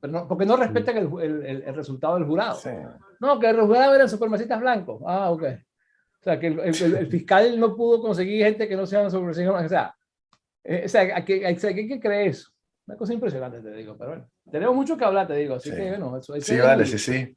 pero 0.00 0.12
no, 0.12 0.28
porque 0.28 0.46
no 0.46 0.56
respetan 0.56 0.96
el, 0.96 1.08
el- 1.20 1.46
el- 1.46 1.62
el 1.62 1.74
resultado 1.74 2.14
del 2.14 2.24
jurado. 2.24 2.54
Sí. 2.56 2.70
No, 3.20 3.38
que 3.40 3.52
los 3.52 3.66
jurados 3.66 3.94
eran 3.96 4.08
supremacistas 4.08 4.60
blancos. 4.60 5.02
Ah, 5.06 5.30
ok. 5.30 5.42
O 5.44 6.22
sea, 6.24 6.38
que 6.38 6.46
el, 6.48 6.60
el- 6.60 6.96
el 6.96 7.06
fiscal 7.08 7.58
no 7.58 7.74
pudo 7.74 8.00
conseguir 8.00 8.44
gente 8.44 8.68
que 8.68 8.76
no 8.76 8.86
sean 8.86 9.10
supremacistas. 9.10 9.64
O 9.64 9.68
sea, 9.68 9.94
eh, 10.64 10.82
o 10.84 10.88
sea, 10.88 11.00
hay 11.16 11.24
que, 11.24 11.46
hay, 11.46 11.56
que- 11.56 11.66
hay 11.66 11.88
que 11.88 12.00
creer 12.00 12.28
eso. 12.28 12.50
Una 12.86 12.96
cosa 12.96 13.12
impresionante, 13.12 13.60
te 13.60 13.72
digo. 13.72 13.96
Pero 13.96 14.10
bueno, 14.10 14.30
tenemos 14.50 14.74
mucho 14.74 14.96
que 14.96 15.04
hablar, 15.04 15.26
te 15.26 15.34
digo. 15.34 15.54
Así 15.56 15.70
Sí. 15.70 15.76
que, 15.76 15.88
bueno, 15.88 16.16
eso, 16.16 16.34
eso 16.34 16.46
Sí, 16.46 16.54
es 16.54 16.62
vale, 16.62 16.82
muy- 16.84 16.86
sí, 16.86 16.98
sí. 16.98 17.36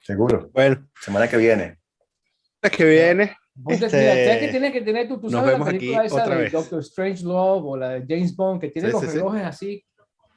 Seguro. 0.00 0.50
Bueno, 0.52 0.88
Semana 1.00 1.28
que 1.28 1.36
viene. 1.36 1.78
La 2.62 2.70
que 2.70 2.84
viene, 2.84 3.36
Este, 3.68 3.86
mira, 3.86 3.90
¿sabes 3.90 4.38
que 4.38 4.48
tienes 4.48 4.72
que 4.72 4.80
tener 4.82 5.08
tú? 5.08 5.16
Tú 5.20 5.22
nos 5.24 5.32
sabes 5.32 5.46
la 5.46 5.52
vemos 5.52 5.68
aquí 5.68 5.78
película 5.78 6.04
esa 6.04 6.28
de 6.28 6.36
vez. 6.36 6.52
Doctor 6.52 6.80
Strange 6.80 7.22
Love 7.24 7.64
o 7.66 7.76
la 7.76 7.88
de 7.90 8.04
James 8.08 8.34
Bond, 8.36 8.60
que 8.60 8.68
tiene 8.68 8.88
Sí, 8.88 8.92
los 8.92 9.00
sí, 9.02 9.08
sí. 9.08 9.14
relojes 9.14 9.42
así, 9.44 9.84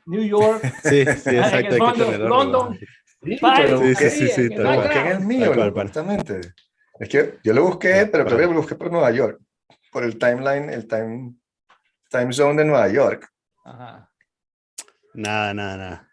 New 0.07 0.23
York. 0.23 0.61
sí, 0.83 1.05
sí, 1.05 1.35
exacto, 1.37 1.77
London- 1.77 1.97
tenerlo. 1.97 2.27
London. 2.29 2.79
Sí, 3.23 3.37
lo 3.41 3.79
Sí, 3.79 3.95
sí, 3.95 4.09
sí, 4.09 4.27
sí, 4.27 4.49
que 4.49 4.55
no 4.55 4.83
en 4.83 5.07
el 5.07 5.19
mío, 5.21 5.53
justamente. 5.73 6.41
Es 6.99 7.09
que 7.09 7.39
yo 7.43 7.53
lo 7.53 7.63
busqué, 7.63 8.01
Sí, 8.03 8.09
pero 8.11 8.25
creo 8.25 8.37
que 8.37 8.45
lo 8.45 8.53
busqué 8.53 8.75
por 8.75 8.91
Nueva 8.91 9.11
York, 9.11 9.39
por 9.91 10.03
el 10.03 10.17
timeline, 10.19 10.69
el 10.69 10.87
time, 10.87 11.33
time 12.09 12.31
zone 12.33 12.61
de 12.61 12.65
Nueva 12.67 12.87
York. 12.89 13.27
Ajá. 13.63 14.09
Nada, 15.13 15.53
nada, 15.53 15.77
nada. 15.77 16.09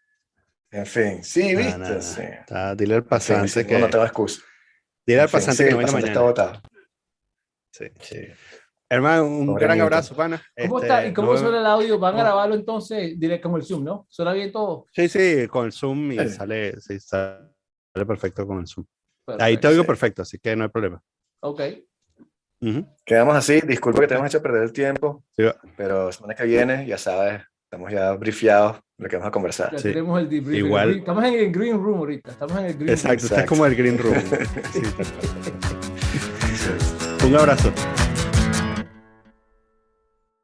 En 0.71 0.87
fin, 0.87 1.23
sí, 1.23 1.53
Nada, 1.53 1.59
viste, 1.65 1.79
nada, 1.79 2.01
sí. 2.03 2.23
nada. 2.23 2.35
Está- 2.41 2.75
dile 2.75 2.95
al 2.95 3.05
pasante 3.05 3.49
sí, 3.49 3.65
que. 3.67 3.79
No 3.79 3.89
tengo 3.91 4.05
excusa. 4.05 4.41
Dile 5.07 5.20
al 5.22 5.28
pasante 5.28 5.57
sí, 5.57 5.64
que 5.64 5.70
no 5.72 5.76
venga 5.78 5.86
pasante 5.92 6.09
está 6.09 6.20
mañana. 6.20 6.42
votado. 6.42 6.62
Sí. 7.72 7.84
Sí. 8.00 8.26
Hermano, 8.90 9.26
un 9.26 9.46
Pobre 9.46 9.64
gran 9.64 9.80
abrazo, 9.80 10.14
pana. 10.14 10.42
¿Cómo 10.61 10.76
Este, 10.78 10.86
está? 10.86 11.07
¿Y 11.07 11.14
cómo 11.14 11.32
nos 11.32 11.40
suena 11.40 11.59
el 11.61 11.66
audio? 11.66 11.98
¿Van 11.98 12.14
a 12.14 12.18
no. 12.18 12.24
grabarlo 12.24 12.55
entonces 12.55 13.18
directo 13.18 13.50
con 13.50 13.59
el 13.61 13.66
Zoom, 13.66 13.84
no? 13.84 14.07
¿Suena 14.11 14.32
bien 14.34 14.53
todo? 14.53 14.86
Sí, 14.92 15.09
sí, 15.09 15.48
con 15.48 15.64
el 15.66 15.72
Zoom 15.72 16.12
y 16.12 16.18
Sí. 16.18 16.28
sale, 16.28 16.78
sí, 16.80 17.00
sale 17.00 17.48
perfecto 18.07 18.46
con 18.46 18.61
el 18.61 18.66
Zoom. 18.66 18.84
Ahí 19.38 19.57
te 19.57 19.68
oigo 19.68 19.84
perfecto, 19.84 20.22
así 20.22 20.38
que 20.38 20.55
no 20.55 20.64
hay 20.64 20.70
problema. 20.70 21.03
Ok. 21.40 21.62
Quedamos 23.05 23.34
así, 23.34 23.61
disculpa 23.62 24.00
que 24.03 24.07
te 24.09 24.14
hemos 24.14 24.26
hecho 24.28 24.40
perder 24.42 24.62
el 24.64 24.72
tiempo, 24.72 25.24
Sí, 25.30 25.42
pero 25.76 26.12
semana 26.12 26.34
que 26.34 26.44
viene, 26.44 26.86
ya 26.86 26.96
sabes, 26.96 27.42
estamos 27.64 27.90
ya 27.90 28.12
brifiados 28.12 28.78
lo 29.03 29.09
que 29.09 29.16
vamos 29.16 29.28
a 29.28 29.32
conversar. 29.32 29.72
Ya 29.72 29.78
Sí. 29.78 29.88
tenemos 29.88 30.20
el 30.20 30.28
debrief. 30.28 30.64
Igual- 30.64 30.90
El- 30.90 30.98
Estamos 30.98 31.24
en 31.24 31.34
el 31.34 31.53
green 31.53 31.82
room 31.82 31.98
ahorita. 31.98 32.30
Estamos 32.30 32.59
en 32.59 32.64
el 32.66 32.74
green 32.74 32.88
Exacto, 32.90 33.26
room. 33.28 33.40
está 33.40 33.46
como 33.46 33.66
el 33.66 33.74
Green 33.76 33.98
Room. 33.98 34.14
Sí. 34.72 34.82
Un 37.26 37.37
abrazo. 37.37 37.72